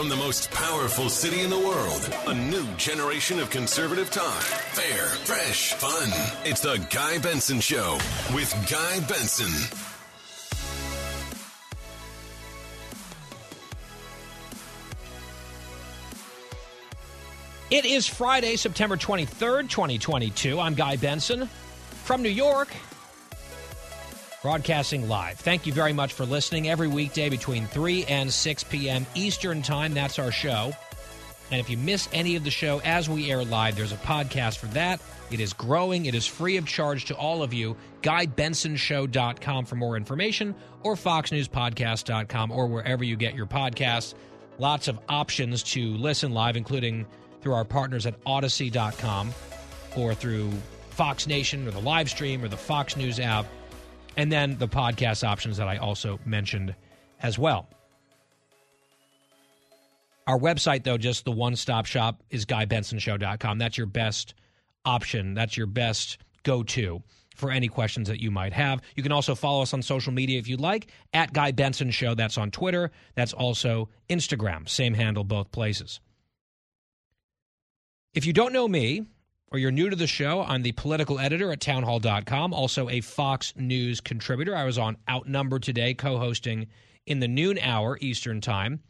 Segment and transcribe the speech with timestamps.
[0.00, 4.40] From the most powerful city in the world, a new generation of conservative talk.
[4.40, 6.08] Fair, fresh, fun.
[6.46, 7.98] It's the Guy Benson Show
[8.34, 9.52] with Guy Benson.
[17.70, 20.58] It is Friday, September 23rd, 2022.
[20.58, 21.46] I'm Guy Benson
[22.04, 22.68] from New York,
[24.42, 25.38] broadcasting live.
[25.38, 29.06] Thank you very much for listening every weekday between 3 and 6 p.m.
[29.14, 29.94] Eastern Time.
[29.94, 30.72] That's our show.
[31.50, 34.58] And if you miss any of the show as we air live, there's a podcast
[34.58, 35.00] for that.
[35.30, 36.06] It is growing.
[36.06, 37.76] It is free of charge to all of you.
[38.02, 44.14] GuyBensonShow.com for more information or FoxNewsPodcast.com or wherever you get your podcasts.
[44.58, 47.06] Lots of options to listen live, including
[47.40, 49.32] through our partners at Odyssey.com
[49.96, 50.50] or through
[50.90, 53.46] Fox Nation or the live stream or the Fox News app,
[54.16, 56.74] and then the podcast options that I also mentioned
[57.22, 57.68] as well.
[60.26, 63.58] Our website, though, just the one stop shop is GuyBensonShow.com.
[63.58, 64.34] That's your best
[64.84, 65.34] option.
[65.34, 67.02] That's your best go to
[67.34, 68.80] for any questions that you might have.
[68.94, 72.14] You can also follow us on social media if you'd like at Guy Benson Show.
[72.14, 72.90] That's on Twitter.
[73.14, 74.68] That's also Instagram.
[74.68, 76.00] Same handle, both places.
[78.12, 79.06] If you don't know me,
[79.52, 83.52] or you're new to the show, I'm the political editor at townhall.com, also a Fox
[83.56, 84.54] News contributor.
[84.54, 86.68] I was on Outnumbered today, co hosting
[87.06, 88.80] in the noon hour Eastern Time.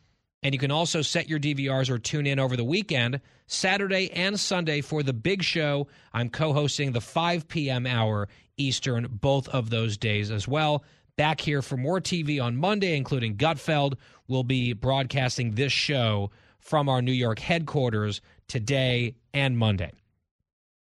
[0.43, 4.39] And you can also set your DVRs or tune in over the weekend, Saturday and
[4.39, 5.87] Sunday, for the big show.
[6.13, 7.87] I'm co hosting the 5 p.m.
[7.87, 10.85] hour Eastern, both of those days as well.
[11.17, 13.95] Back here for more TV on Monday, including Gutfeld.
[14.29, 19.93] We'll be broadcasting this show from our New York headquarters today and Monday.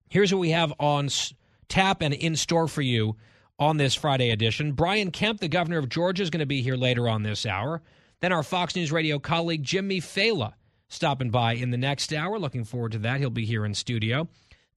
[0.10, 1.10] Here's what we have on
[1.68, 3.16] tap and in store for you
[3.60, 4.72] on this Friday edition.
[4.72, 7.84] Brian Kemp, the governor of Georgia, is going to be here later on this hour.
[8.20, 10.54] Then our Fox News Radio colleague Jimmy Failla
[10.88, 12.40] stopping by in the next hour.
[12.40, 13.20] Looking forward to that.
[13.20, 14.28] He'll be here in studio.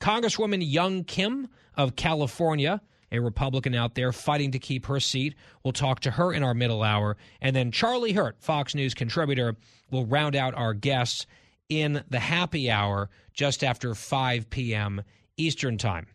[0.00, 5.34] Congresswoman Young Kim of California, a Republican out there fighting to keep her seat.
[5.64, 7.16] We'll talk to her in our middle hour.
[7.40, 9.56] And then Charlie Hurt, Fox News contributor,
[9.90, 11.26] will round out our guests
[11.68, 15.02] in the happy hour just after 5 p.m.
[15.42, 16.06] Eastern Time.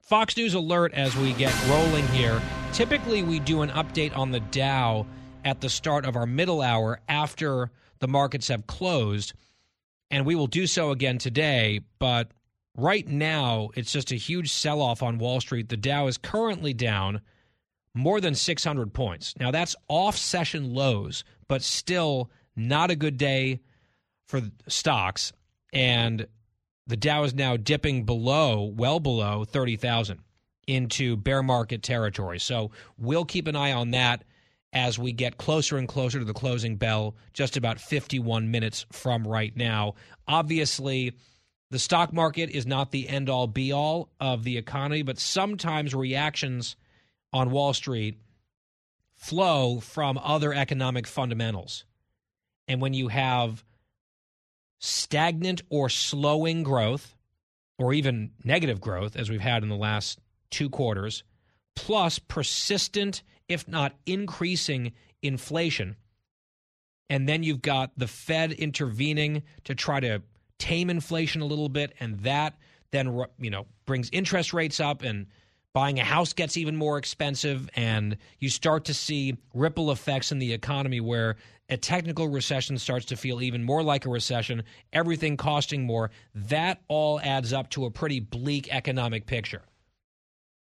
[0.00, 2.40] Fox News alert as we get rolling here.
[2.72, 5.06] Typically, we do an update on the Dow
[5.44, 7.70] at the start of our middle hour after
[8.00, 9.32] the markets have closed,
[10.10, 11.80] and we will do so again today.
[11.98, 12.32] But
[12.76, 15.70] right now, it's just a huge sell off on Wall Street.
[15.70, 17.22] The Dow is currently down
[17.94, 19.34] more than 600 points.
[19.40, 23.60] Now, that's off session lows, but still not a good day
[24.26, 25.32] for stocks.
[25.72, 26.26] And
[26.86, 30.20] the Dow is now dipping below, well below 30,000
[30.66, 32.38] into bear market territory.
[32.38, 34.24] So we'll keep an eye on that
[34.72, 39.26] as we get closer and closer to the closing bell, just about 51 minutes from
[39.26, 39.94] right now.
[40.26, 41.12] Obviously,
[41.70, 45.94] the stock market is not the end all be all of the economy, but sometimes
[45.94, 46.76] reactions
[47.32, 48.18] on Wall Street
[49.16, 51.84] flow from other economic fundamentals.
[52.66, 53.64] And when you have
[54.84, 57.16] stagnant or slowing growth,
[57.78, 61.24] or even negative growth, as we've had in the last two quarters,
[61.74, 65.96] plus persistent, if not increasing, inflation.
[67.08, 70.22] And then you've got the Fed intervening to try to
[70.58, 72.54] tame inflation a little bit, and that
[72.90, 75.26] then you know brings interest rates up and
[75.72, 80.38] buying a house gets even more expensive and you start to see ripple effects in
[80.38, 81.34] the economy where
[81.68, 84.62] a technical recession starts to feel even more like a recession,
[84.92, 89.62] everything costing more, that all adds up to a pretty bleak economic picture.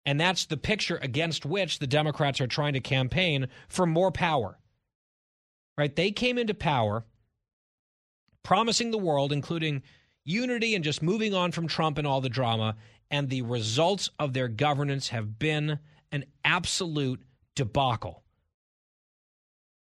[0.05, 4.58] And that's the picture against which the Democrats are trying to campaign for more power.
[5.79, 5.94] Right?
[5.94, 7.05] They came into power
[8.43, 9.82] promising the world, including
[10.25, 12.76] unity and just moving on from Trump and all the drama.
[13.11, 15.79] And the results of their governance have been
[16.12, 17.23] an absolute
[17.55, 18.23] debacle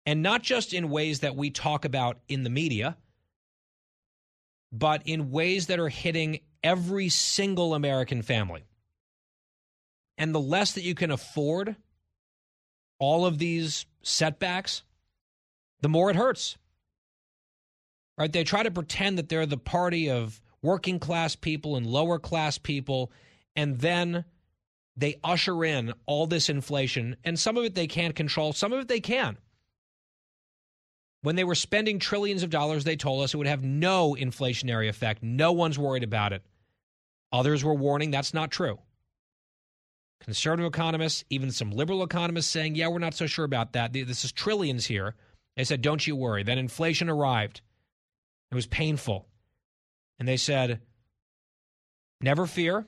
[0.07, 2.97] and not just in ways that we talk about in the media,
[4.73, 8.65] but in ways that are hitting every single American family.
[10.17, 11.77] And the less that you can afford
[12.99, 14.83] all of these setbacks,
[15.83, 16.57] the more it hurts.
[18.17, 18.33] Right?
[18.33, 22.57] They try to pretend that they're the party of working class people and lower class
[22.57, 23.13] people,
[23.55, 24.25] and then
[24.97, 28.81] they usher in all this inflation, and some of it they can't control, some of
[28.81, 29.37] it they can.
[31.27, 34.89] When they were spending trillions of dollars, they told us it would have no inflationary
[34.89, 35.25] effect.
[35.25, 36.41] No one's worried about it.
[37.33, 38.79] Others were warning that's not true.
[40.21, 43.93] Conservative economists, even some liberal economists saying, yeah, we're not so sure about that.
[43.93, 45.17] This is trillions here.
[45.57, 46.45] They said, don't you worry.
[46.45, 47.61] Then inflation arrived.
[48.53, 49.27] It was painful.
[50.21, 50.81] And they said,
[52.21, 52.87] never fear,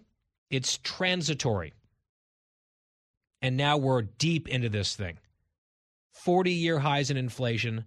[0.48, 1.74] it's transitory.
[3.42, 5.18] And now we're deep into this thing
[6.12, 7.84] 40 year highs in inflation.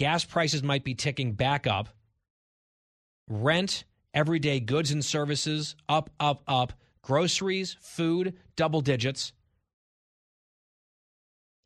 [0.00, 1.90] Gas prices might be ticking back up.
[3.28, 6.72] Rent, everyday goods and services up, up, up.
[7.02, 9.34] Groceries, food, double digits.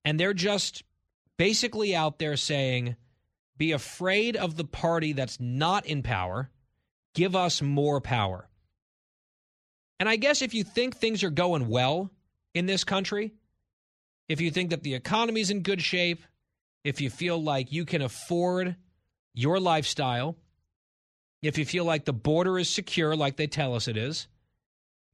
[0.04, 0.82] And they're just
[1.36, 2.96] basically out there saying,
[3.56, 6.50] be afraid of the party that's not in power,
[7.14, 8.48] give us more power.
[10.00, 12.10] And I guess if you think things are going well
[12.52, 13.32] in this country,
[14.28, 16.24] if you think that the economy's in good shape,
[16.84, 18.76] if you feel like you can afford
[19.32, 20.36] your lifestyle,
[21.42, 24.28] if you feel like the border is secure like they tell us it is,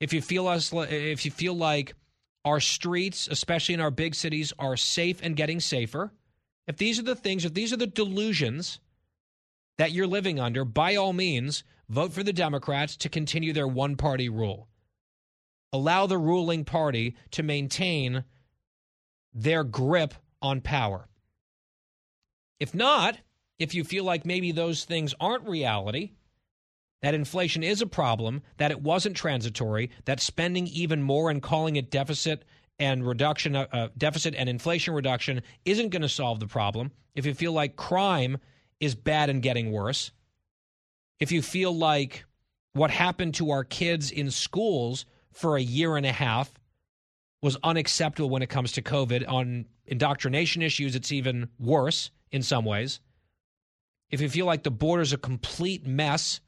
[0.00, 1.94] if you feel us if you feel like
[2.44, 6.12] our streets, especially in our big cities, are safe and getting safer,
[6.66, 8.80] if these are the things, if these are the delusions
[9.78, 13.96] that you're living under, by all means, vote for the Democrats to continue their one
[13.96, 14.68] party rule.
[15.72, 18.24] Allow the ruling party to maintain
[19.32, 21.09] their grip on power.
[22.60, 23.18] If not,
[23.58, 26.12] if you feel like maybe those things aren't reality,
[27.02, 31.76] that inflation is a problem, that it wasn't transitory, that spending even more and calling
[31.76, 32.44] it deficit
[32.78, 37.26] and reduction, uh, uh deficit and inflation reduction isn't going to solve the problem, if
[37.26, 38.38] you feel like crime
[38.78, 40.10] is bad and getting worse,
[41.18, 42.24] if you feel like
[42.72, 46.52] what happened to our kids in schools for a year and a half
[47.42, 49.28] was unacceptable when it comes to COVID.
[49.28, 53.00] On indoctrination issues, it's even worse in some ways.
[54.10, 56.40] If you feel like the border's a complete mess,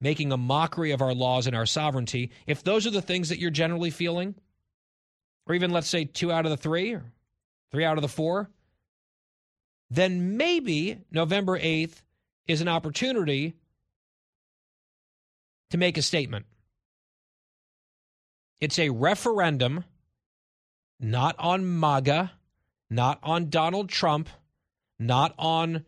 [0.00, 3.38] making a mockery of our laws and our sovereignty, if those are the things that
[3.38, 4.34] you're generally feeling,
[5.46, 7.04] or even let's say two out of the three, or
[7.70, 8.50] three out of the four,
[9.90, 12.02] then maybe November 8th
[12.48, 13.54] is an opportunity
[15.70, 16.46] to make a statement.
[18.60, 19.84] It's a referendum,
[20.98, 22.32] not on MAGA,
[22.88, 24.28] not on Donald Trump,
[24.98, 25.84] not on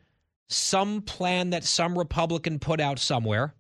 [0.49, 3.55] some plan that some Republican put out somewhere,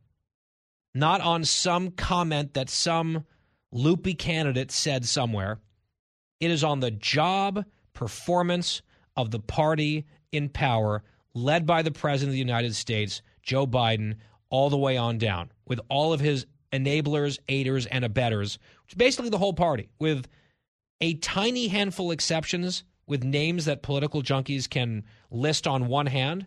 [0.94, 3.24] not on some comment that some
[3.70, 5.58] loopy candidate said somewhere.
[6.40, 7.64] It is on the job
[7.94, 8.82] performance
[9.16, 11.02] of the party in power,
[11.34, 14.16] led by the President of the United States, Joe Biden,
[14.50, 18.98] all the way on down, with all of his enablers, aiders, and abettors, which is
[18.98, 20.26] basically the whole party, with
[21.00, 26.46] a tiny handful exceptions with names that political junkies can list on one hand.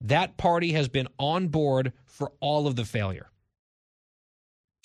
[0.00, 3.30] That party has been on board for all of the failure.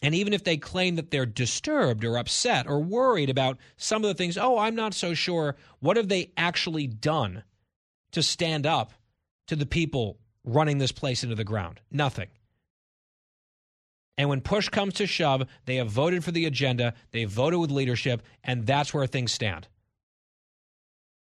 [0.04, 4.08] And even if they claim that they're disturbed or upset or worried about some of
[4.08, 7.44] the things, oh, I'm not so sure, what have they actually done
[8.12, 8.94] to stand up
[9.48, 11.82] to the people running this place into the ground?
[11.92, 12.30] Nothing.
[14.22, 17.72] And when push comes to shove, they have voted for the agenda, they voted with
[17.72, 19.68] leadership, and that's where things stand.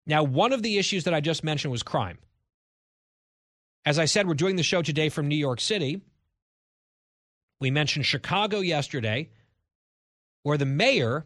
[0.07, 2.19] Now, one of the issues that I just mentioned was crime.
[3.87, 6.03] As I said, we're doing the show today from New York City.
[7.63, 9.31] We mentioned Chicago yesterday,
[10.43, 11.25] where the mayor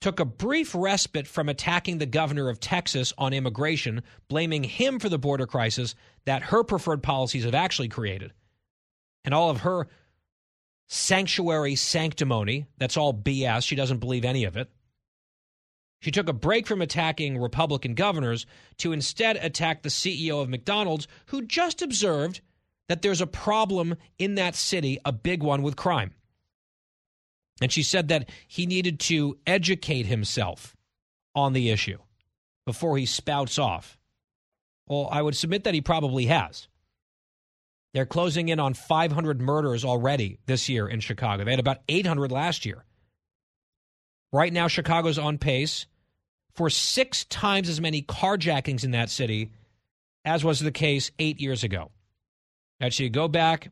[0.00, 5.08] took a brief respite from attacking the governor of Texas on immigration, blaming him for
[5.08, 8.32] the border crisis that her preferred policies have actually created.
[9.24, 9.88] And all of her
[10.88, 12.66] sanctuary sanctimony.
[12.78, 13.64] That's all BS.
[13.64, 14.68] She doesn't believe any of it.
[16.00, 18.46] She took a break from attacking Republican governors
[18.78, 22.40] to instead attack the CEO of McDonald's, who just observed
[22.88, 26.12] that there's a problem in that city, a big one with crime.
[27.60, 30.76] And she said that he needed to educate himself
[31.34, 31.98] on the issue
[32.64, 33.98] before he spouts off.
[34.86, 36.68] Well, I would submit that he probably has.
[37.94, 41.44] They're closing in on 500 murders already this year in Chicago.
[41.44, 42.84] They had about 800 last year.
[44.32, 45.86] Right now, Chicago's on pace
[46.54, 49.50] for six times as many carjackings in that city
[50.24, 51.90] as was the case eight years ago.
[52.80, 53.70] Actually, go back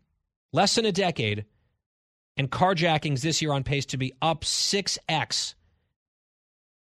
[0.53, 1.45] less than a decade,
[2.37, 5.55] and carjackings this year on pace to be up 6x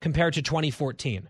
[0.01, 1.27] compared to 2014.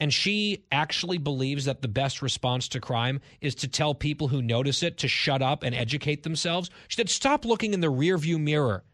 [0.00, 4.40] And she actually believes that the best response to crime is to tell people who
[4.40, 6.70] notice it to shut up and educate themselves.
[6.86, 8.84] She said, stop looking in the rearview mirror.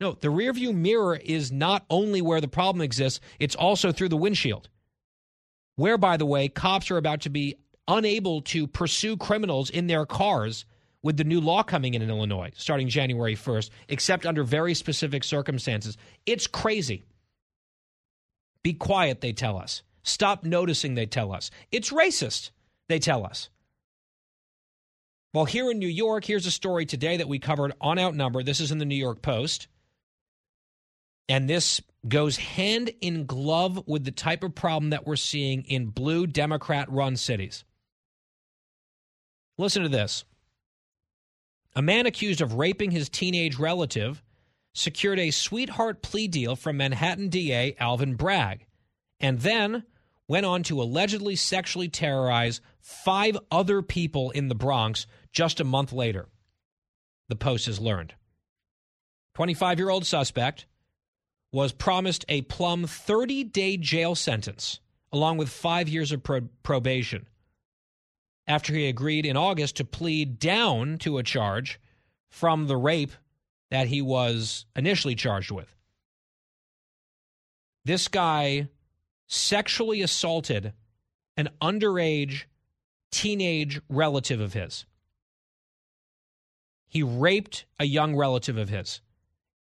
[0.00, 4.16] No, the rearview mirror is not only where the problem exists, it's also through the
[4.16, 4.68] windshield.
[5.76, 7.56] Where, by the way, cops are about to be
[7.86, 10.64] unable to pursue criminals in their cars
[11.02, 15.22] with the new law coming in in Illinois starting January 1st, except under very specific
[15.22, 15.98] circumstances.
[16.24, 17.04] It's crazy.
[18.62, 19.82] Be quiet, they tell us.
[20.04, 21.50] Stop noticing, they tell us.
[21.72, 22.50] It's racist,
[22.88, 23.48] they tell us.
[25.32, 28.44] Well, here in New York, here's a story today that we covered on Outnumber.
[28.44, 29.66] This is in the New York Post.
[31.28, 35.86] And this goes hand in glove with the type of problem that we're seeing in
[35.86, 37.64] blue Democrat run cities.
[39.56, 40.24] Listen to this.
[41.74, 44.22] A man accused of raping his teenage relative
[44.74, 48.66] secured a sweetheart plea deal from Manhattan DA Alvin Bragg
[49.18, 49.84] and then
[50.28, 55.92] went on to allegedly sexually terrorize five other people in the Bronx just a month
[55.92, 56.28] later.
[57.28, 58.14] The Post has learned.
[59.34, 60.66] 25 year old suspect
[61.52, 64.80] was promised a plum 30 day jail sentence
[65.12, 67.26] along with five years of pro- probation
[68.46, 71.80] after he agreed in August to plead down to a charge
[72.28, 73.12] from the rape
[73.70, 75.74] that he was initially charged with.
[77.84, 78.68] This guy
[79.26, 80.72] sexually assaulted
[81.36, 82.44] an underage
[83.10, 84.84] teenage relative of his.
[86.88, 89.00] He raped a young relative of his.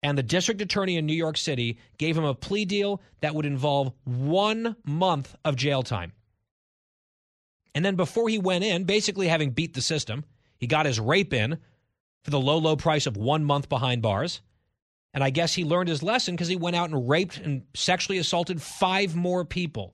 [0.03, 3.45] And the district attorney in New York City gave him a plea deal that would
[3.45, 6.13] involve one month of jail time.
[7.75, 10.25] And then before he went in, basically having beat the system,
[10.57, 11.59] he got his rape in
[12.23, 14.41] for the low, low price of one month behind bars.
[15.13, 18.17] And I guess he learned his lesson because he went out and raped and sexually
[18.17, 19.93] assaulted five more people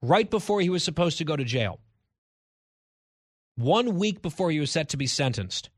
[0.00, 1.80] right before he was supposed to go to jail.
[3.56, 5.68] One week before he was set to be sentenced,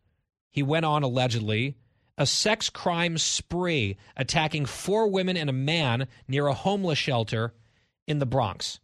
[0.50, 1.76] he went on allegedly
[2.16, 7.52] a sex crime spree attacking four women and a man near a homeless shelter
[8.06, 8.78] in the Bronx.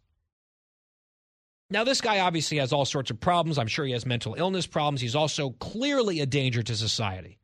[1.69, 3.57] Now, this guy obviously has all sorts of problems.
[3.57, 4.99] I'm sure he has mental illness problems.
[4.99, 7.39] He's also clearly a danger to society.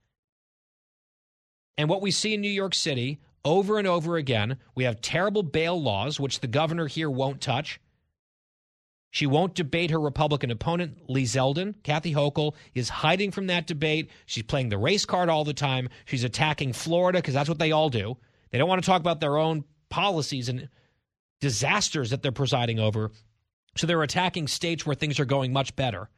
[1.77, 5.43] And what we see in New York City over and over again, we have terrible
[5.43, 7.79] bail laws, which the governor here won't touch.
[9.11, 11.75] She won't debate her Republican opponent, Lee Zeldin.
[11.83, 14.11] Kathy Hochul is hiding from that debate.
[14.25, 15.89] She's playing the race card all the time.
[16.05, 18.17] She's attacking Florida because that's what they all do.
[18.51, 20.69] They don't want to talk about their own policies and
[21.39, 23.11] disasters that they're presiding over.
[23.77, 26.09] So they're attacking states where things are going much better,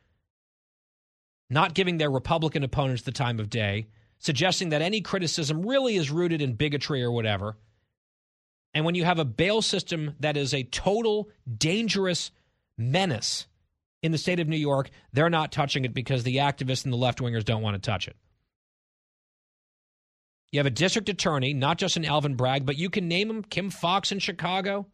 [1.49, 3.87] not giving their Republican opponents the time of day,
[4.19, 7.57] suggesting that any criticism really is rooted in bigotry or whatever.
[8.73, 12.31] And when you have a bail system that is a total dangerous
[12.77, 13.47] menace
[14.03, 16.97] in the state of New York, they're not touching it because the activists and the
[16.97, 18.15] left wingers don't want to touch it.
[20.51, 23.43] You have a district attorney, not just an Alvin Bragg, but you can name him
[23.43, 24.87] Kim Foxx in Chicago.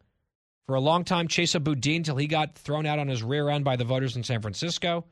[0.66, 3.64] For a long time, Chesa Boudin till he got thrown out on his rear end
[3.64, 5.04] by the voters in San Francisco.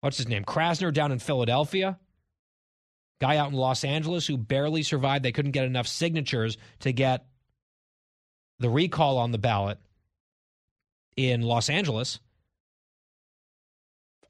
[0.00, 0.44] What's his name?
[0.44, 1.98] Krasner down in Philadelphia.
[3.20, 5.24] Guy out in Los Angeles who barely survived.
[5.24, 7.26] They couldn't get enough signatures to get
[8.58, 9.78] the recall on the ballot
[11.16, 12.18] in Los Angeles.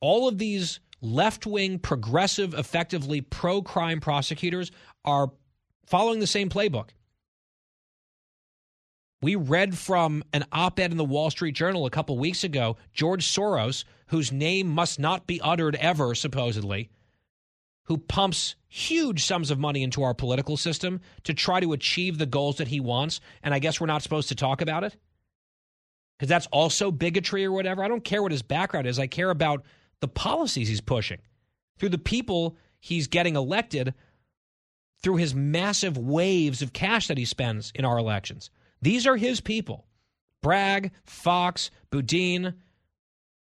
[0.00, 4.70] All of these left wing, progressive, effectively pro crime prosecutors
[5.04, 5.30] are
[5.87, 6.90] following the same playbook.
[9.23, 12.76] We read from an op ed in the Wall Street Journal a couple weeks ago
[12.94, 16.88] George Soros, whose name must not be uttered ever, supposedly,
[17.85, 22.27] who pumps huge sums of money into our political system to try to achieve the
[22.27, 23.21] goals that he wants.
[23.43, 24.97] And I guess we're not supposed to talk about it
[26.17, 27.83] because that's also bigotry or whatever.
[27.83, 28.99] I don't care what his background is.
[28.99, 29.65] I care about
[30.01, 31.19] the policies he's pushing
[31.79, 33.95] through the people he's getting elected
[35.03, 38.51] through his massive waves of cash that he spends in our elections.
[38.83, 39.87] These are his people
[40.43, 42.55] Bragg, Foxx, Boudin,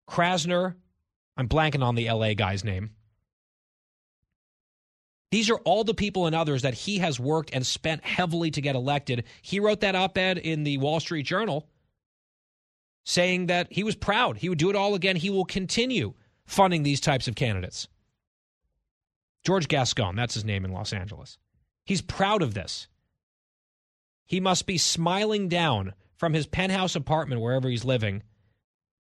[0.08, 0.74] Krasner.
[1.36, 2.90] I'm blanking on the LA guy's name.
[5.30, 8.60] These are all the people and others that he has worked and spent heavily to
[8.60, 9.24] get elected.
[9.42, 11.68] He wrote that op ed in the Wall Street Journal
[13.04, 14.38] saying that he was proud.
[14.38, 15.16] He would do it all again.
[15.16, 17.88] He will continue funding these types of candidates.
[19.44, 21.38] George Gascon, that's his name in Los Angeles.
[21.84, 22.88] He's proud of this.
[24.26, 28.22] He must be smiling down from his penthouse apartment, wherever he's living,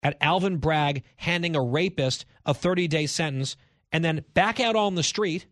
[0.03, 3.57] at Alvin Bragg handing a rapist a 30 day sentence
[3.93, 5.47] and then back out on the street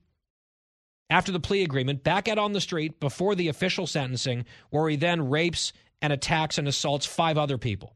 [1.10, 4.96] after the plea agreement back out on the street before the official sentencing, where he
[4.96, 5.72] then rapes
[6.02, 7.94] and attacks and assaults five other people.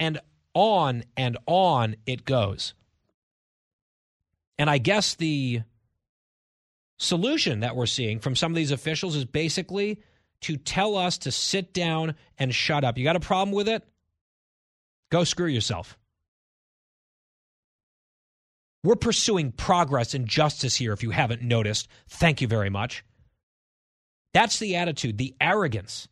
[0.00, 0.20] And
[0.54, 2.74] on and on it goes.
[4.58, 5.62] And I guess the
[6.98, 10.00] solution that we're seeing from some of these officials is basically
[10.42, 12.98] to tell us to sit down and shut up.
[12.98, 13.84] You got a problem with it?
[15.10, 15.96] Go screw yourself.
[18.84, 21.88] We're pursuing progress and justice here, if you haven't noticed.
[22.08, 23.04] Thank you very much.
[24.34, 26.08] That's the attitude, the arrogance.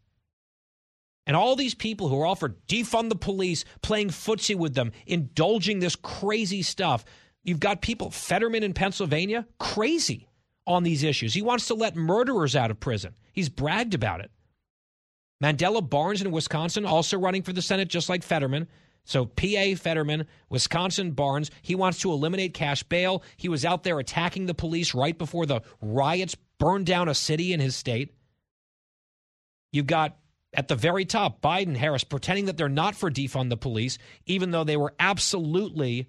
[1.26, 4.92] And all these people who are all for defund the police, playing footsie with them,
[5.06, 7.04] indulging this crazy stuff.
[7.42, 10.28] You've got people, Fetterman in Pennsylvania, crazy
[10.66, 11.34] on these issues.
[11.34, 13.14] He wants to let murderers out of prison.
[13.32, 14.30] He's bragged about it.
[15.42, 18.68] Mandela Barnes in Wisconsin also running for the Senate, just like Fetterman.
[19.04, 23.22] So PA Fetterman, Wisconsin Barnes, he wants to eliminate cash bail.
[23.36, 27.52] He was out there attacking the police right before the riots burned down a city
[27.52, 28.14] in his state.
[29.72, 30.16] You've got
[30.52, 34.50] at the very top Biden, Harris pretending that they're not for defund the police, even
[34.50, 36.08] though they were absolutely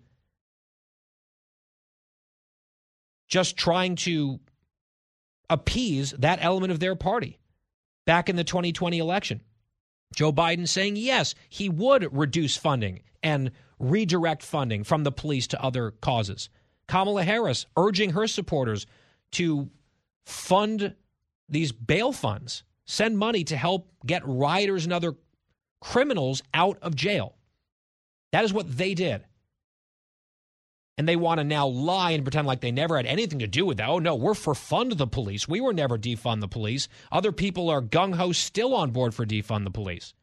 [3.28, 4.40] just trying to
[5.50, 7.40] appease that element of their party
[8.06, 9.42] back in the 2020 election.
[10.16, 15.64] Joe Biden saying, yes, he would reduce funding and redirect funding from the police to
[15.64, 16.50] other causes.
[16.88, 18.86] Kamala Harris urging her supporters
[19.32, 19.70] to
[20.26, 20.96] fund
[21.48, 25.16] these bail funds, send money to help get rioters and other
[25.80, 27.36] criminals out of jail.
[28.32, 29.26] That is what they did.
[30.98, 33.66] And they want to now lie and pretend like they never had anything to do
[33.66, 33.90] with that.
[33.90, 35.48] Oh, no, we're for fund the police.
[35.48, 36.88] We were never defund the police.
[37.12, 40.14] Other people are gung ho still on board for defund the police.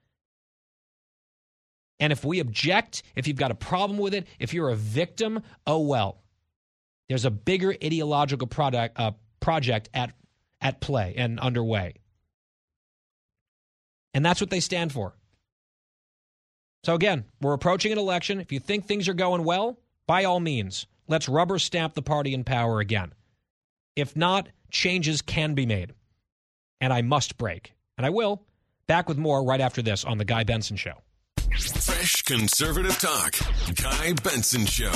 [1.99, 5.43] And if we object, if you've got a problem with it, if you're a victim,
[5.67, 6.23] oh well.
[7.09, 10.13] There's a bigger ideological product, uh, project at,
[10.61, 11.95] at play and underway.
[14.15, 15.15] And that's what they stand for.
[16.85, 18.41] So, again, we're approaching an election.
[18.41, 19.79] If you think things are going well,
[20.09, 23.13] by all means, let's rubber stamp the party in power again.
[23.95, 25.93] If not, changes can be made.
[26.81, 27.75] And I must break.
[27.97, 28.43] And I will.
[28.87, 30.95] Back with more right after this on The Guy Benson Show.
[31.51, 33.35] Fresh conservative talk.
[33.77, 34.93] Guy Benson Show.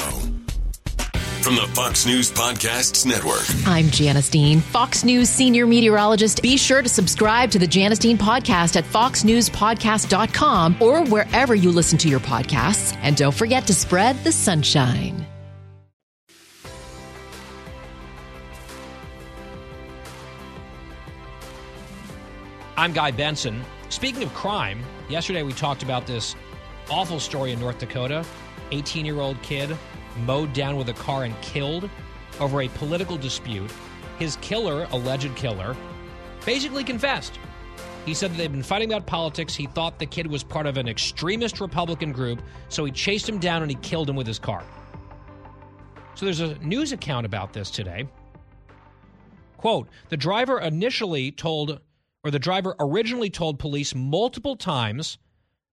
[1.43, 3.43] From the Fox News Podcasts Network.
[3.67, 6.41] I'm Janice Dean, Fox News senior meteorologist.
[6.41, 11.99] Be sure to subscribe to the Janice Dean podcast at foxnewspodcast.com or wherever you listen
[11.99, 12.97] to your podcasts.
[13.03, 15.27] And don't forget to spread the sunshine.
[22.77, 23.61] I'm Guy Benson.
[23.89, 26.37] Speaking of crime, yesterday we talked about this
[26.89, 28.25] awful story in North Dakota.
[28.71, 29.77] 18 year old kid
[30.19, 31.89] mowed down with a car and killed
[32.41, 33.71] over a political dispute.
[34.19, 35.77] His killer, alleged killer,
[36.45, 37.39] basically confessed.
[38.05, 39.55] He said that they'd been fighting about politics.
[39.55, 43.39] He thought the kid was part of an extremist Republican group, so he chased him
[43.39, 44.65] down and he killed him with his car.
[46.15, 48.09] So there's a news account about this today.
[49.57, 51.81] Quote The driver initially told,
[52.25, 55.19] or the driver originally told police multiple times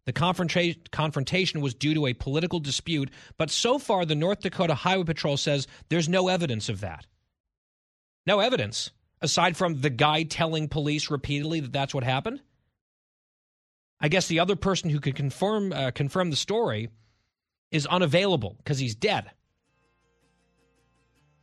[0.06, 4.74] the confronta- confrontation was due to a political dispute, but so far the North Dakota
[4.74, 7.06] Highway Patrol says there's no evidence of that.
[8.26, 12.42] No evidence, aside from the guy telling police repeatedly that that's what happened.
[14.02, 16.90] I guess the other person who could confirm uh, confirm the story
[17.72, 19.30] is unavailable because he's dead.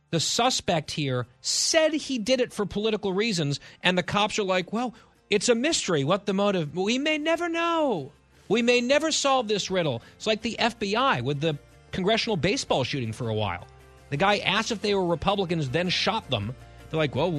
[0.09, 4.71] The suspect here said he did it for political reasons, and the cops are like,
[4.71, 4.95] well,
[5.29, 6.75] it's a mystery what the motive.
[6.75, 8.13] We may never know.
[8.49, 10.01] We may never solve this riddle.
[10.15, 11.57] It's like the FBI with the
[11.91, 13.67] congressional baseball shooting for a while.
[14.09, 16.55] The guy asked if they were Republicans, then shot them.
[16.89, 17.31] They're like, well,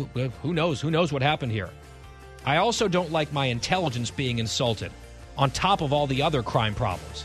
[0.42, 0.80] who knows?
[0.80, 1.70] Who knows what happened here?
[2.44, 4.92] I also don't like my intelligence being insulted,
[5.36, 7.24] on top of all the other crime problems.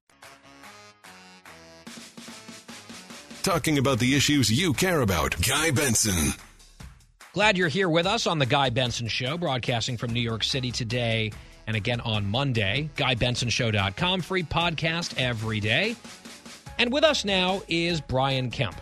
[3.43, 5.35] Talking about the issues you care about.
[5.41, 6.33] Guy Benson.
[7.33, 10.71] Glad you're here with us on the Guy Benson Show, broadcasting from New York City
[10.71, 11.31] today
[11.65, 12.89] and again on Monday.
[12.97, 15.95] GuyBensonShow.com, free podcast every day.
[16.77, 18.79] And with us now is Brian Kemp.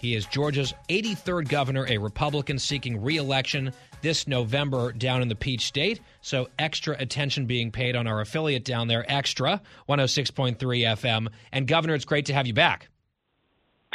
[0.00, 5.34] He is Georgia's 83rd governor, a Republican seeking re election this November down in the
[5.36, 6.00] Peach State.
[6.22, 11.28] So, extra attention being paid on our affiliate down there, Extra 106.3 FM.
[11.52, 12.88] And, Governor, it's great to have you back.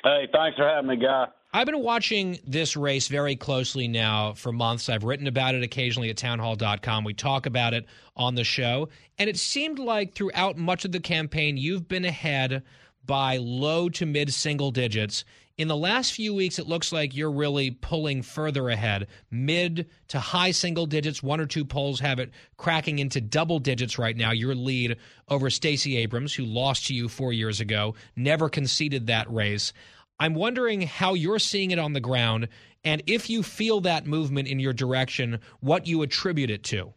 [0.05, 1.25] Hey, thanks for having me, Guy.
[1.51, 4.87] I've been watching this race very closely now for months.
[4.87, 7.03] I've written about it occasionally at townhall.com.
[7.03, 8.89] We talk about it on the show.
[9.17, 12.61] And it seemed like throughout much of the campaign, you've been ahead
[13.03, 15.25] by low to mid single digits.
[15.57, 20.19] In the last few weeks, it looks like you're really pulling further ahead, mid to
[20.19, 21.23] high single digits.
[21.23, 24.31] One or two polls have it cracking into double digits right now.
[24.31, 24.97] Your lead
[25.29, 29.71] over Stacey Abrams, who lost to you four years ago, never conceded that race.
[30.19, 32.47] I'm wondering how you're seeing it on the ground,
[32.84, 36.93] and if you feel that movement in your direction, what you attribute it to.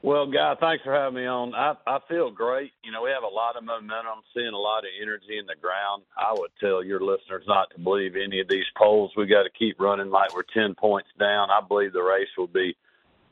[0.00, 1.54] Well, Guy, thanks for having me on.
[1.54, 2.70] I, I feel great.
[2.84, 5.56] You know, we have a lot of momentum, seeing a lot of energy in the
[5.60, 6.04] ground.
[6.16, 9.10] I would tell your listeners not to believe any of these polls.
[9.16, 11.50] We got to keep running like we're 10 points down.
[11.50, 12.76] I believe the race will be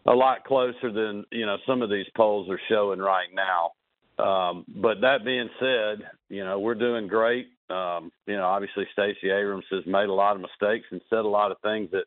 [0.07, 3.71] a lot closer than, you know, some of these polls are showing right now.
[4.19, 7.47] Um, but that being said, you know, we're doing great.
[7.69, 11.29] Um, you know, obviously Stacey Abrams has made a lot of mistakes and said a
[11.29, 12.05] lot of things that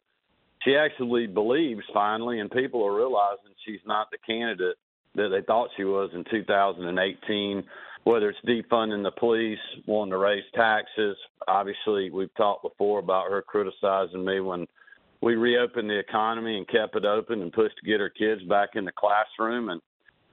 [0.63, 4.76] she actually believes finally, and people are realizing she's not the candidate
[5.15, 7.63] that they thought she was in 2018.
[8.06, 11.17] Whether it's defunding the police, wanting to raise taxes.
[11.48, 14.65] Obviously, we've talked before about her criticizing me when
[15.22, 18.69] we reopened the economy and kept it open and pushed to get her kids back
[18.76, 19.82] in the classroom, and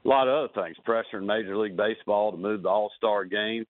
[0.04, 0.76] a lot of other things.
[0.86, 3.66] Pressuring Major League Baseball to move the All Star game.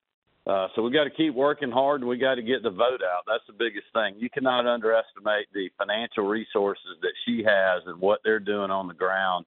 [0.47, 3.01] Uh, so we got to keep working hard and we got to get the vote
[3.03, 3.23] out.
[3.27, 4.15] That's the biggest thing.
[4.17, 8.93] You cannot underestimate the financial resources that she has and what they're doing on the
[8.93, 9.45] ground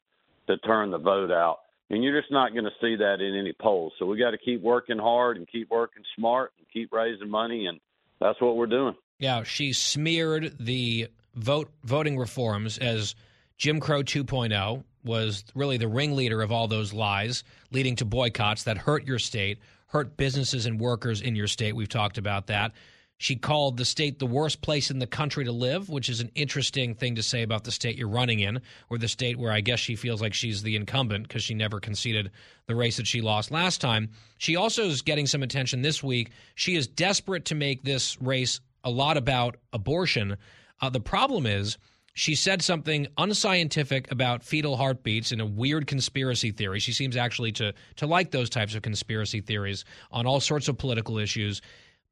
[0.49, 1.61] to turn the vote out.
[1.89, 3.95] And you're just not going to see that in any polls.
[3.99, 7.67] So we got to keep working hard and keep working smart and keep raising money.
[7.67, 7.81] And
[8.21, 8.95] that's what we're doing.
[9.19, 13.15] Yeah, she smeared the vote voting reforms as
[13.57, 18.77] Jim Crow 2.0 was really the ringleader of all those lies, leading to boycotts that
[18.77, 19.59] hurt your state,
[19.91, 21.75] hurt businesses and workers in your state.
[21.75, 22.73] We've talked about that.
[23.19, 26.31] She called the state the worst place in the country to live, which is an
[26.35, 29.61] interesting thing to say about the state you're running in, or the state where I
[29.61, 32.31] guess she feels like she's the incumbent because she never conceded
[32.67, 34.09] the race that she lost last time.
[34.39, 36.31] She also is getting some attention this week.
[36.55, 40.39] She is desperate to make this race a lot about abortion.
[40.81, 41.77] Uh, the problem is
[42.21, 46.79] she said something unscientific about fetal heartbeats in a weird conspiracy theory.
[46.79, 50.77] She seems actually to to like those types of conspiracy theories on all sorts of
[50.77, 51.63] political issues.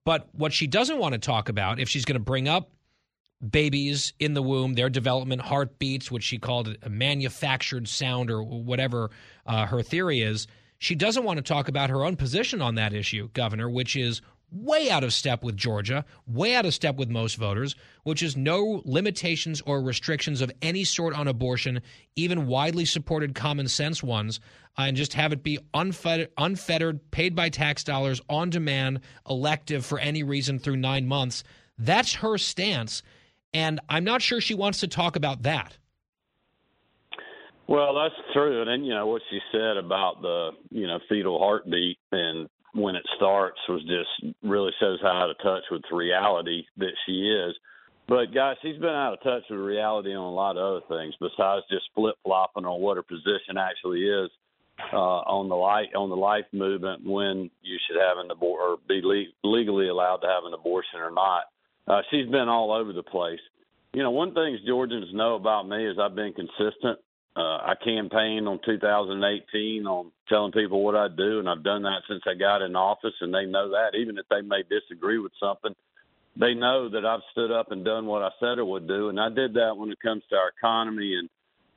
[0.06, 2.70] But what she doesn't want to talk about, if she's going to bring up
[3.50, 9.10] babies in the womb, their development, heartbeats, which she called a manufactured sound or whatever
[9.44, 10.46] uh, her theory is,
[10.78, 14.22] she doesn't want to talk about her own position on that issue, Governor, which is
[14.50, 18.36] way out of step with Georgia, way out of step with most voters, which is
[18.36, 21.80] no limitations or restrictions of any sort on abortion,
[22.16, 24.40] even widely supported common sense ones,
[24.76, 29.98] and just have it be unfettered, unfettered, paid by tax dollars, on demand, elective for
[29.98, 31.44] any reason through nine months.
[31.78, 33.02] That's her stance.
[33.54, 35.76] And I'm not sure she wants to talk about that.
[37.66, 38.62] Well, that's true.
[38.62, 42.96] And then, you know, what she said about the, you know, fetal heartbeat and when
[42.96, 47.54] it starts was just really shows how out of touch with reality that she is.
[48.08, 51.14] But guys, she's been out of touch with reality on a lot of other things
[51.20, 54.30] besides just flip flopping on what her position actually is
[54.92, 58.76] uh, on the life on the life movement when you should have an abortion or
[58.88, 61.44] be le- legally allowed to have an abortion or not.
[61.86, 63.40] Uh, she's been all over the place.
[63.92, 66.98] You know, one thing Georgians know about me is I've been consistent
[67.38, 72.02] uh, I campaigned on 2018 on telling people what I do, and I've done that
[72.08, 73.96] since I got in office, and they know that.
[73.96, 75.72] Even if they may disagree with something,
[76.34, 79.20] they know that I've stood up and done what I said I would do, and
[79.20, 81.30] I did that when it comes to our economy and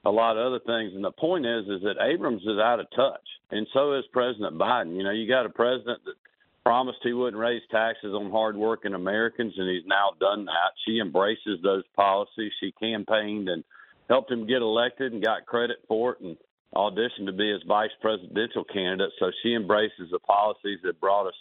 [0.03, 0.95] a lot of other things.
[0.95, 4.57] And the point is, is that Abrams is out of touch, and so is President
[4.57, 4.95] Biden.
[4.95, 6.15] You know, you got a president that
[6.63, 10.73] promised he wouldn't raise taxes on hardworking Americans, and he's now done that.
[10.87, 12.51] She embraces those policies.
[12.59, 13.63] She campaigned and
[14.09, 16.37] helped him get elected and got credit for it and
[16.75, 19.11] auditioned to be his vice presidential candidate.
[19.19, 21.33] So she embraces the policies that brought us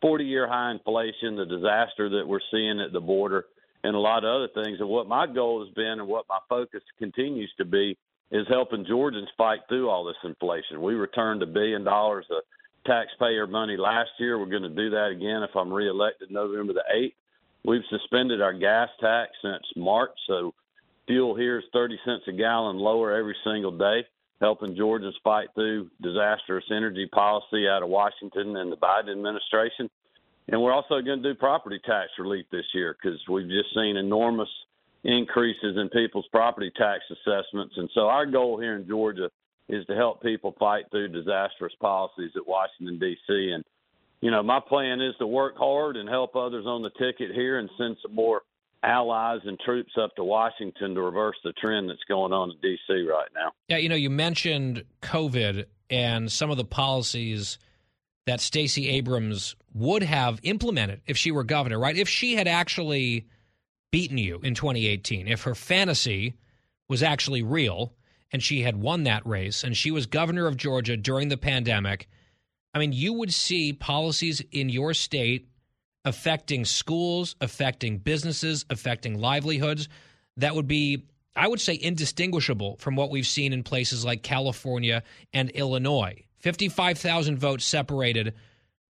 [0.00, 3.46] 40 year high inflation, the disaster that we're seeing at the border,
[3.84, 4.80] and a lot of other things.
[4.80, 7.96] And what my goal has been and what my focus continues to be
[8.30, 10.80] is helping Georgians fight through all this inflation.
[10.80, 12.42] We returned a billion dollars of
[12.86, 14.38] taxpayer money last year.
[14.38, 17.14] We're going to do that again if I'm reelected November the 8th.
[17.64, 20.54] We've suspended our gas tax since March, so
[21.10, 24.06] fuel here is 30 cents a gallon lower every single day,
[24.40, 29.90] helping Georgians fight through disastrous energy policy out of Washington and the Biden administration.
[30.46, 33.96] and we're also going to do property tax relief this year because we've just seen
[33.96, 34.48] enormous
[35.02, 37.74] increases in people's property tax assessments.
[37.76, 39.30] And so our goal here in Georgia
[39.68, 43.50] is to help people fight through disastrous policies at Washington D.C.
[43.52, 43.64] And
[44.20, 47.58] you know, my plan is to work hard and help others on the ticket here
[47.58, 48.42] and send some more
[48.82, 52.92] allies and troops up to Washington to reverse the trend that's going on in D.C.
[53.02, 53.52] right now.
[53.68, 57.58] Yeah, you know, you mentioned COVID and some of the policies
[58.26, 61.96] that Stacey Abrams would have implemented if she were governor, right?
[61.96, 63.26] If she had actually
[63.90, 66.36] beaten you in 2018, if her fantasy
[66.88, 67.92] was actually real
[68.32, 72.08] and she had won that race and she was governor of Georgia during the pandemic,
[72.72, 75.48] I mean, you would see policies in your state
[76.04, 79.88] affecting schools, affecting businesses, affecting livelihoods
[80.36, 81.04] that would be,
[81.36, 86.24] I would say, indistinguishable from what we've seen in places like California and Illinois.
[86.38, 88.34] 55,000 votes separated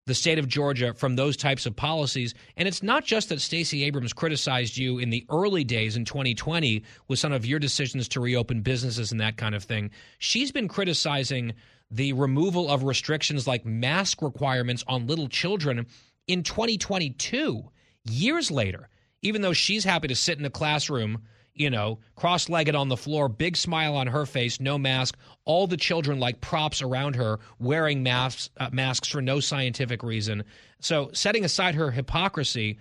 [0.06, 2.34] the state of Georgia from those types of policies.
[2.56, 6.84] And it's not just that Stacey Abrams criticized you in the early days in 2020
[7.08, 9.90] with some of your decisions to reopen businesses and that kind of thing.
[10.18, 11.54] She's been criticizing
[11.90, 15.86] the removal of restrictions like mask requirements on little children
[16.26, 17.64] in 2022,
[18.04, 18.88] years later,
[19.22, 21.22] even though she's happy to sit in a classroom,
[21.54, 25.66] you know, cross legged on the floor, big smile on her face, no mask, all
[25.66, 30.44] the children like props around her wearing masks, uh, masks for no scientific reason.
[30.80, 32.78] So, setting aside her hypocrisy,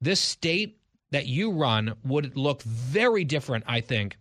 [0.00, 0.78] this state
[1.10, 4.16] that you run would look very different, I think,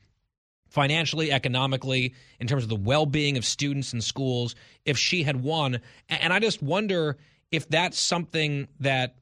[0.70, 5.44] financially, economically, in terms of the well being of students and schools, if she had
[5.44, 5.80] won.
[6.10, 7.18] And I just wonder
[7.54, 9.16] if that's something that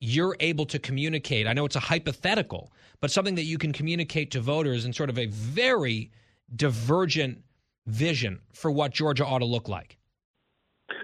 [0.00, 1.46] you're able to communicate.
[1.46, 5.08] I know it's a hypothetical, but something that you can communicate to voters in sort
[5.08, 6.10] of a very
[6.54, 7.42] divergent
[7.86, 9.96] vision for what Georgia ought to look like.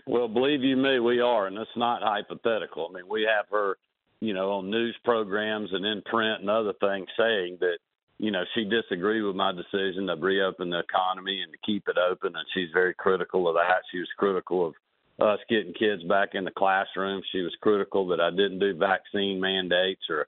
[0.07, 2.89] Well, believe you me, we are, and it's not hypothetical.
[2.91, 3.79] I mean, we have her,
[4.21, 7.79] you know, on news programs and in print and other things saying that,
[8.19, 11.97] you know, she disagreed with my decision to reopen the economy and to keep it
[11.97, 13.83] open, and she's very critical of that.
[13.91, 14.75] She was critical of
[15.23, 17.23] us getting kids back in the classroom.
[17.31, 20.27] She was critical that I didn't do vaccine mandates or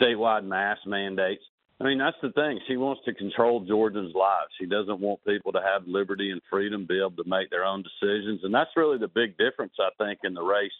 [0.00, 1.42] statewide mask mandates.
[1.80, 2.58] I mean, that's the thing.
[2.66, 4.50] She wants to control Georgians' lives.
[4.58, 7.82] She doesn't want people to have liberty and freedom, be able to make their own
[7.82, 8.40] decisions.
[8.44, 10.72] And that's really the big difference, I think, in the race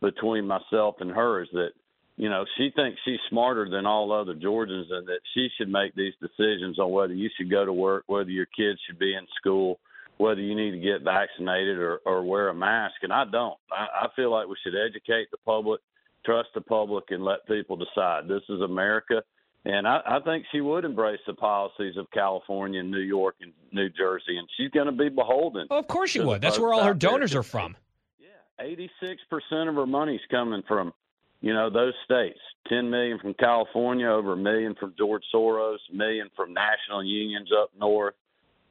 [0.00, 1.70] between myself and her is that,
[2.16, 5.94] you know, she thinks she's smarter than all other Georgians and that she should make
[5.96, 9.26] these decisions on whether you should go to work, whether your kids should be in
[9.40, 9.80] school,
[10.18, 12.96] whether you need to get vaccinated or, or wear a mask.
[13.02, 13.56] And I don't.
[13.72, 15.80] I, I feel like we should educate the public,
[16.26, 18.28] trust the public, and let people decide.
[18.28, 19.22] This is America.
[19.64, 23.52] And I, I think she would embrace the policies of California and New York and
[23.72, 25.66] New Jersey, and she's going to be beholden.
[25.68, 26.40] Well, of course she would.
[26.40, 27.76] That's where all her donors are from.
[28.18, 30.94] Yeah, eighty-six percent of her money's coming from,
[31.40, 32.38] you know, those states.
[32.68, 37.50] Ten million from California, over a million from George Soros, a million from national unions
[37.60, 38.14] up north,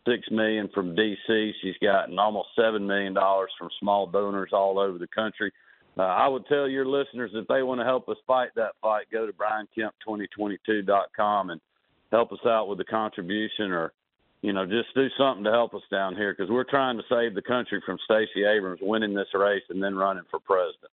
[0.07, 1.51] six million from DC.
[1.61, 5.51] She's gotten almost seven million dollars from small donors all over the country.
[5.97, 9.07] Uh, I would tell your listeners if they want to help us fight that fight,
[9.11, 11.59] go to briankemp2022.com and
[12.11, 13.93] help us out with a contribution or,
[14.43, 17.33] you know, just do something to help us down here because we're trying to save
[17.33, 20.91] the country from Stacey Abrams winning this race and then running for president.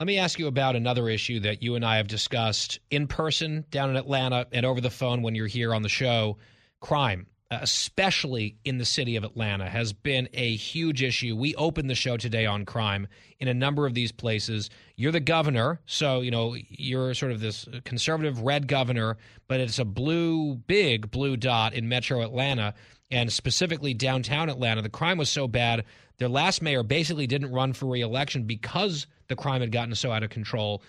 [0.00, 3.64] Let me ask you about another issue that you and I have discussed in person
[3.70, 6.36] down in Atlanta and over the phone when you're here on the show
[6.80, 7.26] crime.
[7.48, 11.36] Uh, especially in the city of Atlanta, has been a huge issue.
[11.36, 13.06] We opened the show today on crime
[13.38, 14.68] in a number of these places.
[14.96, 19.78] You're the governor, so you know you're sort of this conservative red governor, but it's
[19.78, 22.74] a blue, big blue dot in Metro Atlanta,
[23.12, 24.82] and specifically downtown Atlanta.
[24.82, 25.84] The crime was so bad,
[26.18, 30.24] their last mayor basically didn't run for reelection because the crime had gotten so out
[30.24, 30.82] of control.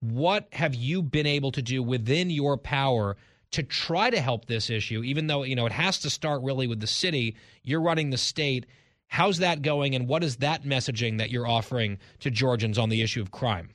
[0.00, 3.16] What have you been able to do within your power?
[3.52, 6.66] To try to help this issue, even though, you know, it has to start really
[6.66, 7.36] with the city.
[7.62, 8.66] You're running the state.
[9.06, 13.02] How's that going, and what is that messaging that you're offering to Georgians on the
[13.02, 13.70] issue of crime?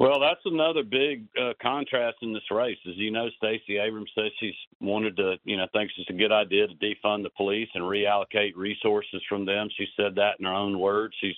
[0.00, 2.78] Well, that's another big uh, contrast in this race.
[2.88, 6.32] As you know, Stacey Abrams says she's wanted to, you know, thinks it's a good
[6.32, 9.68] idea to defund the police and reallocate resources from them.
[9.76, 11.14] She said that in her own words.
[11.20, 11.36] She's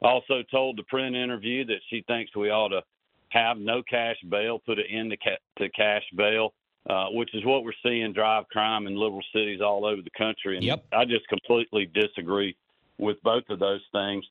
[0.00, 2.82] also told the print interview that she thinks we ought to
[3.30, 6.54] have no cash bail, put an end to, ca- to cash bail,
[6.88, 10.56] uh, which is what we're seeing drive crime in liberal cities all over the country.
[10.56, 10.84] And yep.
[10.92, 12.56] I just completely disagree
[12.98, 14.24] with both of those things.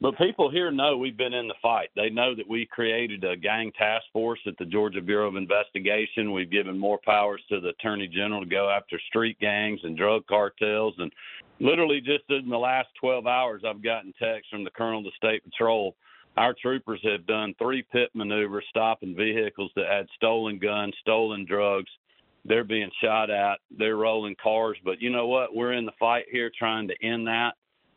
[0.00, 1.88] But people here know we've been in the fight.
[1.94, 6.32] They know that we created a gang task force at the Georgia Bureau of Investigation.
[6.32, 10.26] We've given more powers to the Attorney General to go after street gangs and drug
[10.26, 10.94] cartels.
[10.98, 11.12] And
[11.60, 15.12] literally just in the last 12 hours, I've gotten texts from the Colonel of the
[15.16, 15.94] State Patrol
[16.36, 21.90] our troopers have done three pit maneuvers, stopping vehicles that had stolen guns, stolen drugs.
[22.44, 23.58] They're being shot at.
[23.76, 24.76] They're rolling cars.
[24.84, 25.54] But you know what?
[25.54, 27.52] We're in the fight here trying to end that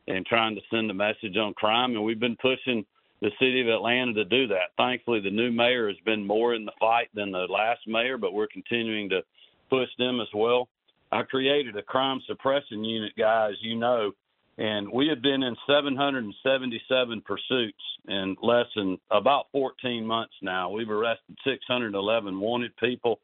[0.07, 1.95] and trying to send a message on crime.
[1.95, 2.85] And we've been pushing
[3.21, 4.71] the city of Atlanta to do that.
[4.77, 8.33] Thankfully, the new mayor has been more in the fight than the last mayor, but
[8.33, 9.21] we're continuing to
[9.69, 10.69] push them as well.
[11.11, 14.11] I created a crime suppression unit, guys, you know,
[14.57, 20.69] and we have been in 777 pursuits in less than about 14 months now.
[20.71, 23.19] We've arrested 611 wanted people.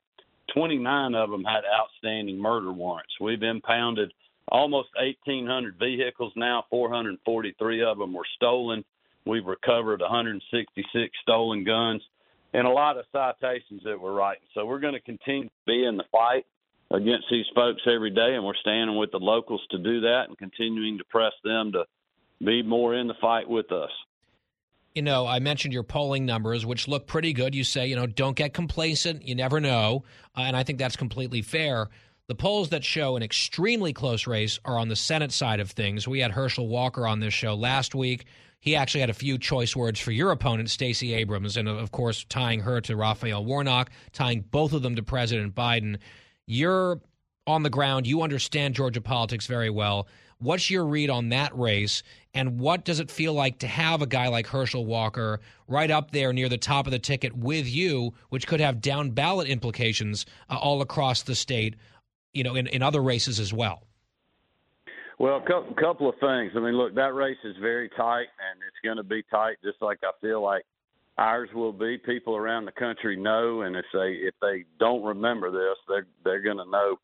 [0.54, 3.14] 29 of them had outstanding murder warrants.
[3.20, 4.14] We've impounded
[4.48, 6.66] almost 1,800 vehicles now.
[6.70, 8.84] 443 of them were stolen.
[9.26, 12.02] We've recovered 166 stolen guns
[12.54, 14.44] and a lot of citations that we're writing.
[14.54, 16.46] So we're going to continue to be in the fight
[16.94, 20.38] against these folks every day, and we're standing with the locals to do that and
[20.38, 21.86] continuing to press them to
[22.40, 23.90] be more in the fight with us.
[24.94, 27.56] You know, I mentioned your polling numbers, which look pretty good.
[27.56, 29.28] You say, you know, don't get complacent.
[29.28, 30.04] You never know.
[30.38, 31.90] Uh, and I think that's completely fair.
[32.28, 36.08] The polls that show an extremely close race are on the Senate side of things.
[36.08, 38.26] We had Herschel Walker on this show last week.
[38.60, 42.24] He actually had a few choice words for your opponent, Stacey Abrams, and of course,
[42.30, 45.98] tying her to Raphael Warnock, tying both of them to President Biden.
[46.46, 47.00] You're
[47.48, 48.08] on the ground.
[48.08, 50.08] You understand Georgia politics very well.
[50.40, 52.04] What's your read on that race?
[52.34, 56.12] And what does it feel like to have a guy like Herschel Walker right up
[56.12, 60.26] there near the top of the ticket with you, which could have down ballot implications
[60.50, 61.76] uh, all across the state,
[62.34, 63.84] you know, in, in other races as well?
[65.20, 66.52] Well, a couple of things.
[66.56, 69.82] I mean, look, that race is very tight, and it's going to be tight, just
[69.82, 70.66] like I feel like
[71.18, 71.98] ours will be.
[71.98, 76.42] People around the country know, and if they if they don't remember this, they're they're
[76.42, 76.98] going to know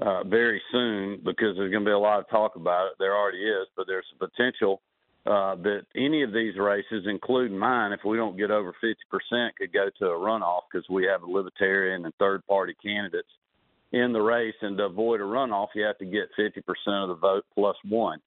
[0.00, 2.92] uh, very soon because there's going to be a lot of talk about it.
[2.98, 4.80] There already is, but there's a potential
[5.26, 9.72] uh, that any of these races, including mine, if we don't get over 50%, could
[9.72, 13.28] go to a runoff because we have a libertarian and third party candidates
[13.92, 14.54] in the race.
[14.62, 16.62] And to avoid a runoff, you have to get 50%
[17.02, 18.18] of the vote plus one.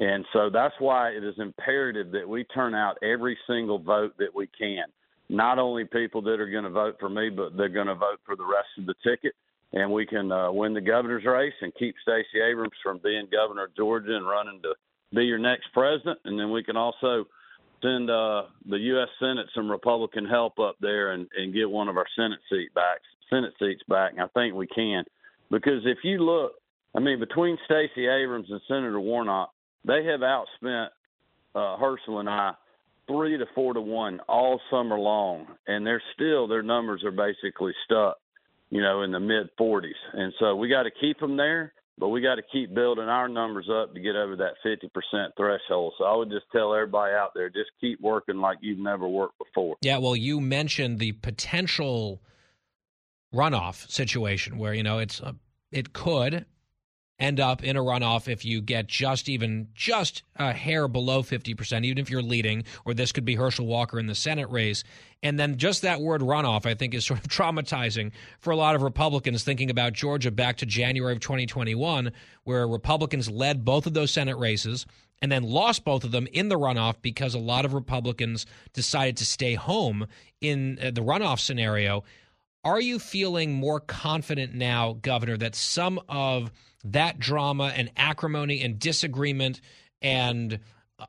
[0.00, 4.34] And so that's why it is imperative that we turn out every single vote that
[4.34, 4.84] we can.
[5.28, 8.18] Not only people that are going to vote for me, but they're going to vote
[8.24, 9.34] for the rest of the ticket.
[9.72, 13.64] And we can uh, win the governor's race and keep Stacey Abrams from being governor
[13.64, 14.74] of Georgia and running to
[15.14, 16.18] be your next president.
[16.24, 17.26] And then we can also
[17.82, 19.08] send uh, the U.S.
[19.20, 23.00] Senate some Republican help up there and, and get one of our Senate seat back,
[23.28, 24.12] Senate seats back.
[24.12, 25.04] And I think we can,
[25.50, 26.52] because if you look,
[26.96, 29.50] I mean, between Stacey Abrams and Senator Warnock,
[29.84, 30.88] they have outspent
[31.54, 32.52] uh, Herschel and I
[33.10, 37.72] three to four to one all summer long, and they're still their numbers are basically
[37.84, 38.18] stuck,
[38.70, 39.90] you know, in the mid 40s.
[40.12, 43.28] And so we got to keep them there, but we got to keep building our
[43.28, 45.94] numbers up to get over that 50% threshold.
[45.98, 49.38] So I would just tell everybody out there, just keep working like you've never worked
[49.38, 49.76] before.
[49.82, 52.22] Yeah, well, you mentioned the potential
[53.34, 55.32] runoff situation where you know it's uh,
[55.70, 56.46] it could
[57.20, 61.84] end up in a runoff if you get just even just a hair below 50%,
[61.84, 64.82] even if you're leading, or this could be Herschel Walker in the Senate race.
[65.22, 68.74] And then just that word runoff, I think, is sort of traumatizing for a lot
[68.74, 72.10] of Republicans thinking about Georgia back to January of 2021,
[72.44, 74.86] where Republicans led both of those Senate races
[75.22, 79.18] and then lost both of them in the runoff because a lot of Republicans decided
[79.18, 80.06] to stay home
[80.40, 82.02] in uh, the runoff scenario.
[82.62, 86.52] Are you feeling more confident now, Governor, that some of
[86.84, 89.60] that drama and acrimony and disagreement
[90.02, 90.60] and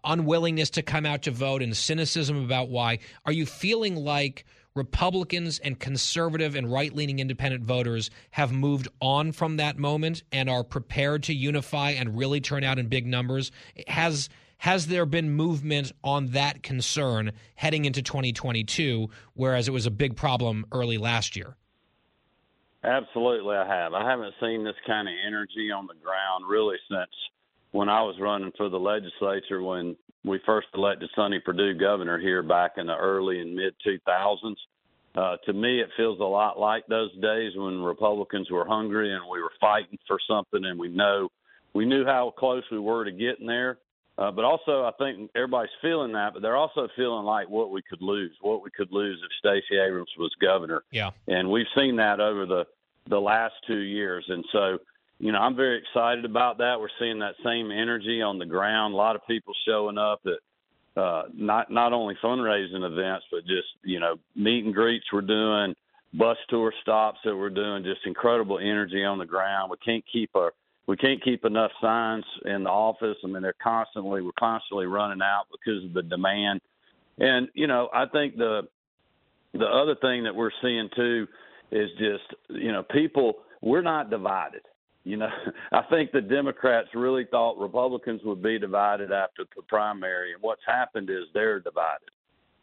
[0.05, 5.59] unwillingness to come out to vote and cynicism about why, are you feeling like Republicans
[5.59, 10.63] and conservative and right leaning independent voters have moved on from that moment and are
[10.63, 13.51] prepared to unify and really turn out in big numbers?
[13.87, 14.29] Has
[14.61, 20.15] has there been movement on that concern heading into 2022, whereas it was a big
[20.15, 21.55] problem early last year?
[22.83, 23.93] Absolutely, I have.
[23.93, 27.09] I haven't seen this kind of energy on the ground really since
[27.71, 32.43] when I was running for the legislature when we first elected Sonny Perdue governor here
[32.43, 34.55] back in the early and mid 2000s.
[35.15, 39.23] Uh, to me, it feels a lot like those days when Republicans were hungry and
[39.23, 41.29] we were fighting for something, and we know
[41.73, 43.79] we knew how close we were to getting there.
[44.21, 47.81] Uh, but also, I think everybody's feeling that, but they're also feeling like what we
[47.81, 50.83] could lose, what we could lose if Stacey Abrams was governor.
[50.91, 51.09] Yeah.
[51.27, 52.65] And we've seen that over the
[53.09, 54.77] the last two years, and so
[55.17, 56.79] you know I'm very excited about that.
[56.79, 58.93] We're seeing that same energy on the ground.
[58.93, 63.69] A lot of people showing up at uh, not not only fundraising events, but just
[63.83, 65.73] you know meet and greets we're doing,
[66.13, 67.83] bus tour stops that we're doing.
[67.83, 69.71] Just incredible energy on the ground.
[69.71, 70.53] We can't keep our
[70.87, 73.17] we can't keep enough signs in the office.
[73.23, 76.61] I mean, they're constantly we're constantly running out because of the demand.
[77.19, 78.63] And you know, I think the
[79.53, 81.27] the other thing that we're seeing too
[81.71, 84.61] is just you know people we're not divided.
[85.03, 85.29] You know,
[85.71, 90.61] I think the Democrats really thought Republicans would be divided after the primary, and what's
[90.65, 92.09] happened is they're divided.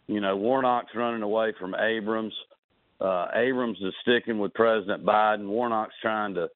[0.06, 2.32] You know, Warnock's running away from Abrams.
[3.00, 5.46] Uh, Abrams is sticking with President Biden.
[5.46, 6.48] Warnock's trying to,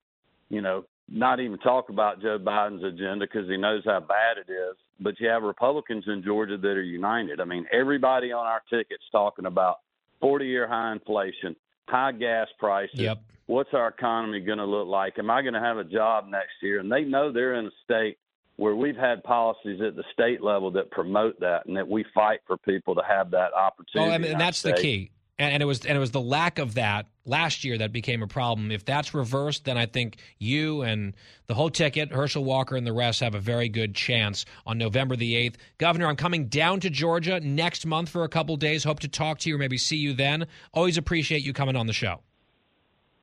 [0.48, 4.50] you know, not even talk about Joe Biden's agenda because he knows how bad it
[4.50, 4.76] is.
[5.00, 7.40] But you have Republicans in Georgia that are united.
[7.40, 9.78] I mean, everybody on our tickets talking about
[10.20, 11.56] 40 year high inflation,
[11.88, 12.98] high gas prices.
[12.98, 13.18] Yep.
[13.46, 15.18] What's our economy going to look like?
[15.18, 16.78] Am I going to have a job next year?
[16.78, 18.18] And they know they're in a state
[18.56, 22.40] where we've had policies at the state level that promote that and that we fight
[22.46, 24.10] for people to have that opportunity.
[24.10, 25.10] Oh, I mean, and that's the key.
[25.42, 28.22] And, and it was and it was the lack of that last year that became
[28.22, 28.70] a problem.
[28.70, 31.14] If that's reversed, then I think you and
[31.48, 35.16] the whole ticket, Herschel Walker and the rest, have a very good chance on November
[35.16, 35.58] the eighth.
[35.78, 38.84] Governor, I'm coming down to Georgia next month for a couple days.
[38.84, 40.46] Hope to talk to you or maybe see you then.
[40.72, 42.20] Always appreciate you coming on the show.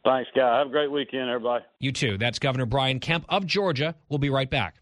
[0.03, 0.57] Thanks, guy.
[0.57, 1.63] Have a great weekend, everybody.
[1.79, 2.17] You too.
[2.17, 3.95] That's Governor Brian Kemp of Georgia.
[4.09, 4.75] We'll be right back.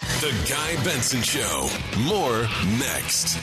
[0.00, 1.68] The Guy Benson Show.
[2.06, 2.42] More
[2.78, 3.38] next.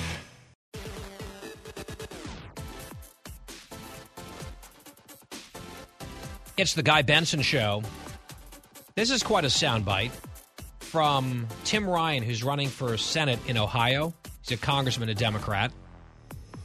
[6.57, 7.83] It's the Guy Benson Show.
[8.95, 10.11] This is quite a soundbite
[10.79, 14.13] from Tim Ryan, who's running for Senate in Ohio.
[14.41, 15.73] He's a congressman, a Democrat.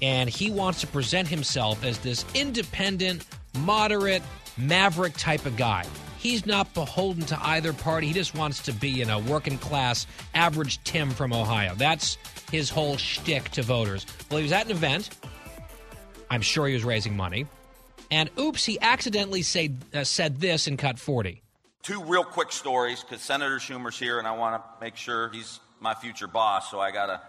[0.00, 3.26] And he wants to present himself as this independent,
[3.58, 4.22] moderate,
[4.56, 5.84] maverick type of guy.
[6.18, 8.06] He's not beholden to either party.
[8.06, 11.74] He just wants to be, you know, working class, average Tim from Ohio.
[11.74, 12.16] That's
[12.52, 14.06] his whole shtick to voters.
[14.30, 15.10] Well, he was at an event.
[16.30, 17.46] I'm sure he was raising money.
[18.10, 21.42] And oops, he accidentally say, uh, said this in cut 40.
[21.82, 25.60] Two real quick stories because Senator Schumer's here and I want to make sure he's
[25.80, 27.20] my future boss, so I got to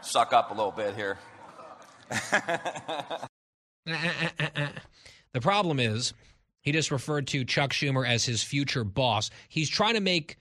[0.00, 1.18] suck up a little bit here.
[5.32, 6.14] the problem is,
[6.62, 9.30] he just referred to Chuck Schumer as his future boss.
[9.48, 10.36] He's trying to make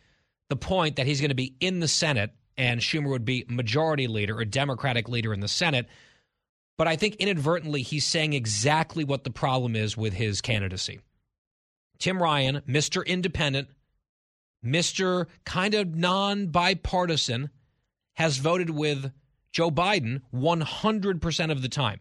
[0.50, 4.08] the point that he's going to be in the Senate and Schumer would be majority
[4.08, 5.88] leader or Democratic leader in the Senate.
[6.78, 11.00] But I think inadvertently he's saying exactly what the problem is with his candidacy.
[12.00, 13.06] Tim Ryan, Mr.
[13.06, 13.70] Independent,
[14.64, 15.28] Mr.
[15.46, 17.50] kind of non bipartisan,
[18.16, 19.12] has voted with
[19.52, 22.00] Joe Biden 100% of the time.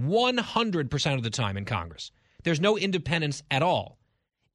[0.00, 2.10] 100% of the time in Congress.
[2.42, 3.98] There's no independence at all.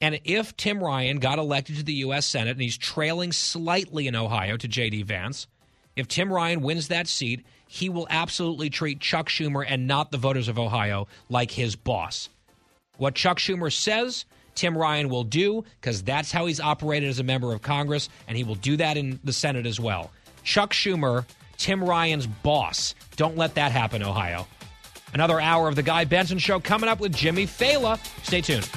[0.02, 2.26] And if Tim Ryan got elected to the U.S.
[2.26, 5.04] Senate and he's trailing slightly in Ohio to J.D.
[5.04, 5.48] Vance,
[5.96, 10.18] if Tim Ryan wins that seat, he will absolutely treat Chuck Schumer and not the
[10.18, 12.28] voters of Ohio like his boss.
[12.98, 17.24] What Chuck Schumer says, Tim Ryan will do because that's how he's operated as a
[17.24, 20.10] member of Congress, and he will do that in the Senate as well.
[20.44, 22.96] Chuck Schumer, Tim Ryan's boss.
[23.18, 24.48] Don't let that happen, Ohio.
[25.14, 28.00] Another hour of the Guy Benson Show coming up with Jimmy Failla.
[28.24, 28.68] Stay tuned.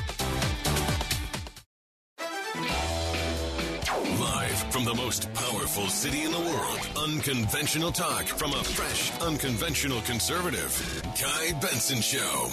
[4.82, 7.10] From the most powerful city in the world.
[7.10, 11.02] Unconventional talk from a fresh, unconventional conservative.
[11.20, 12.48] Guy Benson Show.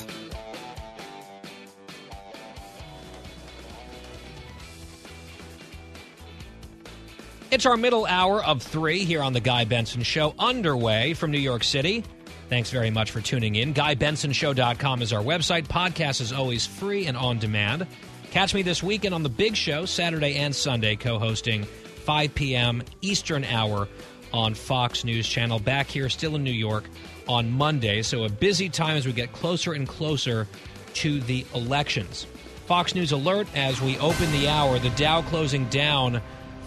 [7.52, 11.40] It's our middle hour of three here on the Guy Benson Show, underway from New
[11.40, 12.04] York City.
[12.48, 13.74] Thanks very much for tuning in.
[13.74, 15.68] GuyBensonShow.com is our website.
[15.68, 17.88] Podcast is always free and on demand.
[18.32, 21.66] Catch me this weekend on The Big Show, Saturday and Sunday, co hosting
[22.10, 22.82] 5 p.m.
[23.01, 23.88] Eastern Hour
[24.34, 25.60] on Fox News Channel.
[25.60, 26.86] Back here, still in New York,
[27.28, 28.01] on Monday.
[28.01, 30.47] So a busy time as we get closer and closer
[30.95, 32.26] to the elections.
[32.66, 34.80] Fox News alert as we open the hour.
[34.80, 36.20] The Dow closing down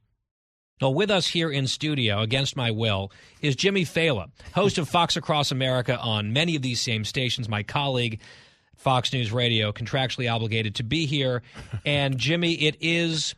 [0.78, 3.10] Well, with us here in studio, against my will,
[3.40, 7.62] is Jimmy Failla, host of Fox Across America on many of these same stations, my
[7.62, 8.20] colleague,
[8.76, 11.40] Fox News Radio, contractually obligated to be here.
[11.86, 13.34] And Jimmy, it is.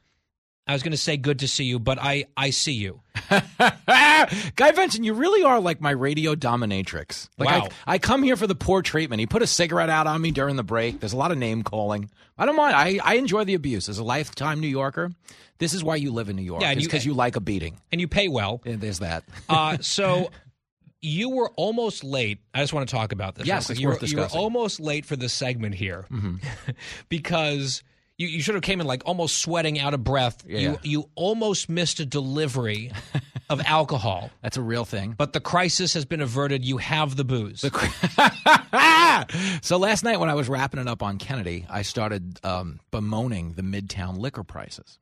[0.68, 3.00] I was going to say good to see you, but I, I see you.
[3.30, 7.28] Guy Benson, you really are like my radio dominatrix.
[7.38, 7.68] Like Wow.
[7.86, 9.20] I, I come here for the poor treatment.
[9.20, 11.00] He put a cigarette out on me during the break.
[11.00, 12.10] There's a lot of name calling.
[12.36, 12.76] I don't mind.
[12.76, 13.88] I, I enjoy the abuse.
[13.88, 15.10] As a lifetime New Yorker,
[15.58, 16.60] this is why you live in New York.
[16.60, 17.80] Yeah, and it's you- because you like a beating.
[17.90, 18.60] And you pay well.
[18.64, 19.24] Yeah, There's that.
[19.48, 20.30] Uh, so
[21.00, 22.40] you were almost late.
[22.52, 23.46] I just want to talk about this.
[23.46, 26.04] Yes, it's you, worth were, you were almost late for the segment here
[27.08, 27.82] because
[28.18, 30.42] you, you sort of came in like almost sweating out of breath.
[30.46, 30.76] You Yeah.
[30.82, 32.92] you almost missed a delivery
[33.50, 34.30] of alcohol.
[34.42, 35.14] That's a real thing.
[35.16, 36.64] But the crisis has been averted.
[36.64, 37.60] You have the booze.
[39.62, 43.54] so last night when I was wrapping it up on Kennedy, I started um, bemoaning
[43.54, 44.98] the midtown liquor prices.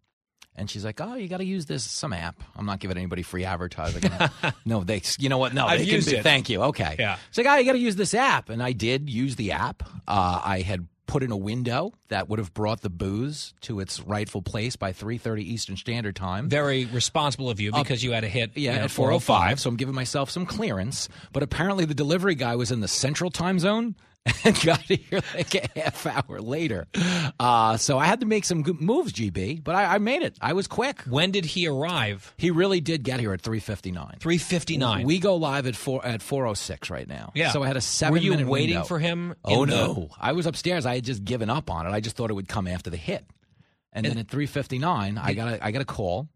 [0.58, 2.42] And she's like, "Oh, you got to use this some app.
[2.56, 4.10] I'm not giving anybody free advertising.
[4.64, 5.52] no, they, you know what?
[5.52, 6.22] No, I've they used can, it.
[6.22, 6.62] Thank you.
[6.62, 6.96] Okay.
[6.98, 7.18] Yeah.
[7.30, 9.82] She's like, "Oh, you got to use this app," and I did use the app.
[10.08, 14.00] Uh, I had put in a window that would have brought the booze to its
[14.00, 16.48] rightful place by 3:30 Eastern Standard Time.
[16.48, 19.60] Very responsible of you because you had a hit Yeah, you know, at 405.
[19.60, 21.08] So I'm giving myself some clearance.
[21.32, 23.94] But apparently the delivery guy was in the central time zone
[24.44, 26.86] and got here like a half hour later.
[27.38, 30.36] Uh, so I had to make some good moves, GB, but I, I made it.
[30.40, 31.02] I was quick.
[31.02, 32.34] When did he arrive?
[32.36, 34.16] He really did get here at 359.
[34.18, 35.06] 359.
[35.06, 37.32] We go live at four at 406 right now.
[37.34, 37.50] Yeah.
[37.52, 38.86] So I had a seven Were you minute waiting window.
[38.88, 39.34] for him?
[39.44, 40.08] Oh in the- no.
[40.20, 40.86] I was upstairs.
[40.86, 41.90] I had just given up on it.
[41.90, 43.24] I just thought it would come after the hit.
[43.92, 46.28] And, then at 359, I got a I got a call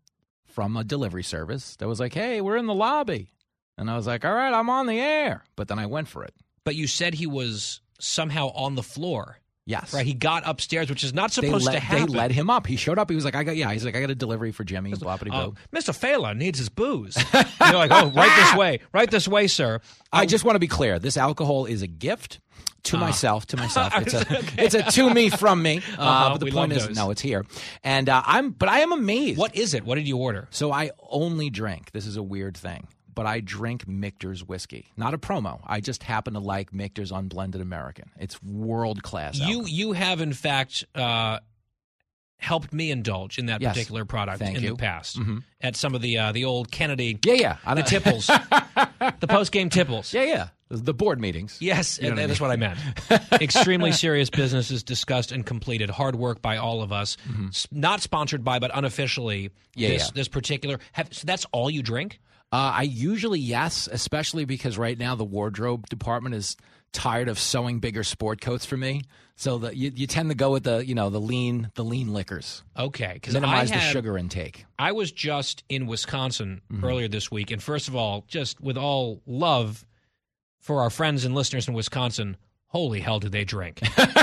[0.46, 3.32] from a delivery service that was like, "Hey, we're in the lobby."
[3.76, 6.24] And I was like, "All right, I'm on the air." But then I went for
[6.24, 6.32] it.
[6.64, 9.38] But you said he was somehow on the floor.
[9.66, 9.94] Yes.
[9.94, 10.04] Right.
[10.06, 12.06] He got upstairs, which is not supposed let, to happen.
[12.10, 12.66] they let him up.
[12.66, 13.08] He showed up.
[13.08, 15.16] He was like, "I got yeah." He's like, "I got a delivery for Jimmy." Blah
[15.18, 15.52] blah blah.
[15.72, 15.96] Mr.
[15.96, 17.16] Failla needs his booze.
[17.32, 19.80] You're like, oh, right this way, right this way, sir.
[20.12, 20.98] I just want to be clear.
[20.98, 22.40] This alcohol is a gift
[22.84, 23.00] to Uh.
[23.00, 23.46] myself.
[23.48, 23.92] To myself.
[23.98, 24.26] It's a
[24.64, 25.82] it's a to me from me.
[25.98, 26.96] Uh, Uh-huh, but the point is, those.
[26.96, 27.44] no, it's here.
[27.84, 29.38] And uh, I'm, but I am amazed.
[29.38, 29.84] What is it?
[29.84, 30.48] What did you order?
[30.50, 31.92] So I only drank.
[31.92, 34.86] This is a weird thing, but I drink Michter's whiskey.
[34.96, 35.60] Not a promo.
[35.66, 38.10] I just happen to like Michter's Unblended American.
[38.18, 39.36] It's world class.
[39.38, 41.38] You you have in fact uh,
[42.38, 43.74] helped me indulge in that Yes.
[43.74, 44.70] particular product Thank in you.
[44.70, 45.42] the past Mhm.
[45.60, 47.56] at some of the uh, the old Kennedy Yeah, yeah.
[47.66, 48.26] I the don't- tipples
[49.20, 50.12] the post game tipples.
[50.14, 50.48] Yeah, yeah.
[50.72, 51.56] The board meetings.
[51.60, 52.78] Yes, You know and that's what I meant.
[53.32, 55.90] Extremely serious business is discussed and completed.
[55.90, 57.16] Hard work by all of us.
[57.48, 59.48] S- Not sponsored by, but unofficially.
[59.48, 59.80] Mm-hmm.
[59.80, 60.10] Yeah, this, yeah.
[60.14, 60.78] this particular.
[60.92, 62.20] Have, so that's all you drink?
[62.52, 66.56] Uh, I usually yes, especially because right now the wardrobe department is
[66.92, 69.02] tired of sewing bigger sport coats for me.
[69.36, 72.12] So the, you, you tend to go with the you know the lean the lean
[72.12, 72.62] liquors.
[72.76, 74.66] Okay, because Minimize I the sugar intake.
[74.78, 76.84] I was just in Wisconsin Mm-hmm.
[76.84, 79.84] earlier this week, and first of all, just with all love
[80.58, 82.36] for our friends and listeners in Wisconsin,
[82.66, 83.80] holy hell, did they drink?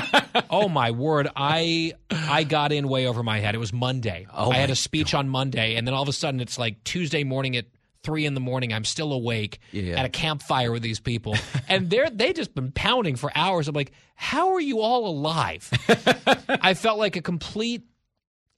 [0.49, 3.55] oh my word, I I got in way over my head.
[3.55, 4.27] It was Monday.
[4.33, 6.83] Oh, I had a speech on Monday, and then all of a sudden, it's like
[6.83, 7.65] Tuesday morning at
[8.07, 8.73] three in the morning.
[8.73, 9.99] I'm still awake Yeah.
[9.99, 11.35] at a campfire with these people,
[11.67, 13.67] and they're they just been pounding for hours.
[13.67, 15.69] I'm like, how are you all alive?
[16.49, 17.83] I felt like a complete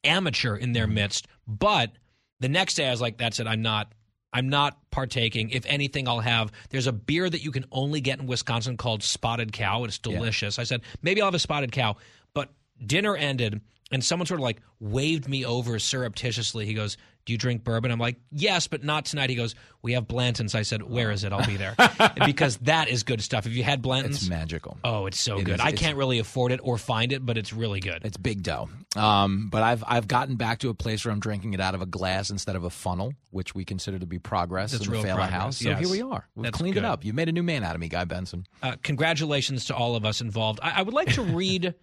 [0.03, 1.27] amateur in their midst.
[1.47, 1.91] But
[2.39, 3.47] the next day, I was like, "That's it.
[3.47, 3.91] I'm not.
[4.31, 5.49] I'm not partaking.
[5.49, 6.51] If anything, I'll have.
[6.69, 9.83] There's a beer that you can only get in Wisconsin called Spotted Cow.
[9.85, 10.59] It's delicious.
[10.59, 11.95] I said maybe I'll have a Spotted Cow.
[12.35, 12.53] But
[12.85, 13.59] dinner ended,
[13.91, 16.65] and someone sort of like waved me over surreptitiously.
[16.67, 16.95] He goes.
[17.25, 17.91] Do you drink bourbon?
[17.91, 19.29] I'm like, yes, but not tonight.
[19.29, 19.53] He goes,
[19.83, 20.55] we have Blanton's.
[20.55, 21.31] I said, where is it?
[21.31, 21.75] I'll be there.
[22.25, 23.43] because that is good stuff.
[23.43, 24.17] Have you had Blanton's?
[24.21, 24.77] It's magical.
[24.83, 25.55] Oh, it's so It good.
[25.55, 25.61] is.
[25.61, 28.01] I can't really afford it or find it, but it's really good.
[28.03, 28.69] It's big dough.
[28.95, 31.81] Um, but I've I've gotten back to a place where I'm drinking it out of
[31.83, 34.97] a glass instead of a funnel, which we consider to be progress That's in the
[34.97, 35.57] Failla house.
[35.57, 35.79] So yes.
[35.79, 36.27] here we are.
[36.35, 36.83] We've That's cleaned good.
[36.83, 37.05] it up.
[37.05, 38.45] You made a new man out of me, Guy Benson.
[38.63, 40.59] Uh, congratulations to all of us involved.
[40.63, 41.75] I, I would like to read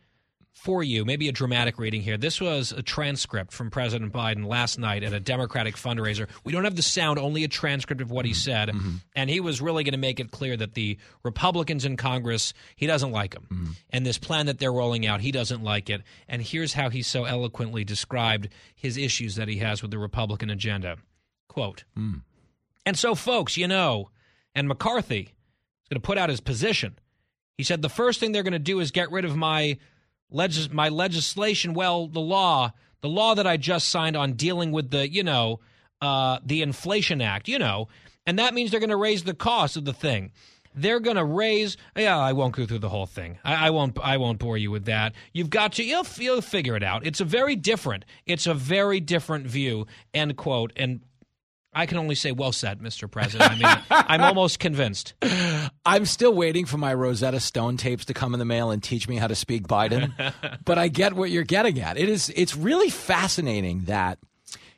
[0.56, 2.16] for you, maybe a dramatic reading here.
[2.16, 6.28] This was a transcript from President Biden last night at a Democratic fundraiser.
[6.44, 8.38] We don't have the sound, only a transcript of what he mm-hmm.
[8.38, 8.68] said.
[8.70, 8.94] Mm-hmm.
[9.14, 12.86] And he was really going to make it clear that the Republicans in Congress, he
[12.86, 13.46] doesn't like them.
[13.52, 13.70] Mm-hmm.
[13.90, 16.02] And this plan that they're rolling out, he doesn't like it.
[16.26, 20.48] And here's how he so eloquently described his issues that he has with the Republican
[20.48, 20.96] agenda.
[21.48, 22.22] Quote, mm.
[22.84, 24.10] and so, folks, you know,
[24.54, 26.98] and McCarthy is going to put out his position.
[27.56, 29.78] He said the first thing they're going to do is get rid of my
[30.30, 31.74] legis- my legislation.
[31.74, 35.60] Well, the law, the law that I just signed on dealing with the, you know,
[36.00, 37.88] uh, the Inflation Act, you know,
[38.26, 40.32] and that means they're going to raise the cost of the thing.
[40.74, 41.78] They're going to raise.
[41.96, 43.38] Yeah, I won't go through the whole thing.
[43.42, 43.98] I, I won't.
[44.02, 45.14] I won't bore you with that.
[45.32, 45.84] You've got to.
[45.84, 47.06] You'll, you'll figure it out.
[47.06, 48.04] It's a very different.
[48.26, 49.86] It's a very different view.
[50.12, 50.72] End quote.
[50.76, 51.00] And
[51.76, 53.08] I can only say, well said, Mr.
[53.08, 53.50] President.
[53.50, 55.12] I mean, I'm almost convinced.
[55.86, 59.06] I'm still waiting for my Rosetta Stone tapes to come in the mail and teach
[59.06, 60.14] me how to speak Biden.
[60.64, 61.98] but I get what you're getting at.
[61.98, 64.18] It is it's really fascinating that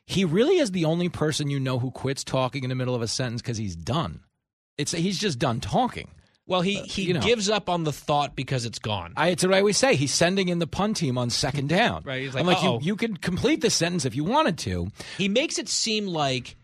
[0.07, 3.03] he really is the only person you know who quits talking in the middle of
[3.03, 4.25] a sentence because he's done.
[4.77, 6.11] It's he's just done talking.
[6.49, 7.21] Well, he uh, he you know.
[7.21, 9.13] gives up on the thought because it's gone.
[9.17, 9.95] I, it's what I always say.
[9.95, 12.03] He's sending in the pun team on second down.
[12.09, 14.89] Right, he's I'm like, like, you, you could complete the sentence if you wanted to.
[15.17, 16.57] He makes it seem like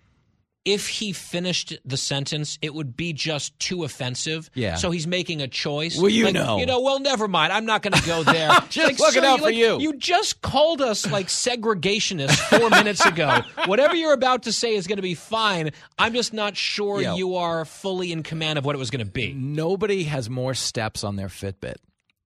[0.65, 4.51] if he finished the sentence, it would be just too offensive.
[4.55, 4.77] Yeah.
[4.77, 5.97] So he's making a choice.
[5.99, 6.59] Well, you Like, know.
[6.59, 6.81] You know.
[6.81, 7.53] Well, never mind.
[7.53, 8.51] I'm not going to go there.
[8.71, 9.79] Just looking sir, out for like, you.
[9.79, 13.41] You just called us like segregationists four minutes ago.
[13.67, 15.71] Whatever you're about to say is going to be fine.
[15.99, 17.15] I'm just not sure Yo.
[17.17, 19.33] you are fully in command of what it was going to be.
[19.33, 21.77] Nobody has more steps on their Fitbit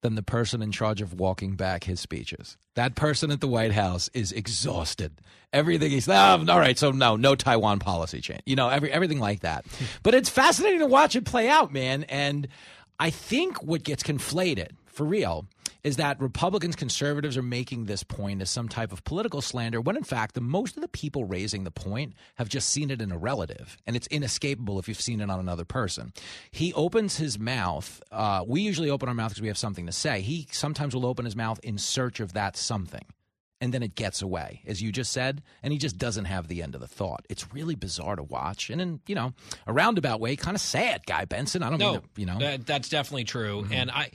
[0.02, 2.56] than the person in charge of walking back his speeches.
[2.74, 5.20] That person at the White House is exhausted.
[5.52, 6.78] Everything he's oh, ah, all right.
[6.78, 8.42] So no, no Taiwan policy change.
[8.46, 9.64] You know, every everything like that.
[10.02, 12.04] But it's fascinating to watch it play out, man.
[12.04, 12.48] And
[13.00, 15.46] I think what gets conflated for real
[15.84, 19.96] is that Republicans, conservatives are making this point as some type of political slander, when
[19.96, 23.12] in fact, the most of the people raising the point have just seen it in
[23.12, 26.12] a relative, and it's inescapable if you've seen it on another person.
[26.50, 28.02] He opens his mouth.
[28.10, 30.20] Uh, we usually open our mouth because we have something to say.
[30.20, 33.04] He sometimes will open his mouth in search of that something.
[33.60, 36.62] And then it gets away, as you just said, and he just doesn't have the
[36.62, 37.24] end of the thought.
[37.28, 39.32] It's really bizarre to watch, and in you know
[39.66, 41.64] a roundabout way, kind of sad, Guy Benson.
[41.64, 42.38] I don't No, mean to, you know.
[42.38, 43.62] that, that's definitely true.
[43.62, 43.72] Mm-hmm.
[43.72, 44.10] And I,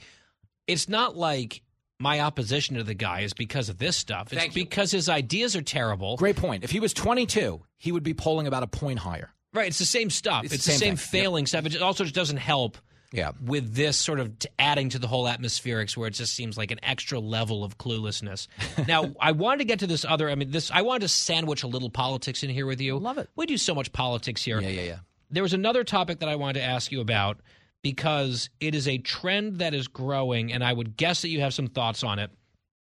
[0.66, 1.62] it's not like
[2.00, 4.32] my opposition to the guy is because of this stuff.
[4.32, 4.64] It's Thank you.
[4.64, 6.16] because his ideas are terrible.
[6.16, 6.64] Great point.
[6.64, 9.30] If he was 22, he would be polling about a point higher.
[9.52, 9.68] Right.
[9.68, 10.44] It's the same stuff.
[10.44, 11.18] It's, It's the the same, same thing.
[11.20, 11.22] Yep.
[11.24, 11.66] failing stuff.
[11.66, 12.78] It also just doesn't help.
[13.12, 13.30] Yeah.
[13.40, 16.72] With this sort of t- adding to the whole atmospherics, where it just seems like
[16.72, 18.48] an extra level of cluelessness.
[18.88, 20.28] now, I wanted to get to this other.
[20.28, 20.72] I mean, this.
[20.72, 22.98] I wanted to sandwich a little politics in here with you.
[22.98, 23.30] Love it.
[23.36, 24.60] We do so much politics here.
[24.60, 24.98] Yeah, yeah, yeah.
[25.30, 27.38] There was another topic that I wanted to ask you about
[27.84, 31.52] because it is a trend that is growing, and I would guess that you have
[31.52, 32.30] some thoughts on it.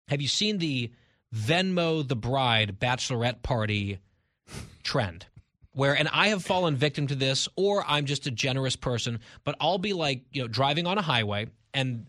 [0.09, 0.93] Have you seen the
[1.35, 3.99] Venmo the Bride bachelorette party
[4.83, 5.25] trend?
[5.73, 9.57] Where, and I have fallen victim to this, or I'm just a generous person, but
[9.59, 12.05] I'll be like, you know, driving on a highway and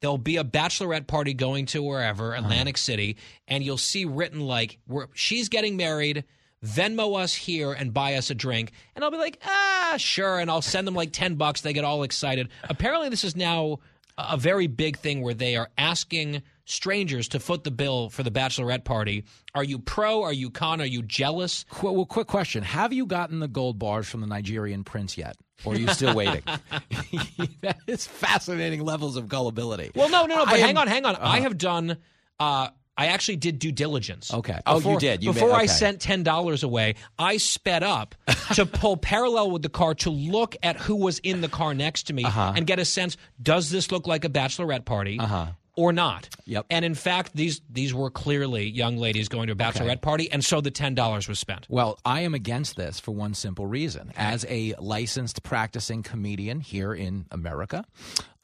[0.00, 2.44] there'll be a bachelorette party going to wherever, uh-huh.
[2.44, 3.16] Atlantic City,
[3.48, 6.24] and you'll see written like, we're, she's getting married.
[6.64, 8.72] Venmo us here and buy us a drink.
[8.94, 10.38] And I'll be like, ah, sure.
[10.38, 11.62] And I'll send them like 10 bucks.
[11.62, 12.48] They get all excited.
[12.64, 13.78] Apparently, this is now
[14.18, 18.30] a very big thing where they are asking strangers to foot the bill for the
[18.30, 19.24] bachelorette party.
[19.54, 20.22] Are you pro?
[20.22, 20.80] Are you con?
[20.80, 21.64] Are you jealous?
[21.70, 25.36] Qu- well, quick question: Have you gotten the gold bars from the Nigerian prince yet,
[25.64, 26.42] or are you still waiting?
[27.62, 29.90] that is fascinating levels of gullibility.
[29.94, 30.44] Well, no, no, no.
[30.44, 31.16] But I hang am- on, hang on.
[31.16, 31.96] I have done.
[32.38, 32.68] Uh,
[33.00, 34.32] I actually did due diligence.
[34.32, 34.60] Okay.
[34.66, 35.24] Oh, you did.
[35.24, 38.14] You before made- I sent ten dollars away, I sped up
[38.54, 42.04] to pull parallel with the car to look at who was in the car next
[42.08, 42.52] to me Uh-huh.
[42.54, 45.18] and get a sense: Does this look like a bachelorette party?
[45.18, 45.46] Uh-huh.
[45.76, 46.28] Or not.
[46.44, 46.66] Yep.
[46.68, 50.44] And in fact, these these were clearly young ladies going to a bachelorette party, and
[50.44, 51.66] so the ten dollars was spent.
[51.70, 54.12] Well, I am against this for one simple reason.
[54.16, 57.86] As a licensed practicing comedian here in America,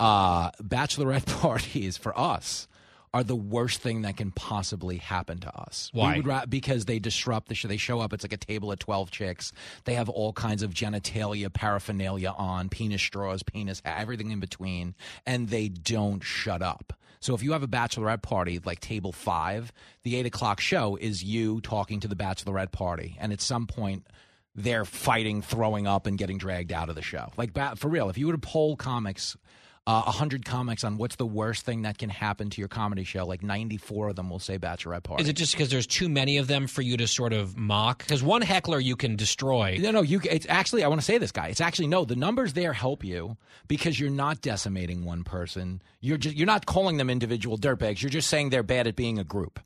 [0.00, 2.68] uh, bachelorette parties for us
[3.16, 5.90] are the worst thing that can possibly happen to us.
[5.94, 6.20] Why?
[6.20, 7.66] Ra- because they disrupt the show.
[7.66, 8.12] They show up.
[8.12, 9.52] It's like a table of twelve chicks.
[9.84, 14.94] They have all kinds of genitalia, paraphernalia on, penis straws, penis, everything in between,
[15.24, 16.92] and they don't shut up.
[17.20, 21.24] So if you have a bachelorette party like table five, the eight o'clock show is
[21.24, 24.06] you talking to the bachelorette party, and at some point
[24.54, 27.32] they're fighting, throwing up, and getting dragged out of the show.
[27.38, 29.38] Like for real, if you were to poll comics,
[29.86, 33.04] uh, a hundred comics on what's the worst thing that can happen to your comedy
[33.04, 35.22] show, like ninety-four of them will say bachelorette party.
[35.22, 37.98] Is it just because there's too many of them for you to sort of mock?
[37.98, 39.78] Because one heckler you can destroy.
[39.80, 40.02] No, no.
[40.02, 40.20] You.
[40.24, 40.84] It's actually.
[40.84, 41.48] I want to say this, guy.
[41.48, 42.04] It's actually no.
[42.04, 43.36] The numbers there help you
[43.68, 45.82] because you're not decimating one person.
[46.00, 46.36] You're just.
[46.36, 48.02] You're not calling them individual dirtbags.
[48.02, 49.60] You're just saying they're bad at being a group.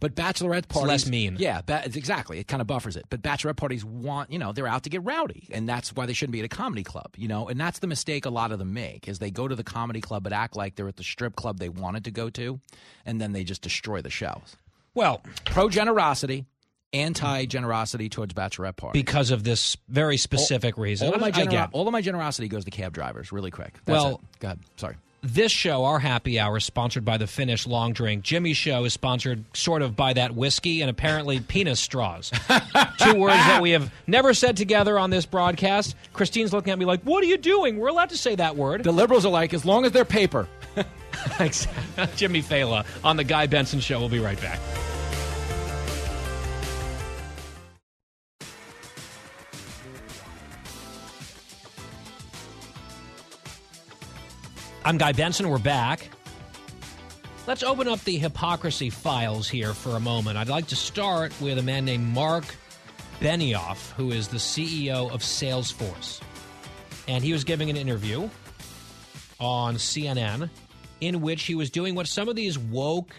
[0.00, 1.36] But bachelorette parties, less mean.
[1.38, 2.38] Yeah, ba- exactly.
[2.38, 3.04] It kind of buffers it.
[3.10, 6.12] But bachelorette parties want, you know, they're out to get rowdy, and that's why they
[6.12, 7.48] shouldn't be at a comedy club, you know.
[7.48, 10.00] And that's the mistake a lot of them make is they go to the comedy
[10.00, 12.60] club but act like they're at the strip club they wanted to go to,
[13.06, 14.56] and then they just destroy the shows.
[14.94, 16.44] Well, Pro generosity,
[16.92, 19.00] anti generosity towards bachelorette parties.
[19.02, 21.08] because of this very specific reason.
[21.08, 21.20] All of
[21.72, 23.32] all of my generosity goes to cab drivers.
[23.32, 23.74] Really quick.
[23.84, 24.40] That's Well- it.
[24.40, 24.60] go ahead.
[24.76, 24.96] Sorry.
[25.26, 28.22] This show, our happy hour, is sponsored by the Finnish Long Drink.
[28.22, 32.30] Jimmy's show is sponsored sort of by that whiskey and apparently penis straws.
[32.98, 35.96] Two words that we have never said together on this broadcast.
[36.12, 37.78] Christine's looking at me like, What are you doing?
[37.78, 38.84] We're allowed to say that word.
[38.84, 40.46] The liberals are like, as long as they're paper.
[42.16, 44.00] Jimmy Failla on The Guy Benson Show.
[44.00, 44.60] We'll be right back.
[54.86, 55.48] I'm Guy Benson.
[55.48, 56.10] We're back.
[57.46, 60.36] Let's open up the hypocrisy files here for a moment.
[60.36, 62.44] I'd like to start with a man named Mark
[63.18, 66.20] Benioff, who is the CEO of Salesforce.
[67.08, 68.28] And he was giving an interview
[69.40, 70.50] on CNN
[71.00, 73.14] in which he was doing what some of these woke,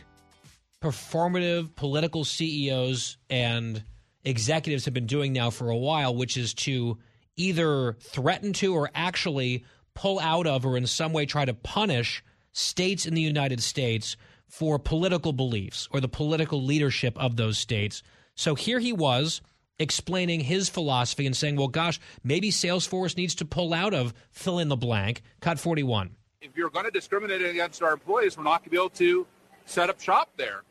[0.84, 3.84] performative political CEOs and
[4.24, 7.00] executives have been doing now for a while, which is to
[7.38, 9.66] either threaten to or actually
[9.96, 14.16] pull out of or in some way try to punish states in the United States
[14.48, 18.04] for political beliefs or the political leadership of those states.
[18.36, 19.42] So here he was
[19.80, 24.60] explaining his philosophy and saying, well, gosh, maybe Salesforce needs to pull out of fill
[24.60, 26.12] in the blank, cut 41.
[26.42, 29.26] If you're going to discriminate against our employees, we're not going to be able to
[29.66, 30.62] set up shop there.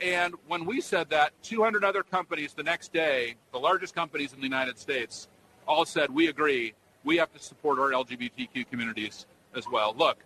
[0.00, 4.38] And when we said that, 200 other companies the next day, the largest companies in
[4.38, 5.28] the United States,
[5.66, 6.74] all said, we agree,
[7.04, 9.94] we have to support our LGBTQ communities as well.
[9.96, 10.18] Look,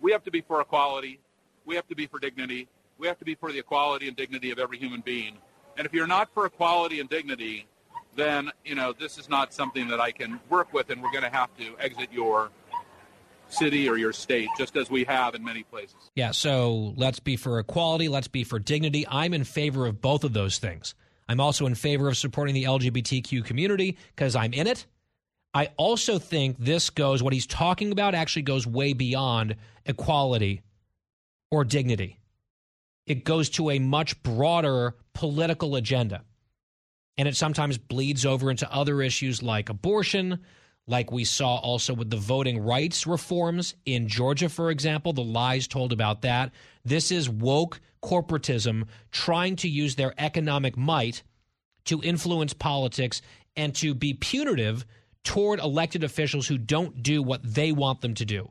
[0.00, 1.20] we have to be for equality,
[1.64, 2.68] we have to be for dignity,
[2.98, 5.38] we have to be for the equality and dignity of every human being.
[5.76, 7.66] And if you're not for equality and dignity,
[8.16, 11.24] then you know this is not something that I can work with, and we're going
[11.24, 12.50] to have to exit your
[13.48, 15.96] city or your state, just as we have in many places.
[16.14, 19.06] Yeah, so let's be for equality, let's be for dignity.
[19.08, 20.94] I'm in favor of both of those things.
[21.28, 24.86] I'm also in favor of supporting the LGBTQ community because I'm in it.
[25.54, 29.54] I also think this goes, what he's talking about actually goes way beyond
[29.86, 30.62] equality
[31.50, 32.18] or dignity.
[33.06, 36.22] It goes to a much broader political agenda.
[37.16, 40.40] And it sometimes bleeds over into other issues like abortion,
[40.88, 45.68] like we saw also with the voting rights reforms in Georgia, for example, the lies
[45.68, 46.50] told about that.
[46.84, 51.22] This is woke corporatism trying to use their economic might
[51.84, 53.22] to influence politics
[53.56, 54.84] and to be punitive
[55.24, 58.50] toward elected officials who don't do what they want them to do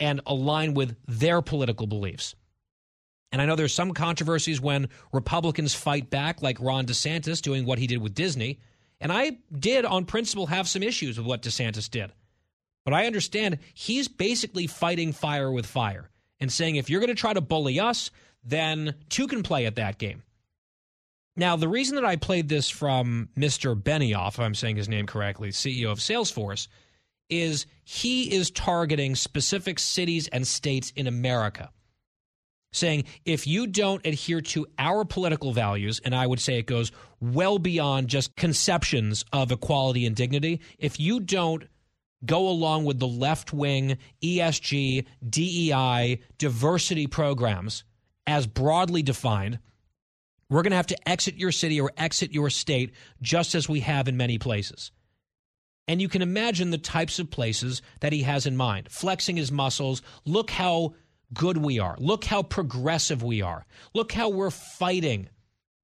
[0.00, 2.34] and align with their political beliefs.
[3.30, 7.78] And I know there's some controversies when Republicans fight back, like Ron DeSantis doing what
[7.78, 8.58] he did with Disney.
[9.00, 12.12] And I did, on principle, have some issues with what DeSantis did.
[12.84, 16.08] But I understand he's basically fighting fire with fire
[16.40, 18.10] and saying if you're going to try to bully us,
[18.44, 20.22] then two can play at that game.
[21.38, 23.80] Now, the reason that I played this from Mr.
[23.80, 26.68] Benioff, if I'm saying his name correctly, CEO of Salesforce,
[27.30, 31.70] is he is targeting specific cities and states in America
[32.72, 36.92] saying if you don't adhere to our political values, and I would say it goes
[37.20, 41.64] well beyond just conceptions of equality and dignity, if you don't
[42.24, 47.84] go along with the left wing ESG, DEI, diversity programs
[48.26, 49.58] as broadly defined,
[50.50, 53.80] we're going to have to exit your city or exit your state just as we
[53.80, 54.90] have in many places.
[55.86, 59.50] And you can imagine the types of places that he has in mind, flexing his
[59.50, 60.02] muscles.
[60.24, 60.94] Look how
[61.32, 61.96] good we are.
[61.98, 63.64] Look how progressive we are.
[63.94, 65.28] Look how we're fighting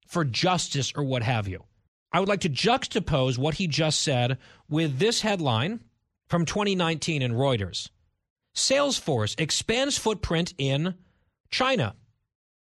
[0.07, 1.63] for justice or what have you.
[2.11, 4.37] I would like to juxtapose what he just said
[4.69, 5.81] with this headline
[6.27, 7.89] from 2019 in Reuters
[8.55, 10.95] Salesforce expands footprint in
[11.49, 11.95] China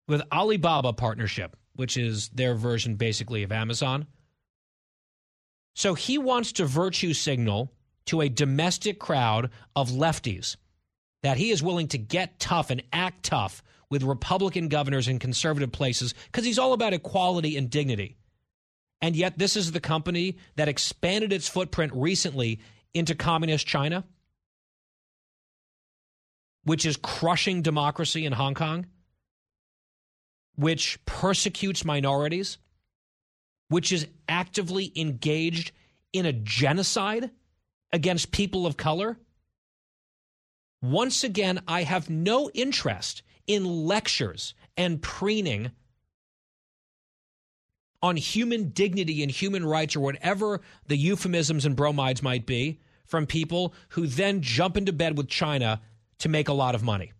[0.08, 4.06] with Alibaba partnership, which is their version basically of Amazon.
[5.74, 7.72] So he wants to virtue signal
[8.06, 10.56] to a domestic crowd of lefties
[11.22, 15.72] that he is willing to get tough and act tough with Republican governors in conservative
[15.72, 18.16] places because he's all about equality and dignity.
[19.00, 22.60] And yet, this is the company that expanded its footprint recently
[22.94, 24.04] into communist China,
[26.64, 28.86] which is crushing democracy in Hong Kong,
[30.56, 32.58] which persecutes minorities,
[33.68, 35.72] which is actively engaged
[36.12, 37.30] in a genocide
[37.92, 39.18] against people of color
[40.82, 45.72] once again, I have no interest in lectures and preening
[48.02, 53.26] on human dignity and human rights or whatever the euphemisms and bromides might be from
[53.26, 55.80] people who then jump into bed with China
[56.18, 57.12] to make a lot of money.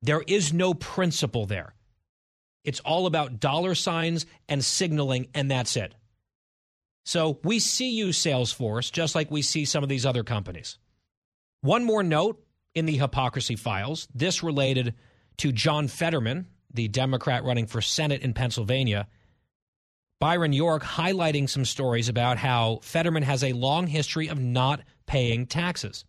[0.00, 1.74] There is no principle there.
[2.66, 5.94] It's all about dollar signs and signaling, and that's it.
[7.04, 10.76] So we see you, Salesforce, just like we see some of these other companies.
[11.60, 12.44] One more note
[12.74, 14.08] in the hypocrisy files.
[14.12, 14.94] This related
[15.38, 19.06] to John Fetterman, the Democrat running for Senate in Pennsylvania.
[20.18, 25.46] Byron York highlighting some stories about how Fetterman has a long history of not paying
[25.46, 26.04] taxes.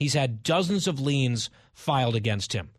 [0.00, 2.70] He's had dozens of liens filed against him.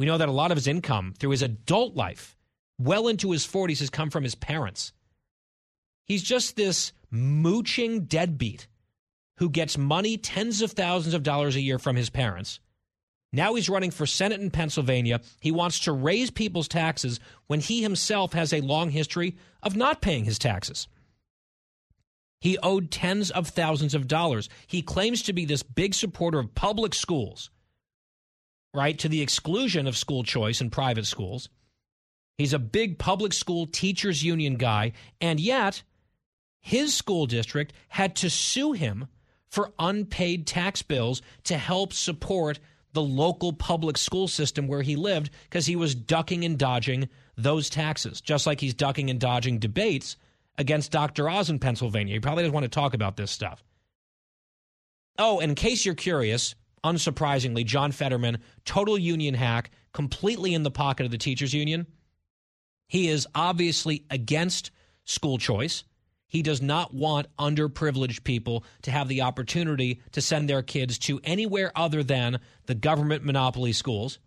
[0.00, 2.34] We know that a lot of his income through his adult life,
[2.78, 4.94] well into his 40s, has come from his parents.
[6.06, 8.66] He's just this mooching deadbeat
[9.36, 12.60] who gets money, tens of thousands of dollars a year from his parents.
[13.30, 15.20] Now he's running for Senate in Pennsylvania.
[15.38, 20.00] He wants to raise people's taxes when he himself has a long history of not
[20.00, 20.88] paying his taxes.
[22.40, 24.48] He owed tens of thousands of dollars.
[24.66, 27.50] He claims to be this big supporter of public schools,
[28.74, 31.48] right, to the exclusion of school choice and private schools.
[32.38, 35.82] He's a big public school teachers union guy, and yet
[36.60, 39.08] his school district had to sue him
[39.50, 42.60] for unpaid tax bills to help support
[42.92, 47.70] the local public school system where he lived because he was ducking and dodging those
[47.70, 50.16] taxes, just like he's ducking and dodging debates
[50.58, 51.28] against Dr.
[51.28, 52.14] Oz in Pennsylvania.
[52.14, 53.62] He probably doesn't want to talk about this stuff.
[55.18, 56.54] Oh, in case you're curious,
[56.84, 61.86] unsurprisingly, John Fetterman, total union hack, completely in the pocket of the teachers union.
[62.88, 64.70] He is obviously against
[65.04, 65.84] school choice.
[66.26, 71.20] He does not want underprivileged people to have the opportunity to send their kids to
[71.24, 74.18] anywhere other than the government monopoly schools.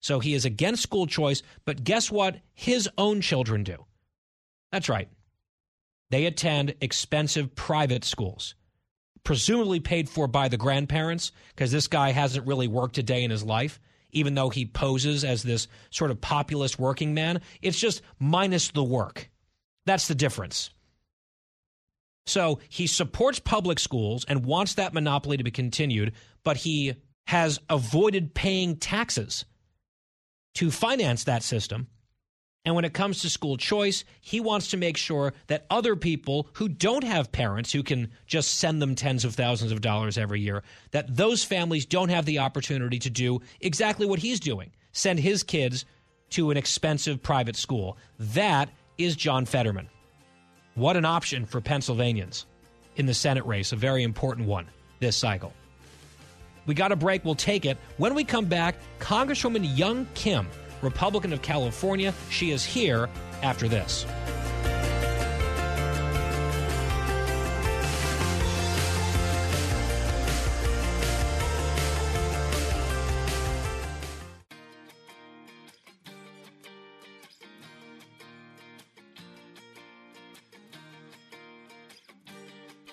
[0.00, 3.84] So he is against school choice, but guess what his own children do?
[4.72, 5.08] That's right.
[6.10, 8.54] They attend expensive private schools,
[9.24, 13.30] presumably paid for by the grandparents, because this guy hasn't really worked a day in
[13.30, 17.40] his life, even though he poses as this sort of populist working man.
[17.60, 19.30] It's just minus the work.
[19.86, 20.70] That's the difference.
[22.26, 26.12] So he supports public schools and wants that monopoly to be continued,
[26.44, 26.94] but he
[27.26, 29.44] has avoided paying taxes
[30.54, 31.88] to finance that system.
[32.64, 36.48] And when it comes to school choice, he wants to make sure that other people
[36.52, 40.40] who don't have parents who can just send them tens of thousands of dollars every
[40.40, 45.18] year, that those families don't have the opportunity to do exactly what he's doing send
[45.18, 45.84] his kids
[46.30, 47.96] to an expensive private school.
[48.18, 49.88] That is John Fetterman.
[50.74, 52.46] What an option for Pennsylvanians
[52.96, 54.68] in the Senate race, a very important one
[55.00, 55.52] this cycle.
[56.64, 57.24] We got a break.
[57.24, 57.76] We'll take it.
[57.96, 60.46] When we come back, Congresswoman Young Kim,
[60.82, 63.08] Republican of California, she is here
[63.42, 64.06] after this.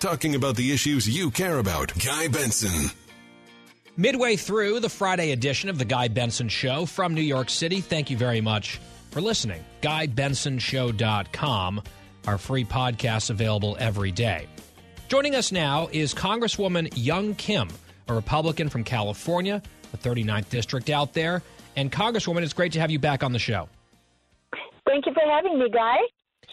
[0.00, 1.92] Talking about the issues you care about.
[2.02, 2.90] Guy Benson.
[3.96, 8.10] Midway through the Friday edition of The Guy Benson Show from New York City, thank
[8.10, 8.80] you very much
[9.10, 9.64] for listening.
[9.82, 11.82] GuyBensonShow.com,
[12.26, 14.46] our free podcast available every day.
[15.08, 17.68] Joining us now is Congresswoman Young Kim,
[18.08, 19.60] a Republican from California,
[19.90, 21.42] the 39th district out there.
[21.76, 23.68] And Congresswoman, it's great to have you back on the show.
[24.86, 25.96] Thank you for having me, Guy.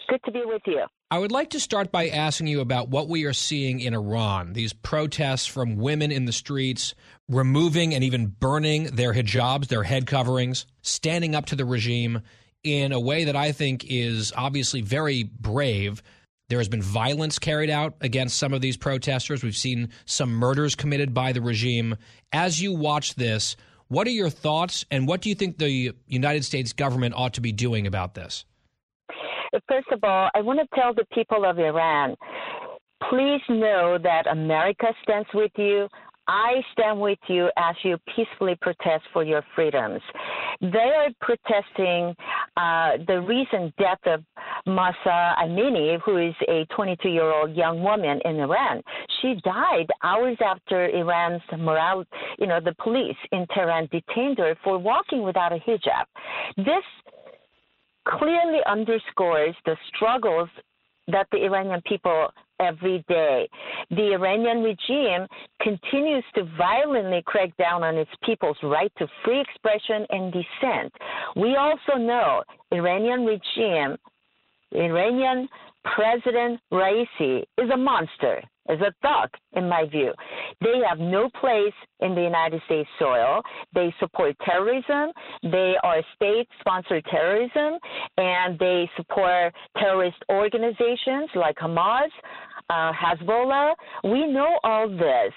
[0.08, 0.84] Good to be with you.
[1.10, 4.52] I would like to start by asking you about what we are seeing in Iran.
[4.52, 6.94] These protests from women in the streets,
[7.28, 12.22] removing and even burning their hijabs, their head coverings, standing up to the regime
[12.64, 16.02] in a way that I think is obviously very brave.
[16.48, 19.42] There has been violence carried out against some of these protesters.
[19.42, 21.96] We've seen some murders committed by the regime.
[22.32, 23.56] As you watch this,
[23.88, 27.40] what are your thoughts and what do you think the United States government ought to
[27.40, 28.44] be doing about this?
[29.66, 32.16] First of all, I want to tell the people of Iran
[33.08, 35.88] please know that America stands with you.
[36.28, 40.02] I stand with you as you peacefully protest for your freedoms.
[40.60, 42.14] They are protesting
[42.56, 44.22] uh, the recent death of
[44.66, 48.82] Mahsa Amini, who is a 22 year old young woman in Iran.
[49.22, 52.04] She died hours after Iran's morale,
[52.38, 56.04] you know, the police in Tehran detained her for walking without a hijab.
[56.58, 56.84] This
[58.06, 60.48] clearly underscores the struggles
[61.08, 62.28] that the Iranian people
[62.60, 63.48] every day.
[63.90, 65.26] The Iranian regime
[65.60, 70.92] continues to violently crack down on its people's right to free expression and dissent.
[71.36, 72.42] We also know
[72.72, 73.96] Iranian regime,
[74.72, 75.48] Iranian
[75.84, 80.12] President Raisi is a monster is a thug, in my view.
[80.60, 83.42] They have no place in the United States soil.
[83.74, 85.12] They support terrorism.
[85.42, 87.78] They are state sponsored terrorism,
[88.16, 92.10] and they support terrorist organizations like Hamas,
[92.70, 93.74] uh, Hezbollah.
[94.04, 95.32] We know all this.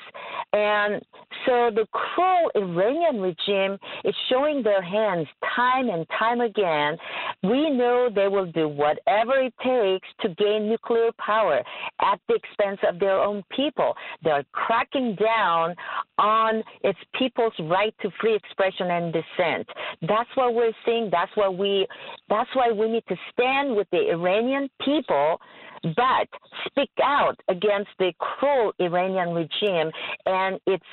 [0.53, 1.01] And
[1.45, 6.97] so the cruel Iranian regime is showing their hands time and time again.
[7.43, 11.61] We know they will do whatever it takes to gain nuclear power
[12.01, 13.95] at the expense of their own people.
[14.23, 15.75] They're cracking down
[16.17, 19.67] on its people's right to free expression and dissent.
[20.01, 21.09] That's what we're seeing.
[21.11, 21.87] That's what we
[22.29, 25.39] that's why we need to stand with the Iranian people
[25.83, 26.27] but
[26.65, 29.91] speak out against the cruel Iranian regime
[30.25, 30.85] and its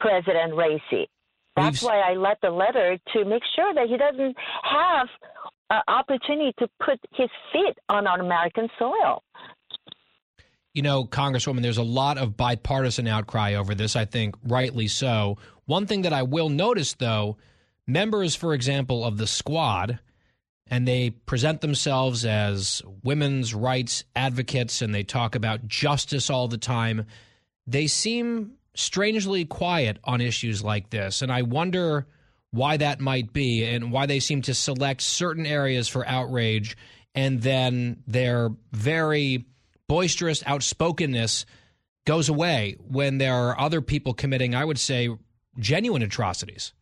[0.00, 1.06] President Raisi.
[1.56, 1.88] That's We've...
[1.88, 5.08] why I led the letter to make sure that he doesn't have
[5.70, 9.22] an opportunity to put his feet on our American soil.
[10.74, 15.38] You know, Congresswoman, there's a lot of bipartisan outcry over this, I think rightly so.
[15.64, 17.38] One thing that I will notice, though,
[17.86, 19.98] members, for example, of the squad
[20.68, 26.58] and they present themselves as women's rights advocates and they talk about justice all the
[26.58, 27.06] time.
[27.66, 31.22] They seem strangely quiet on issues like this.
[31.22, 32.06] And I wonder
[32.50, 36.76] why that might be and why they seem to select certain areas for outrage
[37.14, 39.46] and then their very
[39.88, 41.46] boisterous outspokenness
[42.04, 45.08] goes away when there are other people committing, I would say,
[45.58, 46.72] genuine atrocities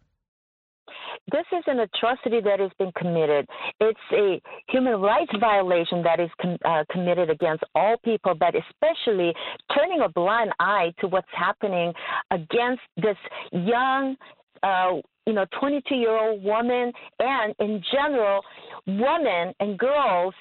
[1.33, 3.47] this is an atrocity that has been committed.
[3.81, 9.33] It's a human rights violation that is com- uh, committed against all people, but especially
[9.75, 11.93] turning a blind eye to what's happening
[12.31, 13.16] against this
[13.53, 14.16] young.
[14.62, 18.43] Uh, you know, 22 year old woman and in general,
[18.87, 20.35] women and girls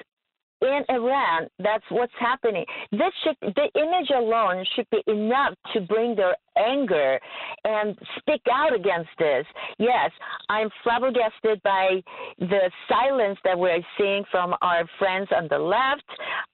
[0.64, 1.48] in Iran.
[1.60, 2.66] That's what's happening.
[2.92, 7.20] This should, the image alone should be enough to bring their anger
[7.64, 9.46] and speak out against this.
[9.78, 10.12] Yes,
[10.50, 12.02] I'm flabbergasted by
[12.40, 16.04] the silence that we're seeing from our friends on the left.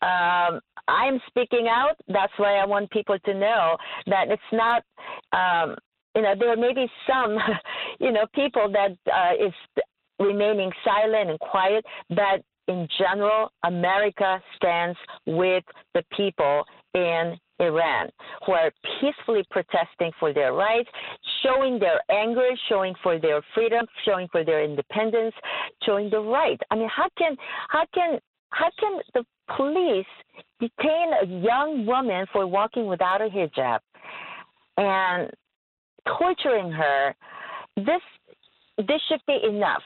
[0.01, 1.95] Um, I'm speaking out.
[2.07, 4.83] That's why I want people to know that it's not.
[5.31, 5.75] Um,
[6.15, 7.37] you know, there may be some,
[7.99, 9.53] you know, people that uh, is
[10.19, 15.63] remaining silent and quiet, but in general, America stands with
[15.95, 16.63] the people
[16.93, 18.09] in Iran
[18.45, 20.87] who are peacefully protesting for their rights,
[21.43, 25.33] showing their anger, showing for their freedom, showing for their independence,
[25.83, 26.59] showing the right.
[26.71, 27.35] I mean, how can
[27.69, 28.19] how can
[28.51, 29.25] how can the
[29.57, 30.05] police
[30.59, 33.79] detain a young woman for walking without a hijab
[34.77, 35.31] and
[36.17, 37.15] torturing her?
[37.75, 38.01] This
[38.77, 39.81] this should be enough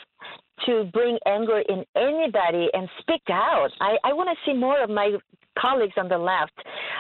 [0.66, 3.70] to bring anger in anybody and speak out.
[3.80, 5.12] I, I want to see more of my
[5.60, 6.54] colleagues on the left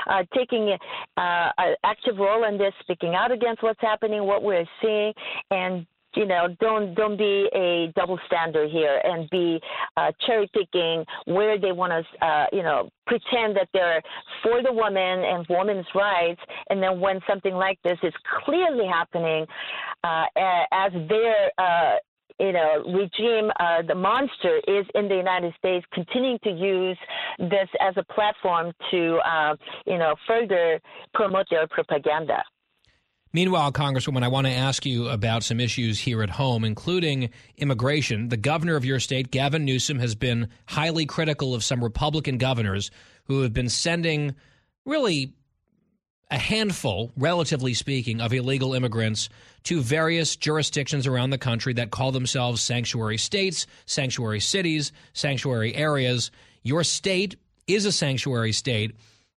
[0.07, 0.75] uh, taking
[1.17, 5.13] uh, an active role in this, speaking out against what's happening, what we're seeing,
[5.51, 5.85] and
[6.15, 9.59] you know, don't don't be a double standard here and be
[9.97, 14.01] uh, cherry picking where they want to, uh, you know, pretend that they're
[14.43, 18.13] for the woman and women's rights, and then when something like this is
[18.45, 19.45] clearly happening,
[20.03, 20.25] uh,
[20.71, 21.95] as their uh,
[22.39, 26.97] you know, regime, uh, the monster is in the United States, continuing to use
[27.39, 29.55] this as a platform to, uh,
[29.85, 30.79] you know, further
[31.13, 32.43] promote their propaganda.
[33.35, 38.29] Meanwhile, Congresswoman, I want to ask you about some issues here at home, including immigration.
[38.29, 42.91] The governor of your state, Gavin Newsom, has been highly critical of some Republican governors
[43.25, 44.35] who have been sending
[44.85, 45.33] really
[46.31, 49.29] a handful, relatively speaking, of illegal immigrants
[49.63, 56.31] to various jurisdictions around the country that call themselves sanctuary states, sanctuary cities, sanctuary areas.
[56.63, 57.35] Your state
[57.67, 58.95] is a sanctuary state,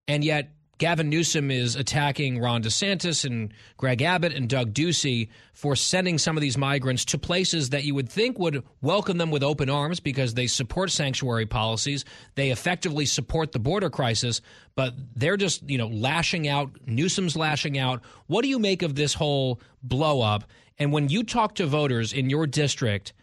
[0.08, 5.74] and yet Gavin Newsom is attacking Ron DeSantis and Greg Abbott and Doug Ducey for
[5.74, 9.42] sending some of these migrants to places that you would think would welcome them with
[9.42, 12.04] open arms because they support sanctuary policies.
[12.36, 14.42] They effectively support the border crisis,
[14.76, 16.72] but they're just, you know, lashing out.
[16.86, 18.02] Newsom's lashing out.
[18.28, 20.44] What do you make of this whole blow up?
[20.78, 23.14] And when you talk to voters in your district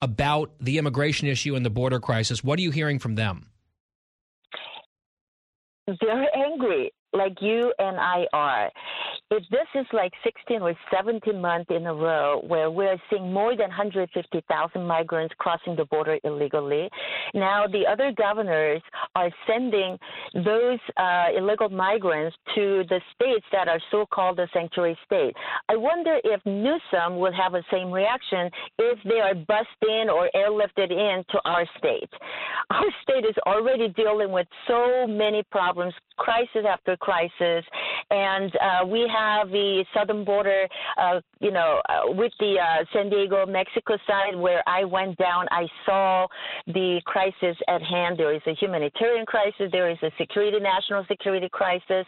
[0.00, 3.48] about the immigration issue and the border crisis, what are you hearing from them?
[5.86, 8.70] They're angry like you and I are.
[9.30, 13.56] If this is like 16 or 17 months in a row where we're seeing more
[13.56, 16.88] than 150,000 migrants crossing the border illegally,
[17.34, 18.82] now the other governors
[19.14, 19.98] are sending
[20.34, 25.34] those uh, illegal migrants to the states that are so-called the sanctuary state.
[25.68, 30.28] I wonder if Newsom would have the same reaction if they are bussed in or
[30.34, 32.10] airlifted in to our state.
[32.70, 37.64] Our state is already dealing with so many problems, crisis after crisis,
[38.10, 43.10] and uh, we have the southern border, uh, you know, uh, with the uh, San
[43.10, 45.46] Diego, Mexico side, where I went down.
[45.50, 46.28] I saw
[46.68, 48.18] the crisis at hand.
[48.18, 49.68] There is a humanitarian crisis.
[49.72, 52.06] There is a security, national security crisis.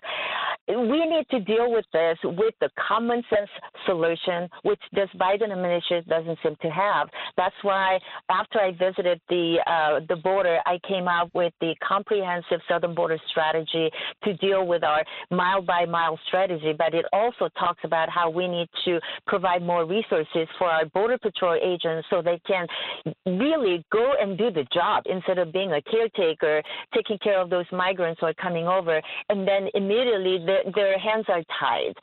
[0.68, 3.50] We need to deal with this with the common sense
[3.84, 7.08] solution, which this Biden administration doesn't seem to have.
[7.36, 7.98] That's why
[8.30, 13.18] after I visited the uh, the border, I came out with the comprehensive southern border
[13.30, 13.90] strategy
[14.22, 18.46] to deal with our mile by mile strategy, but it also talks about how we
[18.46, 22.66] need to provide more resources for our Border Patrol agents so they can
[23.26, 26.62] really go and do the job instead of being a caretaker,
[26.94, 31.24] taking care of those migrants who are coming over, and then immediately the, their hands
[31.28, 31.94] are tied.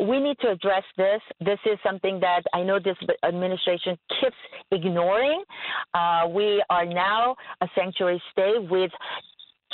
[0.00, 1.20] We need to address this.
[1.40, 4.36] This is something that I know this administration keeps
[4.70, 5.42] ignoring.
[5.94, 8.90] Uh, we are now a sanctuary state with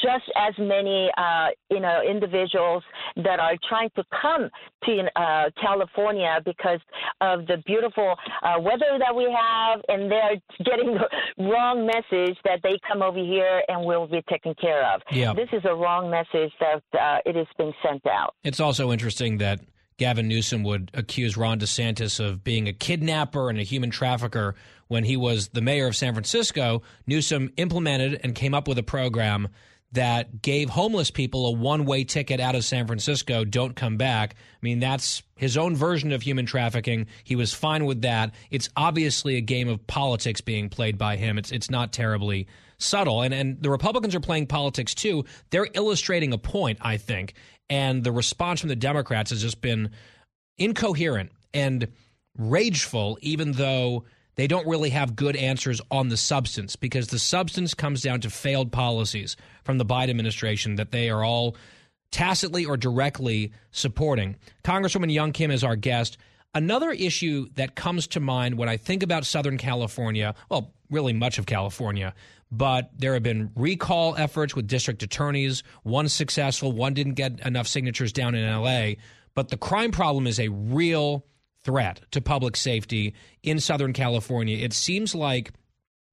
[0.03, 2.83] just as many uh, you know individuals
[3.17, 4.49] that are trying to come
[4.85, 6.81] to uh, California because
[7.21, 12.61] of the beautiful uh, weather that we have, and they're getting the wrong message that
[12.63, 15.03] they come over here and will be taken care of.
[15.11, 15.35] Yeah.
[15.35, 18.35] This is a wrong message that uh, it is being sent out.
[18.45, 19.61] It's also interesting that
[19.99, 24.55] Gavin Newsom would accuse Ron DeSantis of being a kidnapper and a human trafficker
[24.87, 26.83] when he was the mayor of San Francisco.
[27.07, 29.49] Newsom implemented and came up with a program
[29.93, 34.35] that gave homeless people a one way ticket out of San Francisco, don't come back.
[34.35, 37.07] I mean, that's his own version of human trafficking.
[37.25, 38.35] He was fine with that.
[38.51, 41.39] It's obviously a game of politics being played by him.
[41.39, 43.23] It's it's not terribly subtle.
[43.23, 45.25] And and the Republicans are playing politics too.
[45.51, 47.35] They're illustrating a point, I think.
[47.71, 49.91] And the response from the Democrats has just been
[50.59, 51.89] incoherent and
[52.37, 54.05] rageful, even though
[54.39, 58.31] they don't really have good answers on the substance because the substance comes down to
[58.31, 61.57] failed policies from the Biden administration that they are all
[62.13, 64.37] tacitly or directly supporting.
[64.63, 66.19] Congresswoman Young Kim is our guest.
[66.55, 71.39] Another issue that comes to mind when I think about Southern California, well, really much
[71.39, 72.15] of California,
[72.53, 75.65] but there have been recall efforts with district attorneys.
[75.83, 79.03] One successful, one didn't get enough signatures down in LA.
[79.35, 81.25] But the crime problem is a real
[81.69, 83.13] threat to public safety
[83.43, 84.57] in Southern California.
[84.57, 85.53] It seems like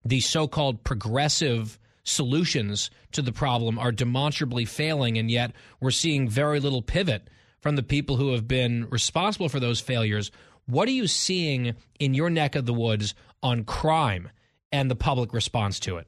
[0.03, 6.27] the so called progressive solutions to the problem are demonstrably failing, and yet we're seeing
[6.27, 7.29] very little pivot
[7.61, 10.29] from the people who have been responsible for those failures.
[10.65, 14.31] What are you seeing in your neck of the woods on crime
[14.73, 16.07] and the public response to it?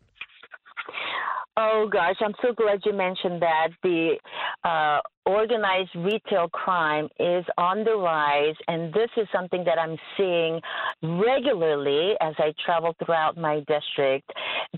[1.56, 3.70] Oh gosh, I'm so glad you mentioned that.
[3.82, 4.18] The
[4.66, 10.62] uh, organized retail crime is on the rise, and this is something that I'm seeing
[11.04, 14.32] regularly as I travel throughout my district.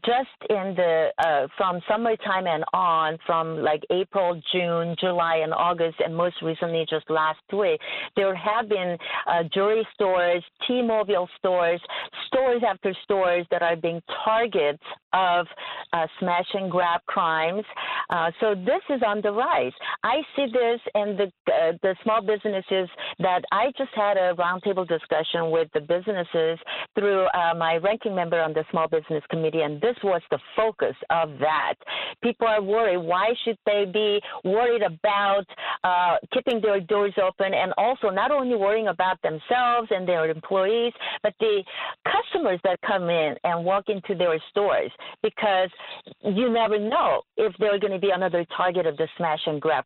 [0.05, 5.97] Just in the uh, from summertime and on, from like April, June, July, and August,
[6.03, 7.79] and most recently just last week,
[8.15, 8.97] there have been
[9.27, 11.81] uh, jewelry stores, T-Mobile stores,
[12.27, 14.83] stores after stores that are being targets
[15.13, 15.45] of
[15.93, 17.63] uh, smash and grab crimes.
[18.09, 19.73] Uh, so this is on the rise.
[20.03, 24.87] I see this and the uh, the small businesses that I just had a roundtable
[24.87, 26.59] discussion with the businesses
[26.97, 30.95] through uh, my ranking member on the small business committee, and this was the focus
[31.09, 31.75] of that.
[32.23, 32.97] People are worried.
[32.97, 35.45] Why should they be worried about
[35.83, 40.93] uh, keeping their doors open, and also not only worrying about themselves and their employees,
[41.23, 41.63] but the
[42.05, 44.91] customers that come in and walk into their stores,
[45.23, 45.69] because
[46.21, 49.83] you never know if they're going to be another target of the smash and grab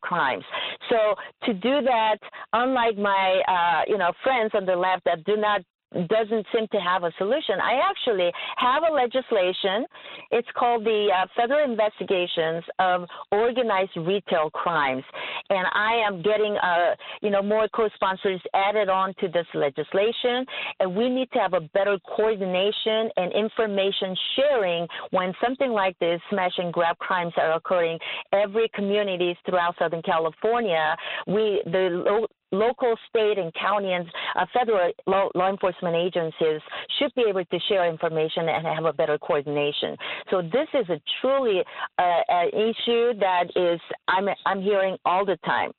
[0.50, 0.80] crimes.
[0.90, 1.16] So
[1.46, 2.18] to do that,
[2.54, 5.62] unlike my uh, you know friends on the left that do not
[6.08, 7.56] doesn't seem to have a solution.
[7.62, 9.86] I actually have a legislation.
[10.32, 15.04] It's called the uh, Federal Investigations of Organized Retail Crimes,
[15.50, 20.46] and I am getting uh, you know more co-sponsors added on to this legislation.
[20.80, 26.20] And we need to have a better coordination and information sharing when something like this
[26.30, 28.00] smash and grab crimes are occurring.
[28.32, 30.96] Every communities throughout Southern California,
[31.28, 36.62] we the local, state, and county and uh, federal law, law, enforcement agencies
[37.00, 39.98] should be able to share information and have a better coordination.
[40.30, 41.62] So this is a truly
[41.98, 45.72] uh, an issue that is I'm I'm hearing all the time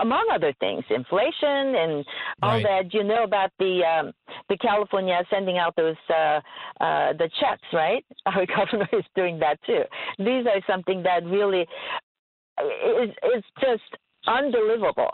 [0.00, 2.04] among other things, inflation and
[2.42, 2.62] all right.
[2.62, 2.94] that.
[2.94, 4.12] You know about the um,
[4.48, 6.40] the California sending out those uh,
[6.80, 8.04] uh, the checks, right?
[8.26, 9.82] Our governor is doing that too.
[10.18, 13.96] These are something that really is it's just
[14.26, 15.10] unbelievable.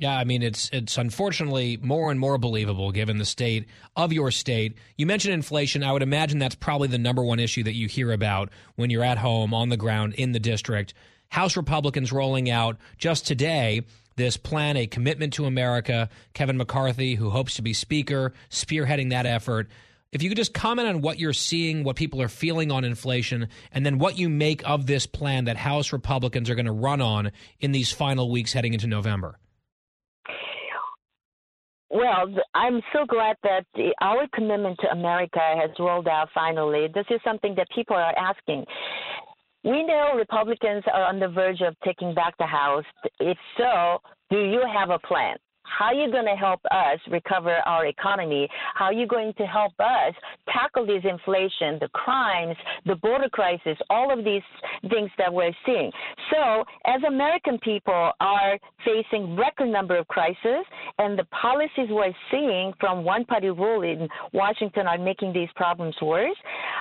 [0.00, 4.30] Yeah, I mean it's it's unfortunately more and more believable given the state of your
[4.30, 4.78] state.
[4.96, 5.84] You mentioned inflation.
[5.84, 9.04] I would imagine that's probably the number one issue that you hear about when you're
[9.04, 10.94] at home on the ground in the district.
[11.28, 13.82] House Republicans rolling out just today
[14.16, 16.08] this plan, a commitment to America.
[16.32, 19.68] Kevin McCarthy, who hopes to be speaker, spearheading that effort.
[20.12, 23.48] If you could just comment on what you're seeing, what people are feeling on inflation,
[23.70, 27.02] and then what you make of this plan that House Republicans are going to run
[27.02, 29.38] on in these final weeks heading into November.
[31.90, 36.86] Well, I'm so glad that the, our commitment to America has rolled out finally.
[36.94, 38.64] This is something that people are asking.
[39.64, 42.84] We know Republicans are on the verge of taking back the House.
[43.18, 43.98] If so,
[44.30, 45.36] do you have a plan?
[45.78, 48.48] How are you going to help us recover our economy?
[48.74, 50.14] How are you going to help us
[50.52, 52.56] tackle this inflation, the crimes,
[52.86, 54.42] the border crisis, all of these
[54.90, 55.90] things that we're seeing?
[56.30, 60.64] So, as American people are facing record number of crises,
[60.98, 66.36] and the policies we're seeing from one-party rule in Washington are making these problems worse,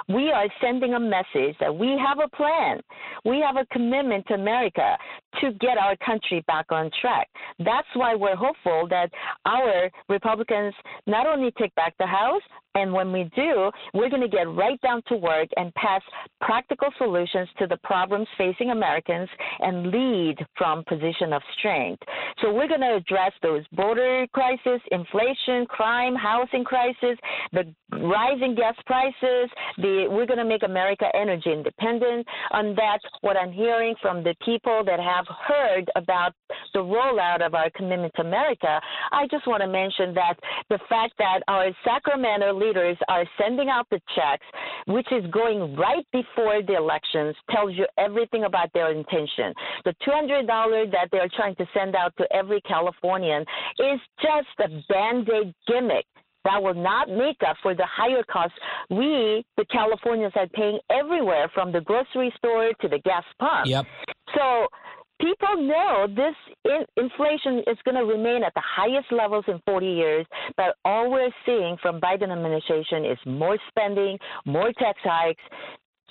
[0.07, 2.82] we are sending a message that we have a plan.
[3.26, 4.98] We have a commitment to America
[5.41, 7.28] to get our country back on track.
[7.60, 9.10] That's why we're hopeful that
[9.45, 10.73] our Republicans
[11.07, 12.41] not only take back the House,
[12.76, 16.02] and when we do, we're going to get right down to work and pass
[16.41, 19.28] practical solutions to the problems facing Americans
[19.60, 22.04] and lead from position of strength.
[22.41, 27.18] So we're going to address those border crisis, inflation, crime, housing crisis,
[27.54, 29.50] the rising gas prices.
[29.78, 32.26] The, we're going to make America energy independent.
[32.52, 36.34] And that's what I'm hearing from the people that have heard about
[36.74, 38.80] the rollout of our commitment to America.
[39.12, 40.36] I just want to mention that
[40.70, 44.45] the fact that our Sacramento leaders are sending out the checks,
[44.88, 49.53] which is going right before the elections, tells you everything about their intention.
[49.86, 53.41] The $200 that they're trying to send out to every Californian
[53.80, 56.06] is just a band aid gimmick
[56.45, 58.57] that will not make up for the higher costs
[58.90, 63.68] we, the Californians, are paying everywhere from the grocery store to the gas pump.
[63.68, 63.86] Yep.
[64.36, 64.68] So
[65.20, 66.36] people know this
[66.66, 70.26] in, inflation is going to remain at the highest levels in 40 years,
[70.58, 75.44] but all we're seeing from Biden administration is more spending, more tax hikes,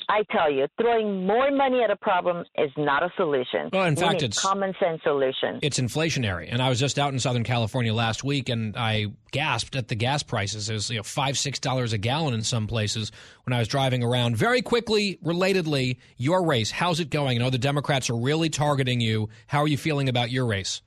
[0.09, 3.68] I tell you, throwing more money at a problem is not a solution.
[3.72, 5.59] Well, in we fact, it's common sense solution.
[5.62, 9.76] It's inflationary, and I was just out in Southern California last week, and I gasped
[9.76, 10.70] at the gas prices.
[10.70, 13.12] It was you know five, six dollars a gallon in some places
[13.44, 14.36] when I was driving around.
[14.36, 17.39] Very quickly, relatedly, your race, how's it going?
[17.39, 19.28] I know the Democrats are really targeting you.
[19.47, 20.80] How are you feeling about your race?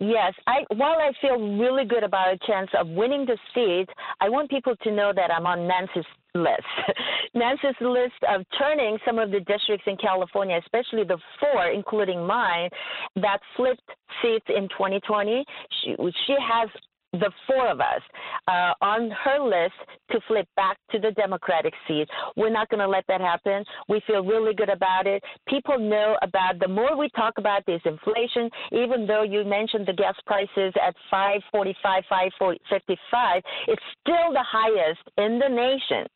[0.00, 3.86] Yes, I while I feel really good about a chance of winning the seat,
[4.20, 6.04] I want people to know that I'm on Nancy's
[6.42, 6.62] list.
[7.34, 12.70] Nancy's list of turning some of the districts in California, especially the four, including mine,
[13.16, 13.88] that flipped
[14.22, 15.44] seats in 2020.
[15.82, 15.96] She,
[16.26, 16.68] she has
[17.12, 18.02] the four of us
[18.48, 19.74] uh, on her list
[20.10, 22.06] to flip back to the Democratic seat.
[22.36, 23.64] We're not going to let that happen.
[23.88, 25.22] We feel really good about it.
[25.48, 29.94] People know about the more we talk about this inflation, even though you mentioned the
[29.94, 36.06] gas prices at 545, 555, it's still the highest in the nation.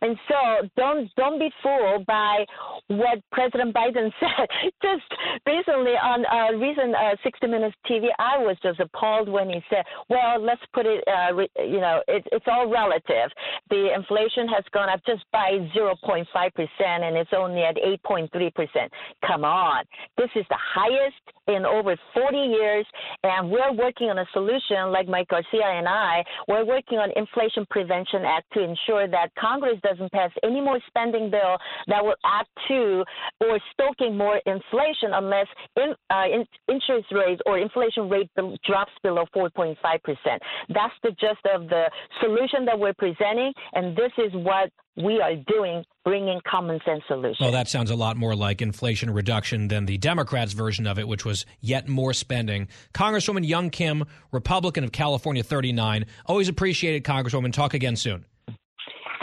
[0.00, 2.44] And so don't don't be fooled by
[2.88, 4.48] what President Biden said.
[4.82, 5.02] just
[5.46, 9.84] recently on uh, recent uh, 60 Minutes TV, I was just appalled when he said,
[10.08, 13.30] "Well, let's put it, uh, re- you know, it, it's all relative.
[13.70, 18.92] The inflation has gone up just by 0.5 percent, and it's only at 8.3 percent.
[19.26, 19.84] Come on,
[20.16, 22.86] this is the highest in over 40 years,
[23.24, 24.92] and we're working on a solution.
[24.92, 29.78] Like Mike Garcia and I, we're working on Inflation Prevention Act to ensure that Congress
[29.82, 31.56] doesn't pass any more spending bill
[31.88, 33.04] that will add to
[33.40, 35.46] or stoking more inflation unless
[35.76, 38.30] in, uh, in, interest rates or inflation rate
[38.64, 40.42] drops below 4.5 percent.
[40.68, 41.84] That's the gist of the
[42.20, 47.38] solution that we're presenting, and this is what we are doing, bringing common sense solutions.
[47.40, 51.08] Well, that sounds a lot more like inflation reduction than the Democrats' version of it,
[51.08, 52.68] which was yet more spending.
[52.92, 56.06] Congresswoman Young Kim, Republican of California 39.
[56.26, 57.52] Always appreciated, Congresswoman.
[57.52, 58.26] Talk again soon.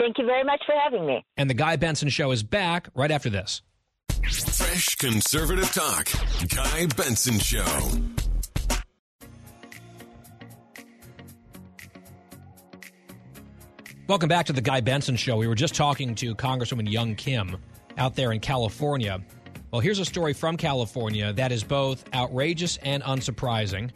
[0.00, 1.22] Thank you very much for having me.
[1.36, 3.60] And the Guy Benson Show is back right after this.
[4.22, 6.08] Fresh conservative talk.
[6.48, 7.66] Guy Benson Show.
[14.08, 15.36] Welcome back to the Guy Benson Show.
[15.36, 17.58] We were just talking to Congresswoman Young Kim
[17.98, 19.20] out there in California.
[19.70, 23.90] Well, here's a story from California that is both outrageous and unsurprising.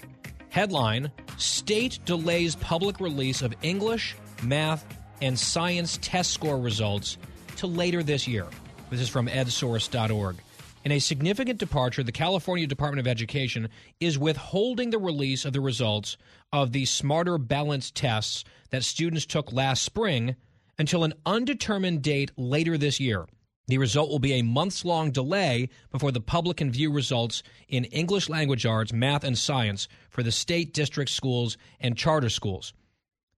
[0.50, 4.84] Headline State delays public release of English, math,
[5.20, 7.18] and science test score results
[7.56, 8.46] to later this year.
[8.90, 10.36] This is from edsource.org.
[10.84, 13.70] In a significant departure, the California Department of Education
[14.00, 16.18] is withholding the release of the results
[16.52, 20.36] of the Smarter Balance tests that students took last spring
[20.78, 23.26] until an undetermined date later this year.
[23.66, 27.84] The result will be a months long delay before the public can view results in
[27.84, 32.74] English language arts, math, and science for the state, district schools, and charter schools.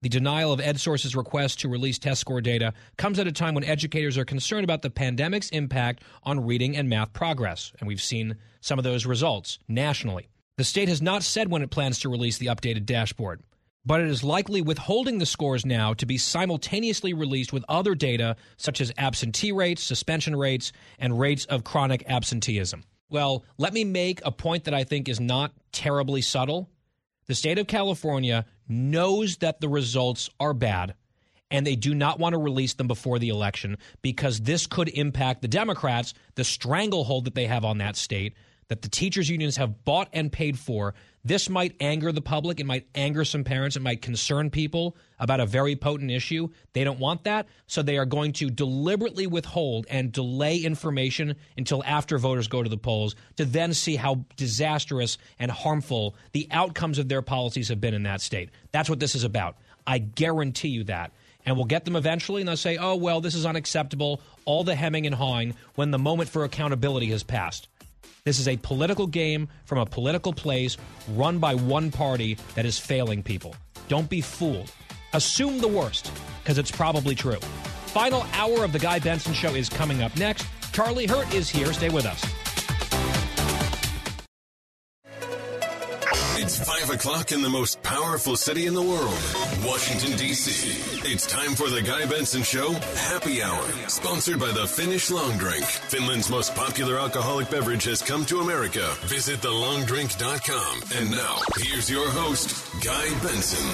[0.01, 3.63] The denial of EdSource's request to release test score data comes at a time when
[3.63, 8.35] educators are concerned about the pandemic's impact on reading and math progress, and we've seen
[8.61, 10.27] some of those results nationally.
[10.57, 13.41] The state has not said when it plans to release the updated dashboard,
[13.85, 18.35] but it is likely withholding the scores now to be simultaneously released with other data
[18.57, 22.83] such as absentee rates, suspension rates, and rates of chronic absenteeism.
[23.09, 26.69] Well, let me make a point that I think is not terribly subtle.
[27.27, 30.95] The state of California knows that the results are bad
[31.49, 35.41] and they do not want to release them before the election because this could impact
[35.41, 38.33] the Democrats, the stranglehold that they have on that state,
[38.67, 40.93] that the teachers unions have bought and paid for.
[41.27, 42.61] This might anger the public.
[42.61, 43.75] It might anger some parents.
[43.75, 46.47] It might concern people about a very potent issue.
[46.71, 47.47] They don't want that.
[47.67, 52.69] So they are going to deliberately withhold and delay information until after voters go to
[52.69, 57.81] the polls to then see how disastrous and harmful the outcomes of their policies have
[57.81, 58.49] been in that state.
[58.71, 59.57] That's what this is about.
[59.85, 61.11] I guarantee you that.
[61.45, 64.21] And we'll get them eventually, and they'll say, oh, well, this is unacceptable.
[64.45, 67.67] All the hemming and hawing when the moment for accountability has passed.
[68.27, 70.75] This is a political game from a political place
[71.15, 73.55] run by one party that is failing people.
[73.87, 74.69] Don't be fooled.
[75.13, 76.11] Assume the worst,
[76.43, 77.39] because it's probably true.
[77.85, 80.45] Final hour of The Guy Benson Show is coming up next.
[80.73, 81.71] Charlie Hurt is here.
[81.71, 82.21] Stay with us.
[86.39, 89.17] It's 5 o'clock in the most powerful city in the world,
[89.65, 91.09] Washington, D.C.
[91.11, 95.63] It's time for the Guy Benson Show Happy Hour, sponsored by the Finnish Long Drink.
[95.65, 98.87] Finland's most popular alcoholic beverage has come to America.
[99.05, 100.81] Visit thelongdrink.com.
[100.97, 103.67] And now, here's your host, Guy Benson.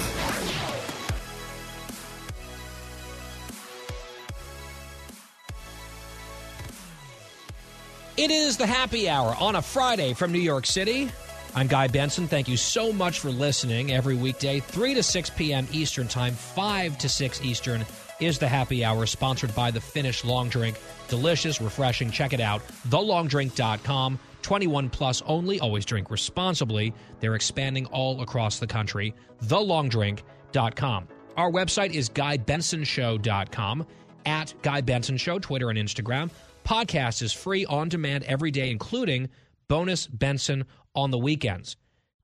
[8.16, 11.10] It is the happy hour on a Friday from New York City.
[11.56, 12.26] I'm Guy Benson.
[12.26, 15.68] Thank you so much for listening every weekday, 3 to 6 p.m.
[15.70, 17.86] Eastern Time, 5 to 6 Eastern
[18.20, 20.80] is the happy hour sponsored by the Finnish Long Drink.
[21.08, 22.10] Delicious, refreshing.
[22.10, 22.66] Check it out.
[22.88, 24.18] TheLongDrink.com.
[24.42, 25.60] 21 plus only.
[25.60, 26.92] Always drink responsibly.
[27.20, 29.14] They're expanding all across the country.
[29.44, 31.08] TheLongDrink.com.
[31.36, 33.86] Our website is GuyBensonShow.com.
[34.26, 36.30] At Guy Benson Show, Twitter and Instagram.
[36.64, 39.28] Podcast is free on demand every day, including
[39.68, 40.64] bonus Benson
[40.94, 41.76] on the weekends.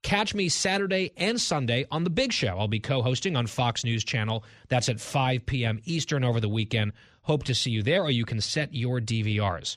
[0.03, 2.59] Catch me Saturday and Sunday on The Big Show.
[2.59, 4.45] I'll be co hosting on Fox News Channel.
[4.69, 5.81] That's at 5 p.m.
[5.85, 6.93] Eastern over the weekend.
[7.23, 9.77] Hope to see you there, or you can set your DVRs.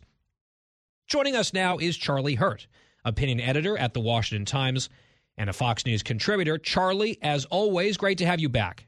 [1.07, 2.68] Joining us now is Charlie Hurt,
[3.03, 4.90] opinion editor at The Washington Times
[5.38, 6.57] and a Fox News contributor.
[6.57, 8.86] Charlie, as always, great to have you back.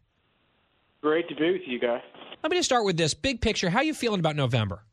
[1.02, 2.02] Great to be with you guys.
[2.42, 3.70] Let me just start with this big picture.
[3.70, 4.84] How are you feeling about November?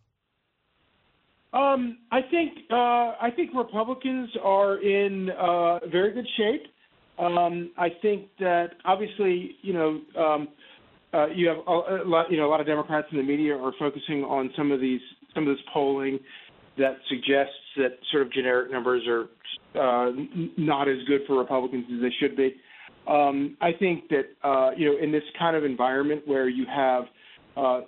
[1.52, 2.74] Um, I think uh,
[3.20, 6.62] I think Republicans are in uh, very good shape.
[7.18, 10.48] Um, I think that obviously, you know, um,
[11.12, 13.54] uh, you have a, a lot, you know, a lot of Democrats in the media
[13.54, 15.00] are focusing on some of these
[15.34, 16.18] some of this polling
[16.78, 19.28] that suggests that sort of generic numbers are
[19.78, 20.10] uh,
[20.56, 22.54] not as good for Republicans as they should be.
[23.06, 27.04] Um, I think that uh, you know, in this kind of environment where you have
[27.56, 27.80] uh,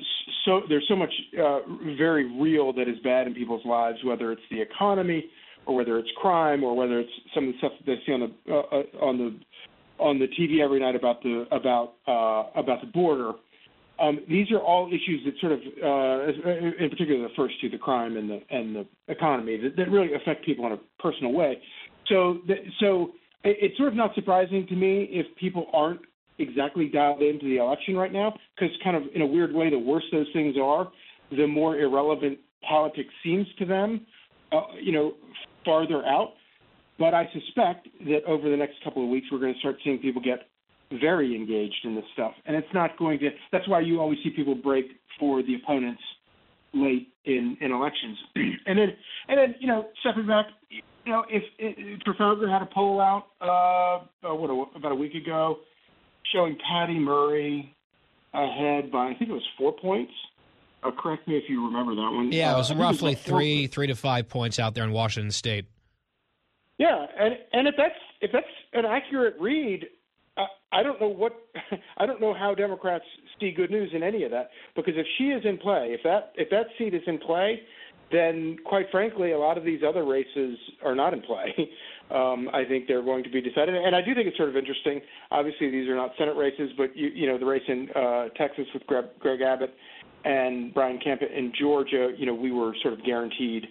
[0.44, 1.12] so there's so much
[1.42, 1.60] uh,
[1.96, 5.24] very real that is bad in people's lives, whether it's the economy
[5.66, 8.20] or whether it's crime or whether it's some of the stuff that they see on
[8.20, 9.40] the uh, uh on the
[10.02, 13.32] on the TV every night about the about uh, about the border.
[14.00, 17.78] Um, these are all issues that sort of, uh, in particular, the first two, the
[17.78, 21.58] crime and the and the economy, that, that really affect people in a personal way.
[22.08, 23.12] So, that, so
[23.44, 26.00] it's sort of not surprising to me if people aren't
[26.38, 29.78] exactly dialed into the election right now because kind of in a weird way the
[29.78, 30.90] worse those things are
[31.30, 32.38] the more irrelevant
[32.68, 34.06] politics seems to them
[34.52, 35.14] uh, you know
[35.64, 36.32] farther out.
[36.98, 39.98] But i suspect that over the next couple of weeks we're going to start seeing
[39.98, 40.48] people get
[41.00, 42.32] very engaged in this stuff.
[42.46, 44.86] And it's not going to that's why you always see people break
[45.18, 46.02] for the opponents
[46.72, 48.18] late in in elections.
[48.66, 48.88] And then
[49.28, 53.26] and then you know stepping back you know if, if Trafalgar had a poll out
[53.40, 55.58] uh, what about a week ago
[56.32, 57.74] showing Patty Murray
[58.32, 60.12] ahead by I think it was four points.
[60.82, 62.30] Uh, correct me if you remember that one.
[62.30, 63.74] Yeah, it was uh, roughly it was three points.
[63.74, 65.66] three to five points out there in Washington State.
[66.78, 69.86] Yeah, and and if that's if that's an accurate read,
[70.36, 70.42] uh,
[70.72, 71.32] I don't know what
[71.96, 73.04] I don't know how Democrats
[73.40, 76.32] see good news in any of that because if she is in play, if that
[76.36, 77.60] if that seat is in play,
[78.12, 81.54] then quite frankly, a lot of these other races are not in play.
[82.10, 84.56] Um, I think they're going to be decided, and I do think it's sort of
[84.56, 85.00] interesting.
[85.30, 88.66] Obviously, these are not Senate races, but you, you know the race in uh, Texas
[88.74, 89.74] with Greg, Greg Abbott
[90.24, 92.10] and Brian Kemp in Georgia.
[92.16, 93.66] You know, we were sort of guaranteed,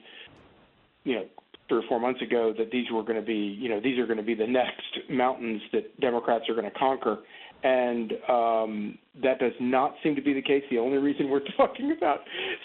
[1.04, 1.26] you know,
[1.68, 4.06] three or four months ago that these were going to be, you know, these are
[4.06, 7.20] going to be the next mountains that Democrats are going to conquer,
[7.64, 10.64] and um, that does not seem to be the case.
[10.70, 12.20] The only reason we're talking about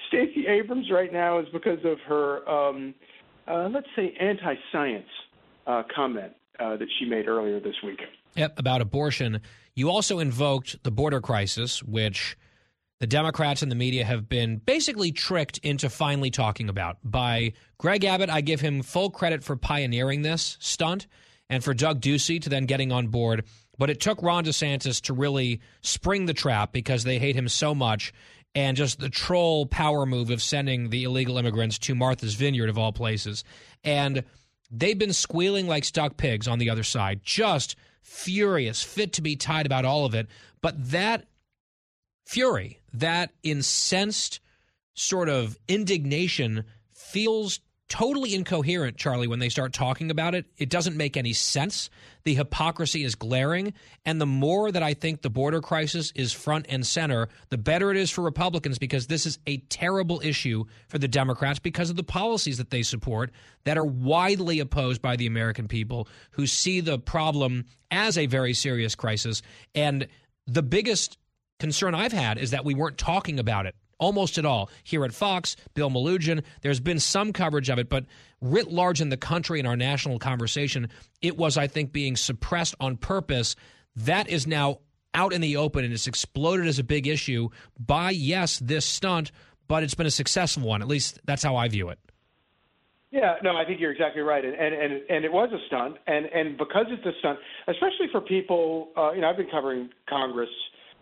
[0.09, 2.95] Stacey Abrams right now is because of her, um,
[3.47, 5.07] uh, let's say, anti-science
[5.69, 8.01] uh, comment uh, that she made earlier this week.
[8.35, 9.41] Yep, about abortion.
[9.75, 12.37] You also invoked the border crisis, which
[13.01, 16.97] the Democrats and the media have been basically tricked into finally talking about.
[17.05, 21.07] By Greg Abbott, I give him full credit for pioneering this stunt,
[21.49, 23.45] and for Doug Ducey to then getting on board.
[23.79, 27.75] But it took Ron DeSantis to really spring the trap because they hate him so
[27.75, 28.13] much.
[28.55, 32.79] And just the troll power move of sending the illegal immigrants to Martha's Vineyard, of
[32.79, 33.45] all places.
[33.85, 34.25] And
[34.71, 39.37] They've been squealing like stuck pigs on the other side, just furious, fit to be
[39.37, 40.29] tied about all of it.
[40.61, 41.27] But that
[42.27, 44.41] fury, that incensed
[44.95, 50.47] sort of indignation feels totally incoherent, Charlie, when they start talking about it.
[50.59, 51.89] It doesn't make any sense.
[52.25, 53.73] The hypocrisy is glaring.
[54.05, 57.91] And the more that I think the border crisis is front and center, the better
[57.91, 61.97] it is for Republicans because this is a terrible issue for the Democrats because of
[61.97, 63.33] the policies that they support
[63.65, 68.53] that are widely opposed by the American people who see the problem as a very
[68.53, 69.43] serious crisis.
[69.75, 70.09] And
[70.47, 71.17] the biggest
[71.59, 74.71] concern I've had is that we weren't talking about it almost at all.
[74.85, 78.07] Here at Fox, Bill Melugin, there's been some coverage of it, but
[78.41, 80.89] writ large in the country in our national conversation,
[81.23, 83.57] it was, I think, being suppressed on purpose.
[83.97, 84.79] That is now
[85.15, 87.49] out in the open and it's exploded as a big issue
[87.79, 89.33] by, yes, this stunt,
[89.67, 90.83] but it's been a successful one.
[90.83, 91.99] At least that's how I view it.
[93.11, 95.97] Yeah, no, I think you're exactly right, and and and, and it was a stunt,
[96.07, 99.89] and and because it's a stunt, especially for people, uh, you know, I've been covering
[100.07, 100.51] Congress,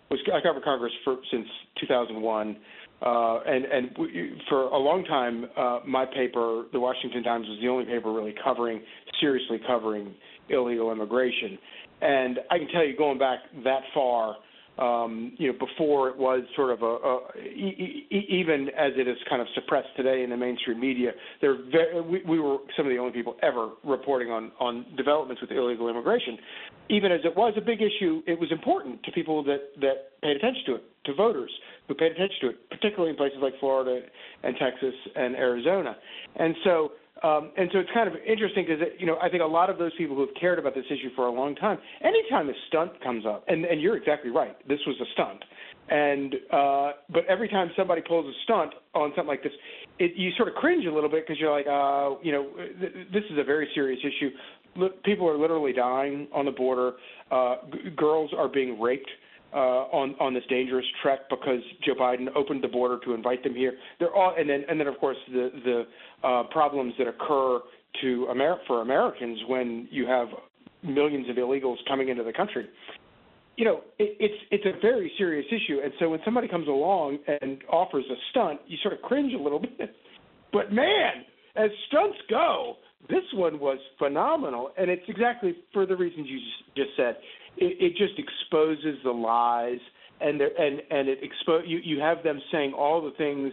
[0.09, 1.49] was I covered Congress for since
[1.81, 2.57] 2001,
[3.03, 7.59] uh, and and we, for a long time, uh, my paper, the Washington Times, was
[7.61, 8.81] the only paper really covering
[9.21, 10.15] seriously covering
[10.49, 11.59] illegal immigration.
[12.01, 14.37] And I can tell you, going back that far,
[14.79, 19.09] um, you know, before it was sort of a, a e- e- even as it
[19.09, 22.87] is kind of suppressed today in the mainstream media, there very, we, we were some
[22.87, 26.37] of the only people ever reporting on on developments with illegal immigration.
[26.89, 30.37] Even as it was a big issue, it was important to people that that paid
[30.37, 31.51] attention to it, to voters
[31.89, 34.01] who paid attention to it, particularly in places like Florida
[34.43, 35.97] and Texas and Arizona.
[36.37, 36.93] And so,
[37.23, 39.79] um, and so it's kind of interesting because you know I think a lot of
[39.79, 42.93] those people who have cared about this issue for a long time, anytime a stunt
[43.03, 45.43] comes up, and, and you're exactly right, this was a stunt.
[45.89, 49.53] And uh, but every time somebody pulls a stunt on something like this,
[49.99, 53.09] it, you sort of cringe a little bit because you're like, uh, you know, th-
[53.13, 54.31] this is a very serious issue.
[54.77, 56.95] Look, people are literally dying on the border.
[57.31, 59.09] Uh, g- girls are being raped
[59.53, 63.55] uh, on on this dangerous trek because Joe Biden opened the border to invite them
[63.55, 63.75] here.
[63.99, 67.61] They're all, and then and then of course the the uh, problems that occur
[68.03, 70.29] to Amer- for Americans when you have
[70.83, 72.67] millions of illegals coming into the country.
[73.57, 77.19] You know, it, it's it's a very serious issue, and so when somebody comes along
[77.41, 79.95] and offers a stunt, you sort of cringe a little bit.
[80.53, 81.25] But man,
[81.57, 82.77] as stunts go,
[83.09, 87.17] this one was phenomenal, and it's exactly for the reasons you just, just said
[87.57, 89.81] it, it just exposes the lies,
[90.21, 91.79] and and and it expose you.
[91.79, 93.53] You have them saying all the things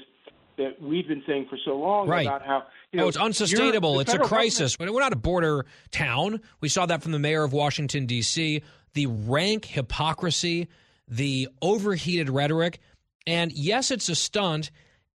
[0.57, 2.25] that we've been saying for so long right.
[2.25, 3.99] about how you know oh, it's unsustainable.
[3.99, 4.77] It's a crisis.
[4.77, 6.41] We're not a border town.
[6.61, 8.61] We saw that from the mayor of Washington D.C.
[8.93, 10.67] The rank hypocrisy,
[11.07, 12.79] the overheated rhetoric,
[13.25, 14.71] and yes, it's a stunt.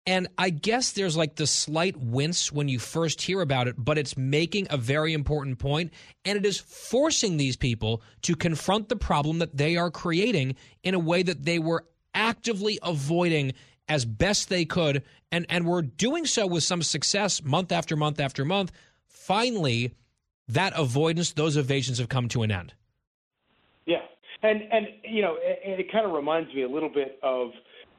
[0.09, 3.99] And I guess there's like the slight wince when you first hear about it, but
[3.99, 5.93] it's making a very important point,
[6.25, 10.95] and it is forcing these people to confront the problem that they are creating in
[10.95, 13.53] a way that they were actively avoiding
[13.87, 18.19] as best they could, and and were doing so with some success month after month
[18.19, 18.73] after month.
[19.05, 19.93] Finally,
[20.49, 22.73] that avoidance, those evasions have come to an end.
[23.85, 24.01] Yeah,
[24.43, 27.51] and and you know, it, it kind of reminds me a little bit of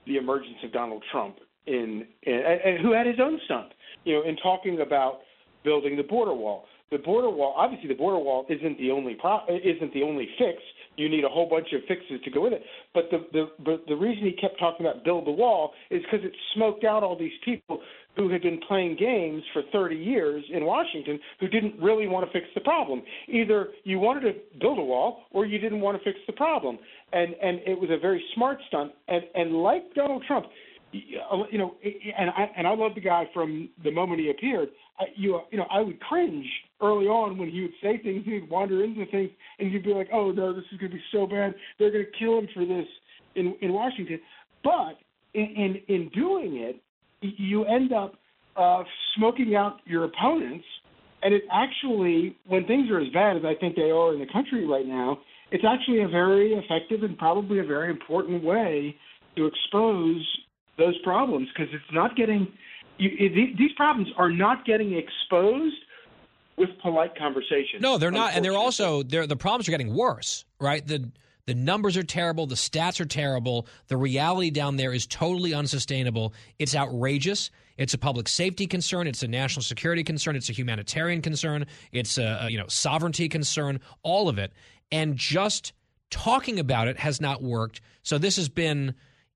[0.07, 1.37] the emergence of Donald Trump
[1.69, 3.69] in, in and who had his own stunt,
[4.03, 5.19] you know, in talking about
[5.63, 6.65] building the border wall.
[6.91, 10.57] The border wall, obviously, the border wall isn't the only pro, isn't the only fix.
[10.97, 12.63] You need a whole bunch of fixes to go with it.
[12.93, 16.25] But the the but the reason he kept talking about build the wall is because
[16.25, 17.79] it smoked out all these people
[18.15, 22.31] who had been playing games for 30 years in Washington who didn't really want to
[22.33, 23.01] fix the problem.
[23.29, 26.79] Either you wanted to build a wall or you didn't want to fix the problem.
[27.13, 28.91] And and it was a very smart stunt.
[29.07, 30.47] And and like Donald Trump,
[30.91, 31.75] you know,
[32.17, 34.69] and I and I love the guy from the moment he appeared.
[34.99, 36.45] I, you you know, I would cringe
[36.81, 39.29] early on when he would say things, he would wander into things,
[39.59, 41.53] and you'd be like, "Oh no, this is going to be so bad.
[41.77, 42.87] They're going to kill him for this
[43.35, 44.19] in in Washington."
[44.63, 44.97] But
[45.33, 45.45] in
[45.87, 46.81] in, in doing it,
[47.21, 48.15] you end up
[48.55, 48.83] uh,
[49.15, 50.65] smoking out your opponents,
[51.21, 54.31] and it actually, when things are as bad as I think they are in the
[54.31, 55.19] country right now,
[55.51, 58.95] it's actually a very effective and probably a very important way
[59.35, 60.25] to expose
[60.79, 62.47] those problems because it's not getting
[62.97, 65.75] you, it, these problems are not getting exposed
[66.57, 67.79] with polite conversation.
[67.79, 70.45] No, they're not, and they're also they're, the problems are getting worse.
[70.59, 71.09] Right the
[71.45, 72.45] the numbers are terrible.
[72.45, 73.67] The stats are terrible.
[73.87, 76.33] The reality down there is totally unsustainable.
[76.59, 77.49] It's outrageous.
[77.77, 79.07] It's a public safety concern.
[79.07, 80.35] It's a national security concern.
[80.35, 81.65] It's a humanitarian concern.
[81.91, 83.79] It's a, a you know sovereignty concern.
[84.03, 84.51] All of it,
[84.91, 85.73] and just
[86.09, 87.81] talking about it has not worked.
[88.03, 88.93] So this has been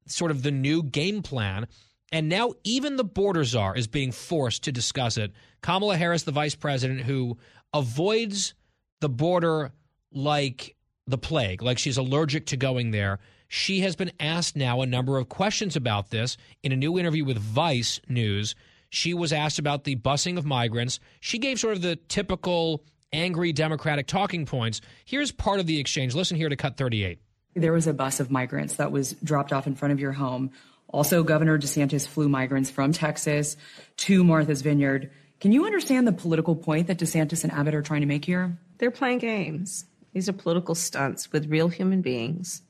[0.07, 1.67] sort of the new game plan.
[2.11, 5.31] And now even the border czar is being forced to discuss it.
[5.61, 7.37] Kamala Harris, the vice president, who
[7.73, 8.53] avoids
[9.01, 9.71] the border
[10.11, 10.75] like
[11.07, 13.19] the plague, like she's allergic to going there.
[13.47, 17.25] She has been asked now a number of questions about this in a new interview
[17.25, 18.55] with Vice News.
[18.89, 20.99] She was asked about the busing of migrants.
[21.19, 24.81] She gave sort of the typical angry Democratic talking points.
[25.05, 26.15] Here's part of the exchange.
[26.15, 27.19] Listen here to cut 38.
[27.55, 30.51] There was a bus of migrants that was dropped off in front of your home.
[30.87, 33.57] Also, Governor DeSantis flew migrants from Texas
[33.97, 35.11] to Martha's Vineyard.
[35.39, 38.57] Can you understand the political point that DeSantis and Abbott are trying to make here?
[38.77, 39.85] They're playing games.
[40.13, 42.61] These are political stunts with real human beings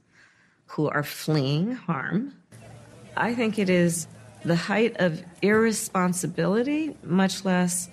[0.68, 2.34] who are fleeing harm.
[3.16, 4.08] I think it is
[4.44, 7.90] the height of irresponsibility, much less,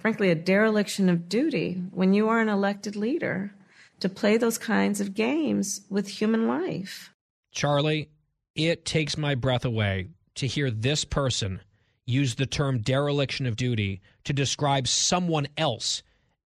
[0.00, 3.52] frankly, a dereliction of duty when you are an elected leader
[4.00, 7.12] to play those kinds of games with human life.
[7.52, 8.10] Charlie,
[8.54, 11.60] it takes my breath away to hear this person
[12.06, 16.02] use the term dereliction of duty to describe someone else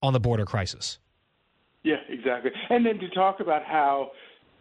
[0.03, 0.99] on the border crisis.
[1.85, 2.51] Yeah, exactly.
[2.69, 4.11] And then to talk about how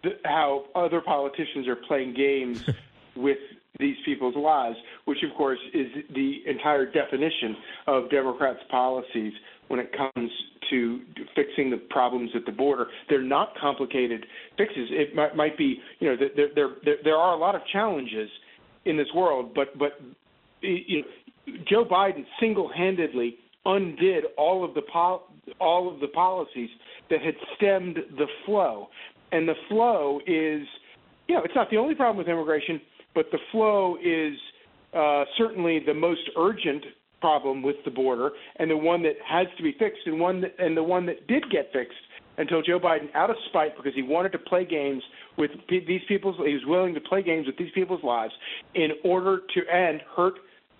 [0.04, 2.64] the, how other politicians are playing games
[3.16, 3.40] with
[3.80, 7.58] these people's lives, which of course is the entire definition
[7.88, 9.34] of Democrats' policies
[9.68, 10.32] when it comes
[10.70, 11.00] to
[11.36, 12.88] fixing the problems at the border.
[13.10, 14.26] They're not complicated
[14.58, 14.90] fixes.
[14.92, 18.30] It might, might be, you know, there, there there there are a lot of challenges
[18.86, 20.02] in this world, but but
[20.62, 25.28] you know, Joe Biden single-handedly undid all of the pol-
[25.60, 26.70] all of the policies
[27.10, 28.88] that had stemmed the flow,
[29.32, 30.68] and the flow is,
[31.28, 32.82] you know, it's not the only problem with immigration,
[33.14, 34.34] but the flow is
[34.96, 36.84] uh, certainly the most urgent
[37.26, 40.54] problem with the border, and the one that has to be fixed, and one that,
[40.60, 41.98] and the one that did get fixed
[42.38, 45.02] until Joe Biden, out of spite, because he wanted to play games
[45.36, 48.34] with these people's, he was willing to play games with these people's lives
[48.76, 50.36] in order to and hurt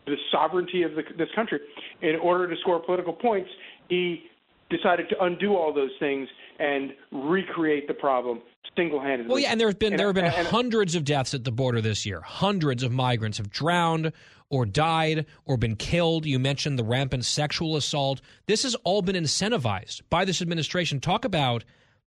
[0.06, 1.60] the sovereignty of the, this country.
[2.04, 3.50] In order to score political points,
[3.90, 4.26] he
[4.70, 6.28] decided to undo all those things
[6.60, 8.42] and recreate the problem
[8.76, 9.30] single-handedly.
[9.30, 11.44] Well, yeah, and there have been and, there have been and, hundreds of deaths at
[11.44, 12.22] the border this year.
[12.22, 14.12] Hundreds of migrants have drowned
[14.50, 16.26] or died or been killed.
[16.26, 18.22] You mentioned the rampant sexual assault.
[18.48, 21.00] This has all been incentivized by this administration.
[21.00, 21.64] Talk about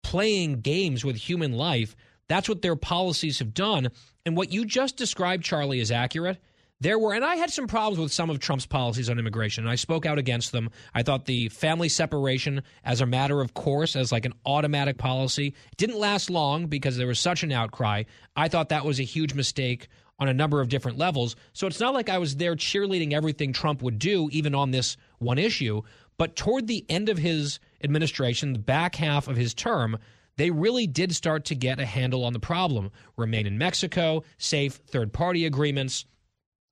[0.02, 1.94] playing games with human life.
[2.28, 3.88] That's what their policies have done.
[4.26, 6.38] And what you just described, Charlie, is accurate.
[6.84, 9.74] There were, and I had some problems with some of Trump's policies on immigration, I
[9.74, 10.68] spoke out against them.
[10.94, 15.54] I thought the family separation, as a matter of course, as like an automatic policy,
[15.78, 18.02] didn't last long because there was such an outcry.
[18.36, 19.88] I thought that was a huge mistake
[20.18, 21.36] on a number of different levels.
[21.54, 24.98] So it's not like I was there cheerleading everything Trump would do, even on this
[25.20, 25.80] one issue.
[26.18, 29.96] But toward the end of his administration, the back half of his term,
[30.36, 32.90] they really did start to get a handle on the problem.
[33.16, 36.04] Remain in Mexico, safe third party agreements,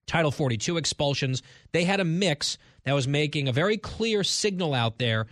[0.06, 1.42] Title 42 expulsions.
[1.72, 5.26] They had a mix that was making a very clear signal out there.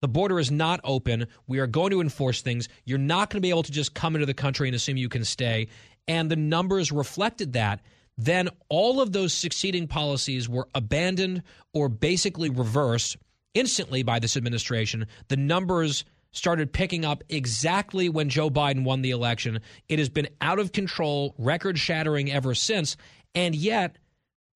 [0.00, 1.26] The border is not open.
[1.46, 2.68] We are going to enforce things.
[2.84, 5.08] You're not going to be able to just come into the country and assume you
[5.08, 5.68] can stay
[6.08, 7.80] and the numbers reflected that,
[8.16, 11.42] then all of those succeeding policies were abandoned
[11.72, 13.16] or basically reversed
[13.54, 15.06] instantly by this administration.
[15.28, 19.60] The numbers started picking up exactly when Joe Biden won the election.
[19.88, 22.96] It has been out of control, record shattering ever since.
[23.34, 23.96] And yet,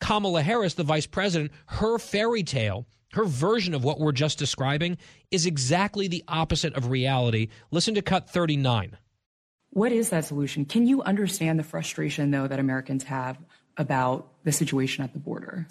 [0.00, 4.98] Kamala Harris, the vice president, her fairy tale, her version of what we're just describing,
[5.30, 7.48] is exactly the opposite of reality.
[7.70, 8.96] Listen to cut 39.
[9.70, 10.64] What is that solution?
[10.64, 13.38] Can you understand the frustration, though, that Americans have
[13.76, 15.66] about the situation at the border?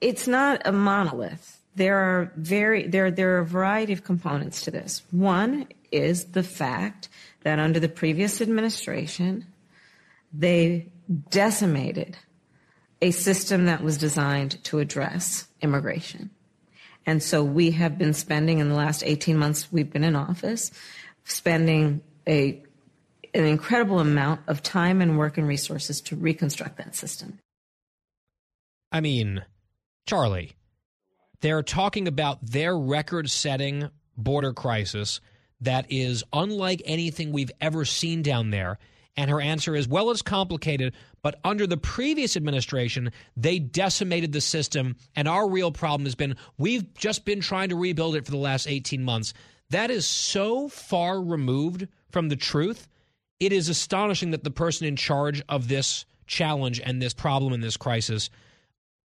[0.00, 1.60] It's not a monolith.
[1.74, 5.02] There are very there there are a variety of components to this.
[5.10, 7.08] One is the fact
[7.44, 9.46] that under the previous administration,
[10.32, 10.88] they
[11.30, 12.18] decimated
[13.02, 16.30] a system that was designed to address immigration.
[17.04, 20.70] And so we have been spending in the last 18 months we've been in office,
[21.24, 22.62] spending a
[23.34, 27.38] an incredible amount of time and work and resources to reconstruct that system.
[28.92, 29.42] I mean,
[30.06, 30.52] Charlie,
[31.40, 33.88] they're talking about their record setting
[34.18, 35.22] border crisis
[35.62, 38.78] that is unlike anything we've ever seen down there.
[39.16, 44.40] And her answer is, well, it's complicated, but under the previous administration, they decimated the
[44.40, 44.96] system.
[45.14, 48.38] And our real problem has been we've just been trying to rebuild it for the
[48.38, 49.34] last 18 months.
[49.70, 52.88] That is so far removed from the truth
[53.42, 57.60] it is astonishing that the person in charge of this challenge and this problem and
[57.60, 58.30] this crisis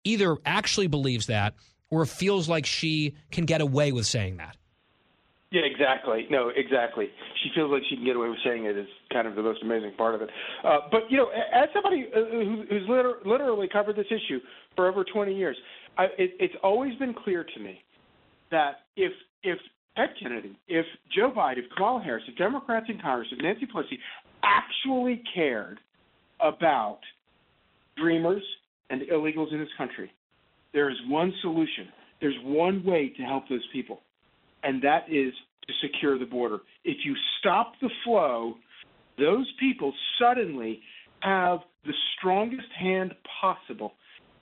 [0.04, 1.56] either actually believes that
[1.90, 4.56] or feels like she can get away with saying that.
[5.50, 6.28] Yeah, exactly.
[6.30, 7.08] No, exactly.
[7.42, 9.64] She feels like she can get away with saying it is kind of the most
[9.64, 10.30] amazing part of it.
[10.64, 14.40] Uh, but you know, as somebody uh, who, who's liter- literally covered this issue
[14.76, 15.56] for over 20 years,
[15.98, 17.80] I, it, it's always been clear to me
[18.52, 19.14] that if
[19.44, 19.58] if
[19.96, 23.98] Ted Kennedy, if Joe Biden, if Kamala Harris, if Democrats in Congress, if Nancy Pelosi
[24.44, 25.80] actually cared
[26.42, 27.00] about
[27.96, 28.44] dreamers
[28.90, 30.12] and illegals in this country,
[30.74, 31.88] there is one solution.
[32.20, 34.02] There's one way to help those people
[34.64, 35.34] and that is
[35.68, 36.60] to secure the border.
[36.84, 38.56] If you stop the flow,
[39.18, 40.82] those people suddenly
[41.22, 43.94] have the strongest hand possible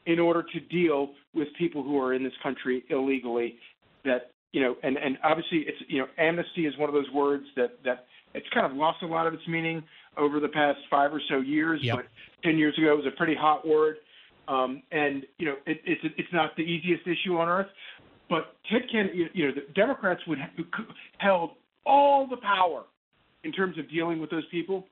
[0.05, 3.55] in order to deal with people who are in this country illegally
[4.03, 7.45] that you know and and obviously it's you know amnesty is one of those words
[7.55, 9.81] that that it's kind of lost a lot of its meaning
[10.17, 11.95] over the past five or so years Yep.
[11.95, 12.05] but
[12.43, 13.97] 10 years ago it was a pretty hot word
[14.47, 17.67] um, and you know it, it's it's not the easiest issue on earth
[18.29, 20.49] but Ted Kennedy, you know, the Democrats would have
[21.19, 21.51] held
[21.85, 22.83] all the power
[23.43, 24.85] in terms of dealing with those people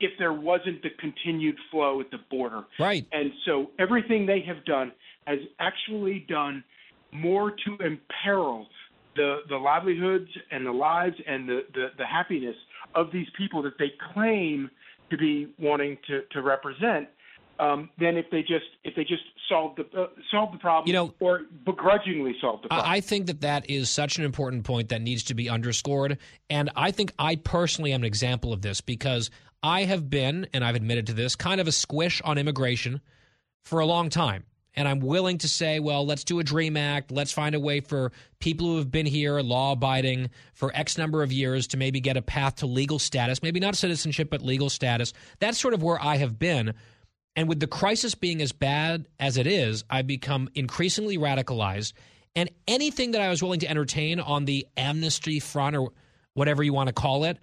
[0.00, 2.64] if there wasn't the continued flow at the border.
[2.78, 3.06] Right.
[3.12, 4.92] And so everything they have done
[5.26, 6.64] has actually done
[7.12, 8.66] more to imperil
[9.14, 12.56] the the livelihoods and the lives and the the, the happiness
[12.94, 14.70] of these people that they claim
[15.10, 17.08] to be wanting to to represent.
[17.58, 20.94] Um, than if they just if they just solved the uh, solved the problem, You
[20.94, 22.90] know- or begrudgingly solved the problem.
[22.90, 26.18] I I think that that is such an important point that needs to be underscored.
[26.48, 29.30] And I think I personally am an example of this because
[29.62, 33.00] I have been, and I've admitted to this, kind of a squish on immigration
[33.62, 34.44] for a long time.
[34.74, 37.12] And I'm willing to say, well, let's do a DREAM Act.
[37.12, 41.22] Let's find a way for people who have been here, law abiding, for X number
[41.22, 43.42] of years to maybe get a path to legal status.
[43.42, 45.12] Maybe not citizenship, but legal status.
[45.40, 46.72] That's sort of where I have been.
[47.34, 51.92] And with the crisis being as bad as it is, I've become increasingly radicalized.
[52.36, 55.92] And anything that I was willing to entertain on the amnesty front or
[56.34, 57.38] whatever you want to call it,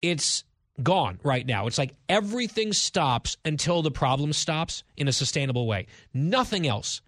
[0.00, 0.44] it's
[0.82, 1.66] gone right now.
[1.66, 5.86] It's like everything stops until the problem stops in a sustainable way.
[6.12, 7.02] Nothing else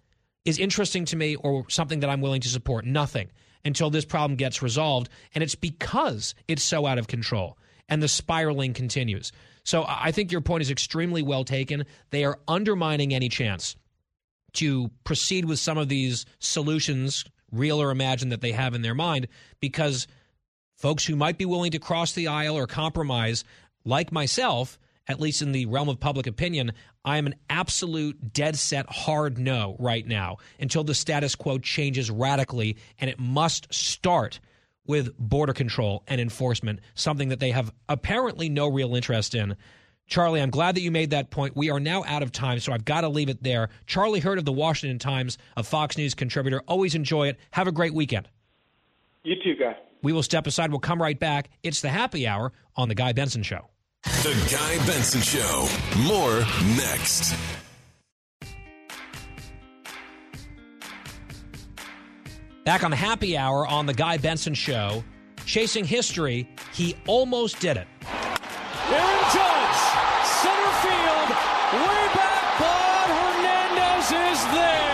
[0.45, 2.85] is interesting to me or something that I'm willing to support.
[2.85, 3.29] Nothing
[3.63, 5.09] until this problem gets resolved.
[5.33, 7.57] And it's because it's so out of control
[7.89, 9.31] and the spiraling continues.
[9.63, 11.85] So I think your point is extremely well taken.
[12.11, 13.75] They are undermining any chance
[14.53, 18.95] to proceed with some of these solutions, real or imagined, that they have in their
[18.95, 19.27] mind
[19.59, 20.07] because
[20.77, 23.43] folks who might be willing to cross the aisle or compromise,
[23.83, 26.71] like myself, at least in the realm of public opinion,
[27.03, 32.09] I am an absolute dead set hard no right now until the status quo changes
[32.09, 34.39] radically, and it must start
[34.85, 39.55] with border control and enforcement, something that they have apparently no real interest in.
[40.07, 41.55] Charlie, I'm glad that you made that point.
[41.55, 43.69] We are now out of time, so I've got to leave it there.
[43.87, 46.61] Charlie Hurt of the Washington Times, a Fox News contributor.
[46.67, 47.39] Always enjoy it.
[47.51, 48.29] Have a great weekend.
[49.23, 49.75] You too, guy.
[50.03, 50.69] We will step aside.
[50.69, 51.49] We'll come right back.
[51.63, 53.67] It's the happy hour on The Guy Benson Show.
[54.03, 55.67] The Guy Benson Show.
[56.03, 56.41] More
[56.77, 57.35] next.
[62.65, 65.03] Back on the happy hour on The Guy Benson Show.
[65.45, 67.85] Chasing history, he almost did it.
[68.89, 69.75] Aaron Judge,
[70.25, 71.29] center field,
[71.85, 74.89] way back, but Hernandez is there.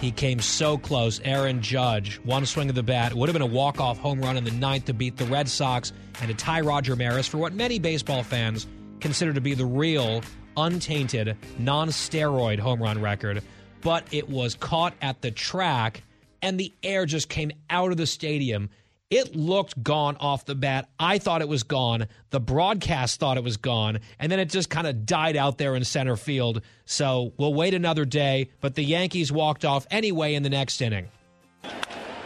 [0.00, 1.20] He came so close.
[1.24, 4.44] Aaron Judge, one swing of the bat, would have been a walk-off home run in
[4.44, 7.80] the ninth to beat the Red Sox and to tie Roger Maris for what many
[7.80, 8.68] baseball fans
[9.00, 10.22] consider to be the real,
[10.56, 13.42] untainted, non-steroid home run record.
[13.84, 16.02] But it was caught at the track,
[16.42, 18.70] and the air just came out of the stadium.
[19.10, 20.88] It looked gone off the bat.
[20.98, 22.08] I thought it was gone.
[22.30, 24.00] The broadcast thought it was gone.
[24.18, 26.62] And then it just kind of died out there in center field.
[26.86, 28.50] So we'll wait another day.
[28.60, 31.06] But the Yankees walked off anyway in the next inning.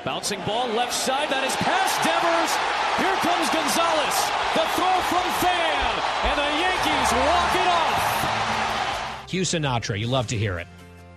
[0.05, 2.53] Bouncing ball left side, that is past Devers.
[2.97, 4.17] Here comes Gonzalez.
[4.55, 5.93] The throw from Pham,
[6.25, 9.31] and the Yankees walk it off.
[9.31, 10.67] Hugh Sinatra, you love to hear it.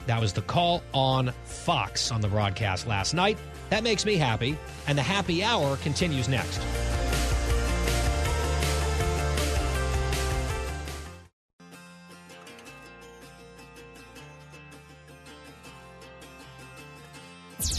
[0.07, 3.38] That was the call on Fox on the broadcast last night.
[3.69, 4.57] That makes me happy.
[4.88, 6.61] And the happy hour continues next.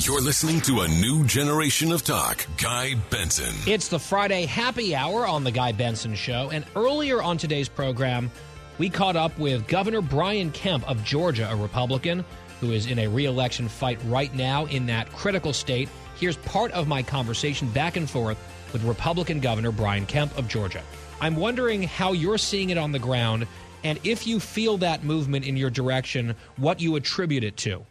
[0.05, 2.45] You're listening to a new generation of talk.
[2.61, 3.55] Guy Benson.
[3.67, 6.51] It's the Friday happy hour on The Guy Benson Show.
[6.53, 8.31] And earlier on today's program,
[8.79, 12.25] we caught up with Governor Brian Kemp of Georgia, a Republican
[12.61, 15.89] who is in a reelection fight right now in that critical state.
[16.17, 18.39] Here's part of my conversation back and forth
[18.73, 20.83] with Republican Governor Brian Kemp of Georgia.
[21.21, 23.47] I'm wondering how you're seeing it on the ground
[23.85, 27.85] and if you feel that movement in your direction, what you attribute it to.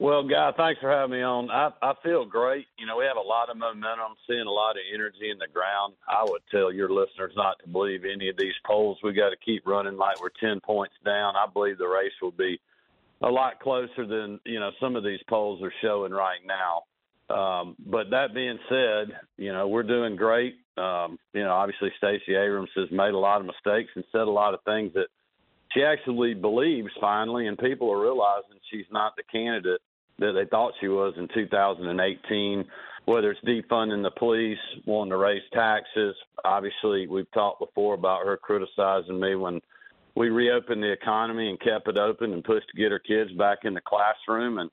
[0.00, 1.50] Well, Guy, thanks for having me on.
[1.50, 2.64] I, I feel great.
[2.78, 5.46] You know, we have a lot of momentum, seeing a lot of energy in the
[5.52, 5.92] ground.
[6.08, 8.96] I would tell your listeners not to believe any of these polls.
[9.04, 11.34] We got to keep running like we're 10 points down.
[11.36, 12.58] I believe the race will be
[13.20, 17.36] a lot closer than, you know, some of these polls are showing right now.
[17.36, 20.54] Um, but that being said, you know, we're doing great.
[20.78, 24.30] Um, you know, obviously Stacey Abrams has made a lot of mistakes and said a
[24.30, 25.08] lot of things that
[25.74, 29.82] she actually believes finally, and people are realizing she's not the candidate
[30.20, 32.64] that they thought she was in 2018.
[33.06, 36.14] Whether it's defunding the police, wanting to raise taxes.
[36.44, 39.60] Obviously, we've talked before about her criticizing me when
[40.14, 43.60] we reopened the economy and kept it open and pushed to get her kids back
[43.64, 44.70] in the classroom and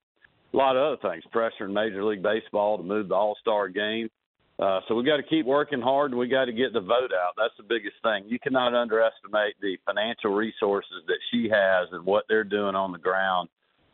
[0.54, 4.10] a lot of other things, pressuring Major League Baseball to move the All Star game.
[4.60, 7.12] Uh, so we got to keep working hard and we got to get the vote
[7.14, 7.34] out.
[7.38, 8.24] That's the biggest thing.
[8.28, 12.98] You cannot underestimate the financial resources that she has and what they're doing on the
[12.98, 13.50] ground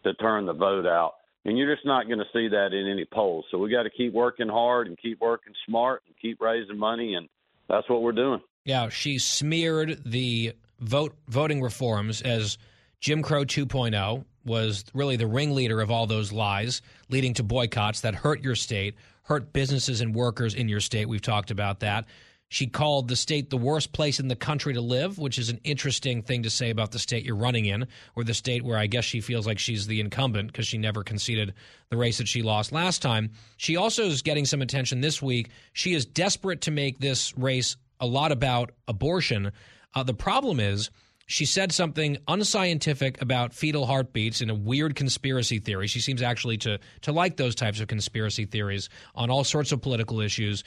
[0.06, 3.06] to turn the vote out and you're just not going to see that in any
[3.06, 3.46] polls.
[3.52, 7.16] So we got to keep working hard and keep working smart and keep raising money,
[7.16, 7.28] and
[7.70, 8.42] that's what we're doing.
[8.66, 12.58] Yeah, she smeared the vote voting reforms as
[13.00, 18.16] Jim Crow 2.0 was really the ringleader of all those lies, leading to boycotts that
[18.16, 21.08] hurt your state, hurt businesses and workers in your state.
[21.08, 22.06] We've talked about that.
[22.54, 25.60] She called the state the worst place in the country to live, which is an
[25.64, 28.86] interesting thing to say about the state you're running in, or the state where I
[28.86, 31.56] guess she feels like she's the incumbent because she never conceded
[31.90, 33.32] the race that she lost last time.
[33.58, 35.50] She also is getting some attention this week.
[35.74, 39.52] She is desperate to make this race a lot about abortion.
[39.96, 40.92] Uh, the problem is,
[41.26, 45.88] she said something unscientific about fetal heartbeats in a weird conspiracy theory.
[45.88, 49.82] She seems actually to to like those types of conspiracy theories on all sorts of
[49.82, 50.64] political issues.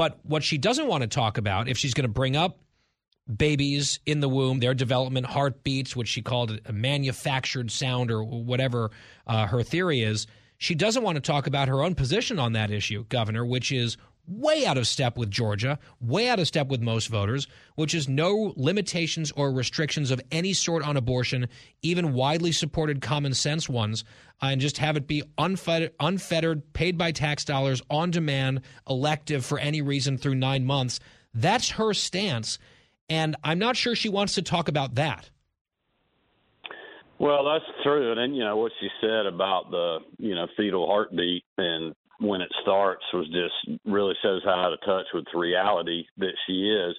[0.00, 2.58] But what she doesn't want to talk about, if she's going to bring up
[3.36, 8.92] babies in the womb, their development, heartbeats, which she called a manufactured sound or whatever
[9.26, 12.70] uh, her theory is, she doesn't want to talk about her own position on that
[12.70, 13.98] issue, Governor, which is
[14.30, 18.08] way out of step with Georgia, way out of step with most voters, which is
[18.08, 21.48] no limitations or restrictions of any sort on abortion,
[21.82, 24.04] even widely supported common sense ones,
[24.40, 29.58] and just have it be unfettered, unfettered, paid by tax dollars, on demand, elective for
[29.58, 31.00] any reason through nine months.
[31.34, 32.58] That's her stance.
[33.08, 35.30] And I'm not sure she wants to talk about that.
[37.18, 38.12] Well, that's true.
[38.12, 42.40] And then, you know, what she said about the, you know, fetal heartbeat and when
[42.40, 46.96] it starts was just really shows how out of touch with reality that she is.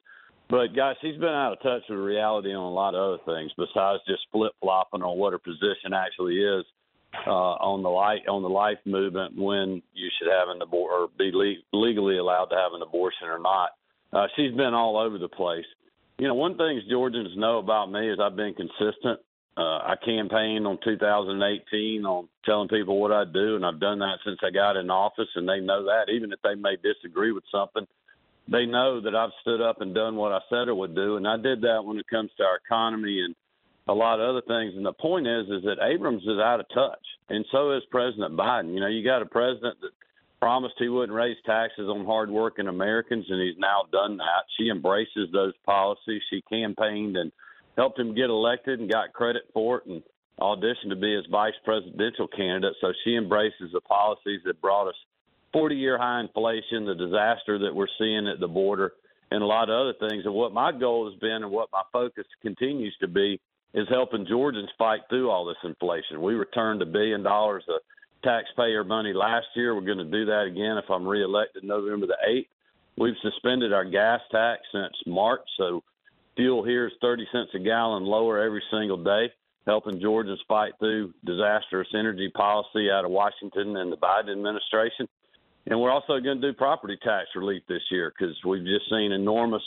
[0.49, 3.51] But guys, she's been out of touch with reality on a lot of other things
[3.55, 6.65] besides just flip flopping on what her position actually is
[7.25, 11.07] uh, on the life on the life movement when you should have an abortion or
[11.17, 13.69] be le- legally allowed to have an abortion or not.
[14.11, 15.65] Uh, she's been all over the place.
[16.19, 19.19] You know, one thing Georgians know about me is I've been consistent
[19.57, 24.19] uh, I campaigned on 2018 on telling people what I do, and I've done that
[24.25, 26.11] since I got in office, and they know that.
[26.11, 27.85] Even if they may disagree with something,
[28.47, 31.27] they know that I've stood up and done what I said I would do, and
[31.27, 33.35] I did that when it comes to our economy and
[33.87, 34.73] a lot of other things.
[34.75, 38.37] And the point is, is that Abrams is out of touch, and so is President
[38.37, 38.73] Biden.
[38.73, 39.91] You know, you got a president that
[40.39, 44.45] promised he wouldn't raise taxes on hardworking Americans, and he's now done that.
[44.57, 46.21] She embraces those policies.
[46.29, 47.31] She campaigned and
[47.77, 50.03] helped him get elected and got credit for it and
[50.39, 52.73] auditioned to be his vice presidential candidate.
[52.81, 54.95] So she embraces the policies that brought us
[55.53, 58.93] 40 year high inflation, the disaster that we're seeing at the border,
[59.29, 60.25] and a lot of other things.
[60.25, 63.39] And what my goal has been and what my focus continues to be
[63.73, 66.21] is helping Georgians fight through all this inflation.
[66.21, 67.81] We returned a billion dollars of
[68.23, 69.73] taxpayer money last year.
[69.73, 72.47] We're going to do that again if I'm reelected November the 8th.
[72.97, 75.81] We've suspended our gas tax since March, so
[76.41, 79.31] Fuel here is 30 cents a gallon lower every single day,
[79.67, 85.07] helping Georgians fight through disastrous energy policy out of Washington and the Biden administration.
[85.67, 89.11] And we're also going to do property tax relief this year because we've just seen
[89.11, 89.61] enormous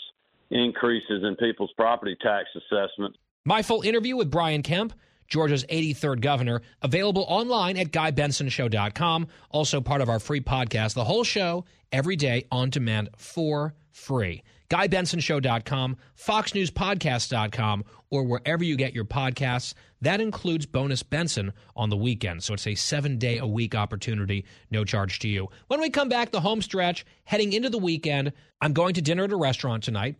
[0.51, 3.18] increases in people's property tax assessments.
[3.44, 4.94] My full interview with Brian Kemp,
[5.28, 9.28] Georgia's 83rd governor, available online at GuyBensonShow.com.
[9.48, 14.42] Also part of our free podcast, the whole show every day on demand for free.
[14.74, 19.74] GuyBensonShow.com, FoxNewsPodcast.com, or wherever you get your podcasts.
[20.01, 22.42] That includes Bonus Benson on the weekend.
[22.42, 25.48] So it's a seven day a week opportunity, no charge to you.
[25.68, 29.24] When we come back, the home stretch, heading into the weekend, I'm going to dinner
[29.24, 30.16] at a restaurant tonight.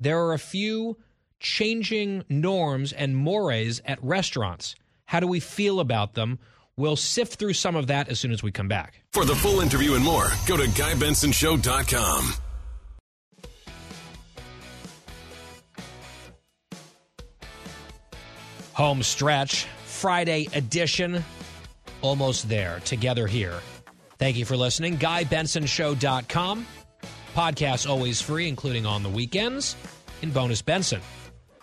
[0.00, 0.96] There are a few
[1.38, 4.76] changing norms and mores at restaurants.
[5.04, 6.38] How do we feel about them?
[6.76, 9.02] We'll sift through some of that as soon as we come back.
[9.12, 12.49] For the full interview and more, go to GuyBensonShow.com.
[18.80, 21.22] home stretch, Friday edition.
[22.00, 23.60] almost there, together here.
[24.16, 24.96] Thank you for listening.
[24.96, 26.66] GuyBensonShow.com.
[27.36, 29.76] Podcasts always free, including on the weekends
[30.22, 31.02] in Bonus Benson.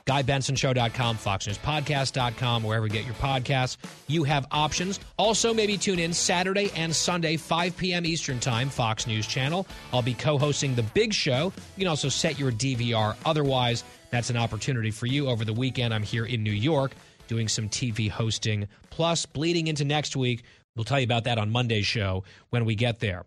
[0.06, 3.78] GuyBensonShow.com, FoxNewsPodcast.com, wherever you get your podcasts.
[4.06, 5.00] You have options.
[5.18, 8.06] Also, maybe tune in Saturday and Sunday, 5 p.m.
[8.06, 9.66] Eastern Time, Fox News Channel.
[9.92, 11.52] I'll be co hosting The Big Show.
[11.76, 13.16] You can also set your DVR.
[13.26, 15.28] Otherwise, that's an opportunity for you.
[15.28, 16.92] Over the weekend, I'm here in New York
[17.28, 18.68] doing some TV hosting.
[18.90, 20.44] Plus, bleeding into next week,
[20.76, 23.26] we'll tell you about that on Monday's show when we get there.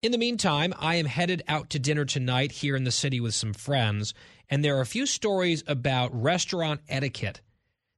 [0.00, 3.34] In the meantime, I am headed out to dinner tonight here in the city with
[3.34, 4.14] some friends,
[4.48, 7.40] and there are a few stories about restaurant etiquette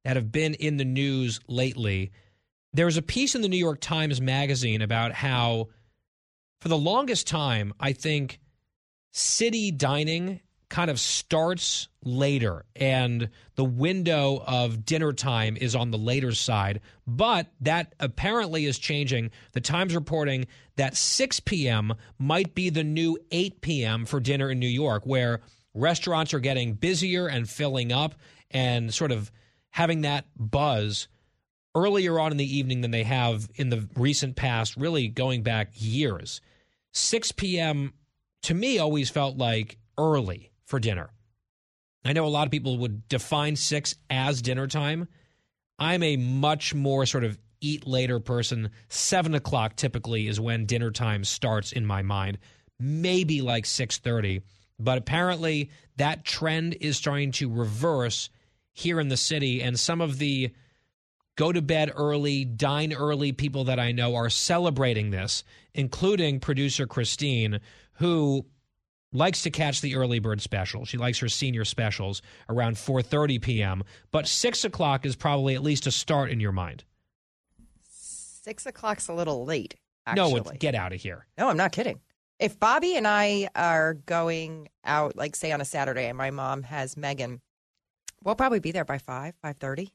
[0.05, 2.11] that have been in the news lately.
[2.73, 5.69] There was a piece in the New York Times Magazine about how,
[6.63, 8.41] for the longest time, I think
[9.13, 15.99] city dining kind of starts later and the window of dinner time is on the
[15.99, 16.81] later side.
[17.07, 19.33] But that apparently is changing.
[19.53, 21.93] The Times reporting that 6 p.m.
[22.19, 24.07] might be the new 8 p.m.
[24.07, 25.41] for dinner in New York, where
[25.75, 28.15] restaurants are getting busier and filling up
[28.51, 29.31] and sort of
[29.71, 31.09] having that buzz
[31.75, 35.71] earlier on in the evening than they have in the recent past, really going back
[35.75, 36.41] years.
[36.93, 37.93] 6 p.m.
[38.43, 41.11] to me always felt like early for dinner.
[42.05, 45.09] I know a lot of people would define six as dinner time.
[45.79, 48.71] I'm a much more sort of eat later person.
[48.89, 52.39] Seven o'clock typically is when dinner time starts in my mind.
[52.79, 54.41] Maybe like six thirty,
[54.79, 58.31] but apparently that trend is starting to reverse
[58.73, 60.55] here in the city, and some of the
[61.37, 65.45] go to bed early, dine early people that I know are celebrating this,
[65.75, 67.61] including producer Christine,
[67.95, 68.47] who
[69.13, 70.85] likes to catch the early bird special.
[70.85, 73.83] She likes her senior specials around 4:30 p.m.
[74.11, 76.85] But six o'clock is probably at least a start in your mind.
[77.83, 79.77] Six o'clock's a little late.
[80.07, 80.41] Actually.
[80.41, 81.27] No, get out of here.
[81.37, 82.01] No, I'm not kidding.
[82.39, 86.63] If Bobby and I are going out, like say on a Saturday, and my mom
[86.63, 87.43] has Megan,
[88.25, 89.93] we'll probably be there by five, five thirty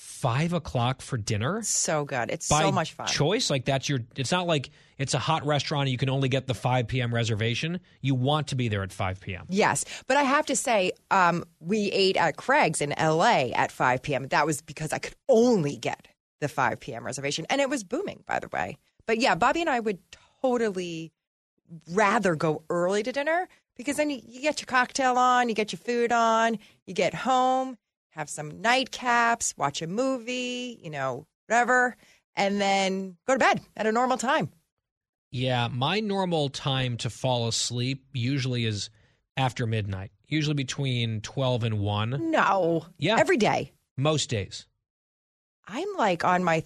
[0.00, 1.60] five o'clock for dinner.
[1.62, 2.30] So good.
[2.30, 3.06] It's By so much fun.
[3.06, 4.00] Choice like that's your.
[4.16, 5.82] It's not like it's a hot restaurant.
[5.82, 7.14] and You can only get the five p.m.
[7.14, 7.80] reservation.
[8.00, 9.44] You want to be there at five p.m.
[9.50, 13.52] Yes, but I have to say, um, we ate at Craig's in L.A.
[13.52, 14.26] at five p.m.
[14.28, 16.08] That was because I could only get
[16.40, 17.04] the five p.m.
[17.04, 18.78] reservation, and it was booming, by the way.
[19.06, 19.98] But yeah, Bobby and I would
[20.42, 21.12] totally
[21.90, 25.72] rather go early to dinner because then you, you get your cocktail on, you get
[25.72, 27.76] your food on, you get home
[28.10, 31.96] have some nightcaps, watch a movie, you know, whatever,
[32.36, 34.50] and then go to bed at a normal time.
[35.30, 38.90] Yeah, my normal time to fall asleep usually is
[39.36, 42.30] after midnight, usually between 12 and 1.
[42.30, 42.86] No.
[42.98, 43.16] Yeah.
[43.18, 43.72] Every day.
[43.96, 44.66] Most days.
[45.66, 46.64] I'm like on my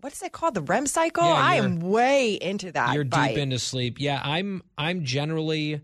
[0.00, 0.54] what is it called?
[0.54, 1.24] The REM cycle?
[1.24, 2.94] Yeah, I am way into that.
[2.94, 3.28] You're bite.
[3.28, 4.00] deep into sleep.
[4.00, 5.82] Yeah, I'm I'm generally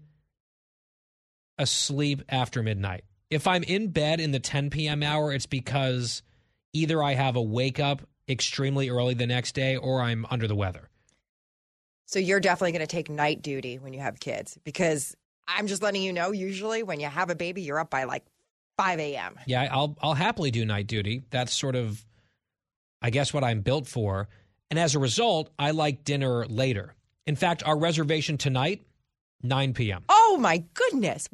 [1.59, 5.03] asleep after midnight if I'm in bed in the 10 p.m.
[5.03, 6.23] hour, it's because
[6.73, 10.55] either I have a wake up extremely early the next day or I'm under the
[10.55, 10.89] weather.
[12.07, 15.16] So you're definitely going to take night duty when you have kids because
[15.48, 16.31] I'm just letting you know.
[16.31, 18.24] Usually, when you have a baby, you're up by like
[18.78, 19.36] 5 a.m.
[19.47, 21.24] Yeah, I'll I'll happily do night duty.
[21.31, 22.05] That's sort of,
[23.03, 24.28] I guess, what I'm built for.
[24.70, 26.94] And as a result, I like dinner later.
[27.27, 28.86] In fact, our reservation tonight
[29.48, 30.05] 9 p.m.
[30.09, 31.28] Oh my goodness.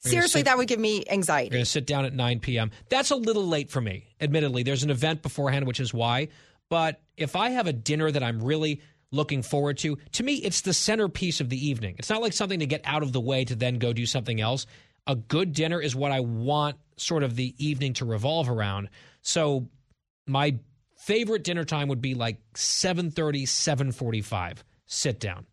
[0.00, 1.48] Seriously, sit- that would give me anxiety.
[1.48, 2.70] We're going to sit down at 9 p.m.
[2.88, 4.62] That's a little late for me, admittedly.
[4.62, 6.28] There's an event beforehand, which is why.
[6.68, 8.80] But if I have a dinner that I'm really
[9.10, 11.96] looking forward to, to me, it's the centerpiece of the evening.
[11.98, 14.40] It's not like something to get out of the way to then go do something
[14.40, 14.66] else.
[15.06, 18.88] A good dinner is what I want sort of the evening to revolve around.
[19.20, 19.68] So
[20.26, 20.58] my
[20.96, 24.58] favorite dinner time would be like 7:30, 7:45.
[24.86, 25.46] Sit down.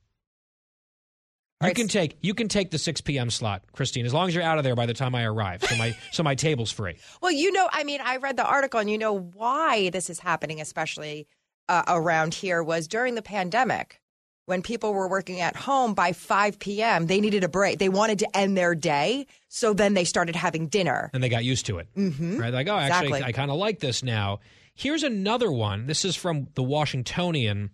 [1.67, 3.29] You can take you can take the six p.m.
[3.29, 5.61] slot, Christine, as long as you're out of there by the time I arrive.
[5.63, 6.95] So my so my table's free.
[7.21, 10.19] Well, you know, I mean, I read the article, and you know why this is
[10.19, 11.27] happening, especially
[11.67, 14.01] uh, around here, was during the pandemic
[14.45, 17.07] when people were working at home by 5 p.m.
[17.07, 17.77] They needed a break.
[17.77, 21.43] They wanted to end their day, so then they started having dinner, and they got
[21.43, 21.87] used to it.
[21.93, 22.37] Mm-hmm.
[22.37, 22.53] Right?
[22.53, 23.23] Like, oh, actually, exactly.
[23.23, 24.39] I kind of like this now.
[24.75, 25.87] Here's another one.
[25.87, 27.71] This is from the Washingtonian.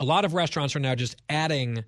[0.00, 1.84] A lot of restaurants are now just adding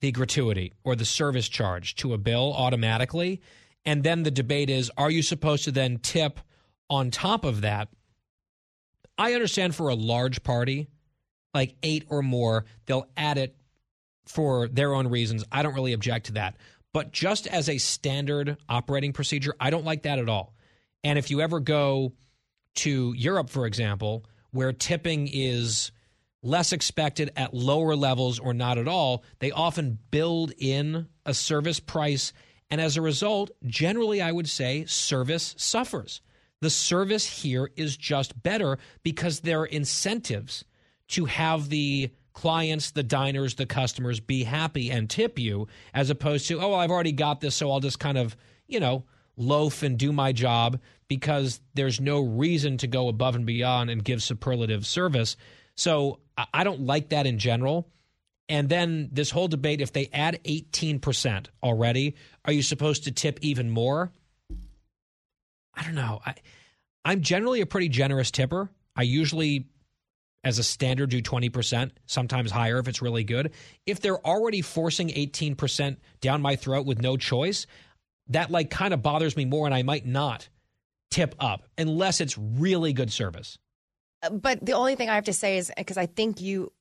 [0.00, 3.40] the gratuity or the service charge to a bill automatically.
[3.84, 6.40] And then the debate is are you supposed to then tip
[6.88, 7.88] on top of that?
[9.18, 10.88] I understand for a large party,
[11.54, 13.56] like eight or more, they'll add it
[14.26, 15.44] for their own reasons.
[15.52, 16.56] I don't really object to that.
[16.92, 20.54] But just as a standard operating procedure, I don't like that at all.
[21.04, 22.14] And if you ever go
[22.76, 25.92] to Europe, for example, where tipping is
[26.42, 31.80] less expected at lower levels or not at all, they often build in a service
[31.80, 32.32] price.
[32.70, 36.20] And as a result, generally, I would say service suffers.
[36.60, 40.64] The service here is just better because there are incentives
[41.08, 46.48] to have the clients, the diners, the customers be happy and tip you, as opposed
[46.48, 48.36] to, oh, I've already got this, so I'll just kind of,
[48.66, 49.04] you know,
[49.36, 54.04] loaf and do my job because there's no reason to go above and beyond and
[54.04, 55.36] give superlative service.
[55.80, 56.18] So
[56.52, 57.88] I don't like that in general.
[58.50, 63.38] And then this whole debate if they add 18% already, are you supposed to tip
[63.40, 64.12] even more?
[65.72, 66.20] I don't know.
[66.26, 66.34] I,
[67.02, 68.68] I'm generally a pretty generous tipper.
[68.94, 69.68] I usually,
[70.44, 73.52] as a standard, do 20%, sometimes higher if it's really good.
[73.86, 77.66] If they're already forcing 18% down my throat with no choice,
[78.28, 80.46] that like kind of bothers me more and I might not
[81.10, 83.56] tip up unless it's really good service.
[84.30, 86.72] But the only thing I have to say is because I think you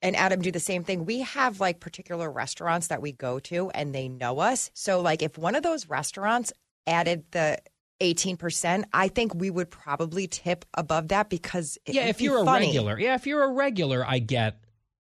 [0.00, 1.04] and Adam do the same thing.
[1.06, 4.70] We have like particular restaurants that we go to and they know us.
[4.74, 6.52] So like if one of those restaurants
[6.86, 7.58] added the
[8.00, 12.66] 18%, I think we would probably tip above that because Yeah, if you're funny.
[12.66, 12.98] a regular.
[13.00, 14.60] Yeah, if you're a regular, I get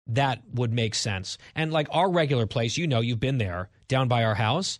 [0.08, 1.38] that would make sense.
[1.56, 4.80] And like our regular place, you know, you've been there down by our house.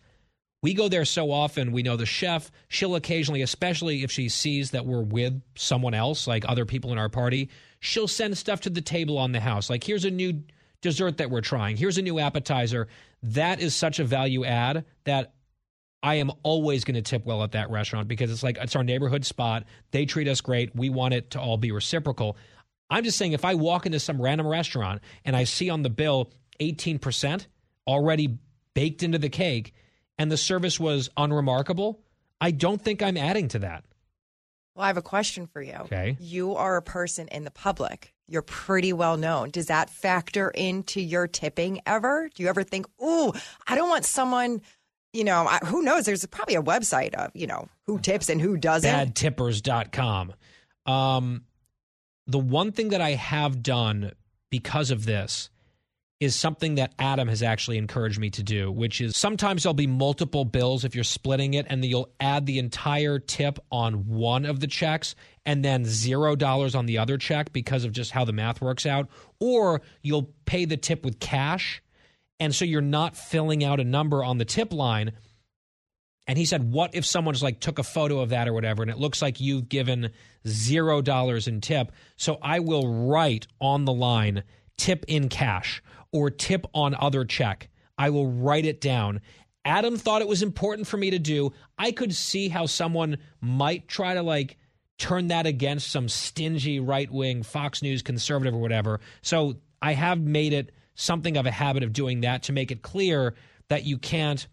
[0.66, 1.72] We go there so often.
[1.74, 2.50] We know the chef.
[2.70, 6.98] She'll occasionally, especially if she sees that we're with someone else, like other people in
[6.98, 7.52] our party,
[7.82, 9.70] she'll send stuff to the table on the house.
[9.70, 10.42] Like, here's a new
[10.82, 11.78] dessert that we're trying.
[11.78, 12.88] Here's a new appetizer.
[13.22, 15.36] That is such a value add that
[16.02, 18.84] I am always going to tip well at that restaurant because it's like it's our
[18.84, 19.66] neighborhood spot.
[19.92, 20.76] They treat us great.
[20.76, 22.38] We want it to all be reciprocal.
[22.90, 25.92] I'm just saying if I walk into some random restaurant and I see on the
[25.92, 27.46] bill 18%
[27.88, 28.40] already
[28.74, 29.76] baked into the cake
[30.18, 32.00] and the service was unremarkable,
[32.40, 33.84] I don't think I'm adding to that.
[34.76, 35.74] Well, I have a question for you.
[35.74, 36.18] Okay.
[36.20, 38.14] You are a person in the public.
[38.28, 39.52] You're pretty well known.
[39.52, 42.30] Does that factor into your tipping ever?
[42.34, 43.32] Do you ever think, "Ooh,
[43.68, 44.62] I don't want someone,
[45.14, 46.06] you know, I, who knows?
[46.06, 50.34] There's probably a website of, you know, who tips and who doesn't." Badtippers.com.
[50.86, 51.46] Um,
[52.28, 54.12] the one thing that I have done
[54.50, 55.50] because of this
[56.20, 59.88] is something that Adam has actually encouraged me to do, which is sometimes there'll be
[59.88, 64.46] multiple bills if you're splitting it, and then you'll add the entire tip on one
[64.46, 65.16] of the checks
[65.46, 68.86] and then zero dollars on the other check because of just how the math works
[68.86, 69.10] out.
[69.40, 71.84] Or you'll pay the tip with cash,
[72.40, 75.12] and so you're not filling out a number on the tip line.
[76.28, 78.84] And he said, What if someone just like took a photo of that or whatever,
[78.84, 80.12] and it looks like you've given
[80.48, 81.92] zero dollars in tip?
[82.16, 84.44] So I will write on the line
[84.78, 85.82] tip in cash
[86.16, 87.70] or tip on other check.
[87.98, 89.20] I will write it down.
[89.66, 91.52] Adam thought it was important for me to do.
[91.78, 94.58] I could see how someone might try to like
[94.98, 99.02] turn that against some stingy right wing Fox News conservative or whatever.
[99.22, 102.82] So I have made it something of a habit of doing that to make it
[102.82, 103.36] clear
[103.68, 104.48] that you can't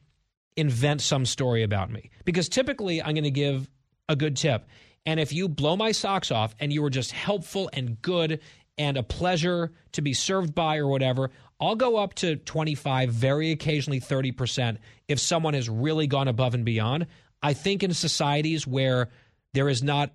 [0.57, 2.11] invent some story about me.
[2.25, 3.71] Because typically I'm going to give
[4.09, 4.67] a good tip.
[5.07, 8.41] And if you blow my socks off and you were just helpful and good
[8.79, 11.31] and a pleasure to be served by or whatever,
[11.63, 16.65] I'll go up to 25, very occasionally 30% if someone has really gone above and
[16.65, 17.07] beyond.
[17.41, 19.11] I think in societies where
[19.55, 20.13] there is not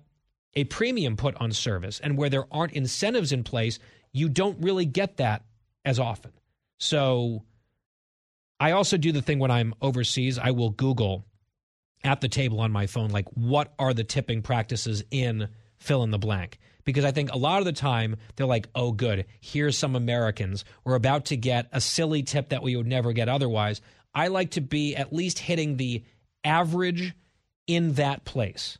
[0.52, 3.78] a premium put on service and where there aren't incentives in place,
[4.12, 5.42] you don't really get that
[5.86, 6.32] as often.
[6.78, 7.44] So
[8.60, 11.24] I also do the thing when I'm overseas, I will Google
[12.04, 15.48] at the table on my phone, like, what are the tipping practices in
[15.78, 16.58] fill in the blank?
[16.88, 20.64] Because I think a lot of the time they're like, oh, good, here's some Americans.
[20.84, 23.82] We're about to get a silly tip that we would never get otherwise.
[24.14, 26.02] I like to be at least hitting the
[26.44, 27.12] average
[27.66, 28.78] in that place.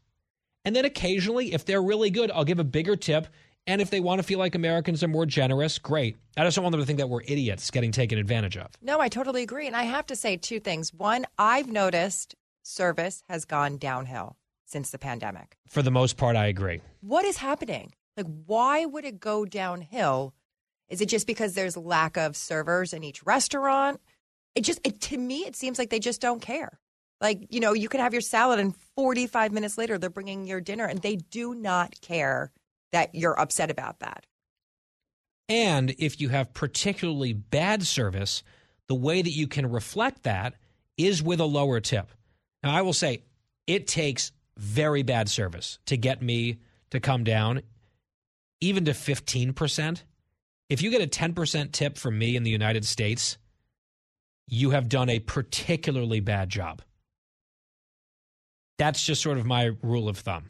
[0.64, 3.26] And then occasionally, if they're really good, I'll give a bigger tip.
[3.66, 6.16] And if they want to feel like Americans are more generous, great.
[6.34, 8.68] I just don't want them to think that we're idiots getting taken advantage of.
[8.80, 9.66] No, I totally agree.
[9.66, 10.94] And I have to say two things.
[10.94, 15.56] One, I've noticed service has gone downhill since the pandemic.
[15.66, 16.80] For the most part, I agree.
[17.00, 17.92] What is happening?
[18.18, 20.34] Like, why would it go downhill?
[20.88, 24.00] Is it just because there's lack of servers in each restaurant?
[24.56, 26.80] It just, it, to me, it seems like they just don't care.
[27.20, 30.60] Like, you know, you can have your salad and 45 minutes later, they're bringing your
[30.60, 32.50] dinner and they do not care
[32.90, 34.26] that you're upset about that.
[35.48, 38.42] And if you have particularly bad service,
[38.88, 40.54] the way that you can reflect that
[40.96, 42.10] is with a lower tip.
[42.64, 43.22] Now, I will say
[43.68, 46.58] it takes very bad service to get me
[46.90, 47.62] to come down
[48.60, 50.02] even to 15%,
[50.68, 53.38] if you get a 10% tip from me in the United States,
[54.46, 56.82] you have done a particularly bad job.
[58.78, 60.46] That's just sort of my rule of thumb.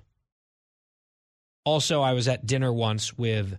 [1.65, 3.59] Also, I was at dinner once with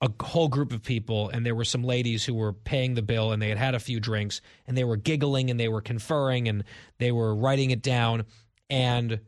[0.00, 3.32] a whole group of people, and there were some ladies who were paying the bill,
[3.32, 6.48] and they had had a few drinks, and they were giggling, and they were conferring,
[6.48, 6.64] and
[6.98, 8.24] they were writing it down,
[8.70, 9.20] and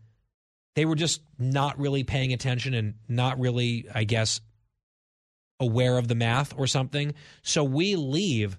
[0.80, 4.40] they were just not really paying attention and not really, I guess,
[5.60, 7.12] aware of the math or something.
[7.42, 8.56] So we leave,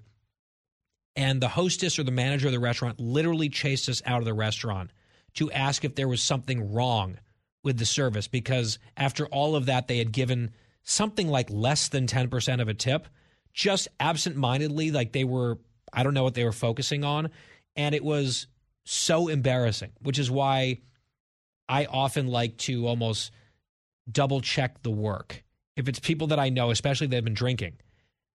[1.16, 4.34] and the hostess or the manager of the restaurant literally chased us out of the
[4.34, 4.92] restaurant
[5.34, 7.18] to ask if there was something wrong
[7.64, 10.52] with the service because after all of that, they had given
[10.84, 13.08] something like less than 10% of a tip,
[13.52, 15.58] just absentmindedly, like they were,
[15.92, 17.30] I don't know what they were focusing on.
[17.74, 18.46] And it was
[18.84, 20.82] so embarrassing, which is why
[21.72, 23.32] I often like to almost
[24.10, 25.42] double check the work.
[25.74, 27.78] If it's people that I know, especially that have been drinking.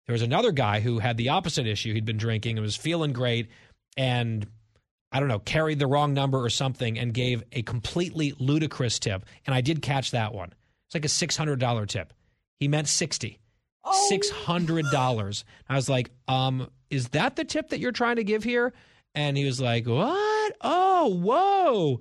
[0.06, 1.92] There was another guy who had the opposite issue.
[1.92, 3.48] He'd been drinking and was feeling great
[3.96, 4.46] and
[5.10, 9.24] I don't know, carried the wrong number or something and gave a completely ludicrous tip.
[9.46, 10.52] And I did catch that one.
[10.86, 12.12] It's like a $600 tip.
[12.60, 13.40] He meant 60.
[13.82, 14.10] Oh.
[14.12, 15.44] $600.
[15.68, 18.72] I was like, um, is that the tip that you're trying to give here?
[19.12, 20.56] And he was like, what?
[20.60, 22.00] Oh, whoa.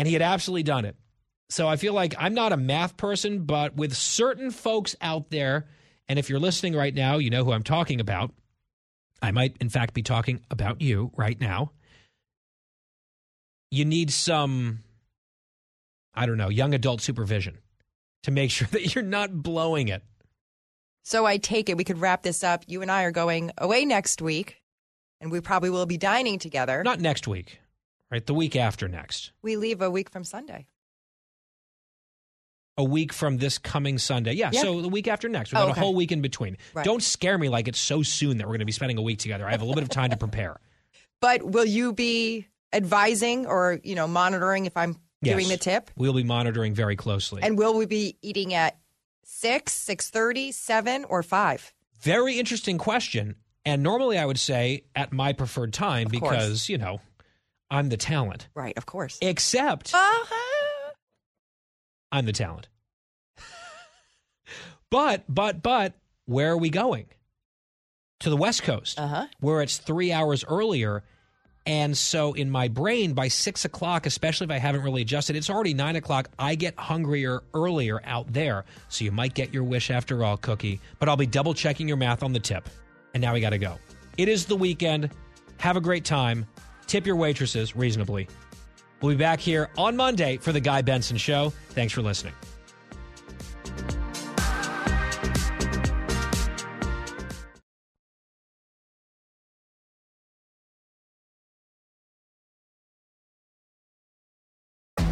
[0.00, 0.96] And he had absolutely done it.
[1.50, 5.68] So I feel like I'm not a math person, but with certain folks out there,
[6.08, 8.32] and if you're listening right now, you know who I'm talking about.
[9.20, 11.72] I might, in fact, be talking about you right now.
[13.70, 14.84] You need some,
[16.14, 17.58] I don't know, young adult supervision
[18.22, 20.02] to make sure that you're not blowing it.
[21.04, 22.64] So I take it we could wrap this up.
[22.68, 24.62] You and I are going away next week,
[25.20, 26.82] and we probably will be dining together.
[26.82, 27.59] Not next week,
[28.10, 28.24] right?
[28.24, 29.32] The week after next.
[29.42, 30.66] We leave a week from Sunday.
[32.76, 34.32] A week from this coming Sunday.
[34.32, 34.62] Yeah, Yeah.
[34.62, 35.52] so the week after next.
[35.52, 35.80] We've Oh, got okay.
[35.80, 36.56] a whole week in between.
[36.72, 36.84] Right.
[36.84, 39.18] Don't scare me like it's so soon that we're going to be spending a week
[39.18, 39.46] together.
[39.46, 40.58] I have a little bit of time to prepare.
[41.20, 45.90] But will you be advising or you know monitoring if I'm doing the tip?
[45.94, 47.42] We'll be monitoring very closely.
[47.42, 48.78] And will we be eating at
[49.22, 51.74] six, six thirty, seven, or five?
[52.00, 53.34] Very interesting question.
[53.66, 56.20] And normally I would say at my preferred time course.
[56.22, 57.02] because, you know,
[57.70, 58.48] I'm the talent.
[58.54, 59.18] Right, of course.
[59.22, 59.94] Except
[62.10, 62.68] I'm the talent.
[64.90, 65.94] but, but, but,
[66.26, 67.06] where are we going?
[68.20, 69.26] To the West Coast, uh-huh.
[69.38, 71.02] where it's three hours earlier.
[71.64, 75.48] And so in my brain, by six o'clock, especially if I haven't really adjusted, it's
[75.48, 76.28] already nine o'clock.
[76.38, 78.64] I get hungrier earlier out there.
[78.88, 80.80] So you might get your wish after all, Cookie.
[80.98, 82.68] But I'll be double checking your math on the tip.
[83.14, 83.78] And now we got to go.
[84.18, 85.10] It is the weekend.
[85.58, 86.46] Have a great time.
[86.90, 88.26] Tip your waitresses reasonably.
[89.00, 91.50] We'll be back here on Monday for the Guy Benson Show.
[91.68, 92.34] Thanks for listening.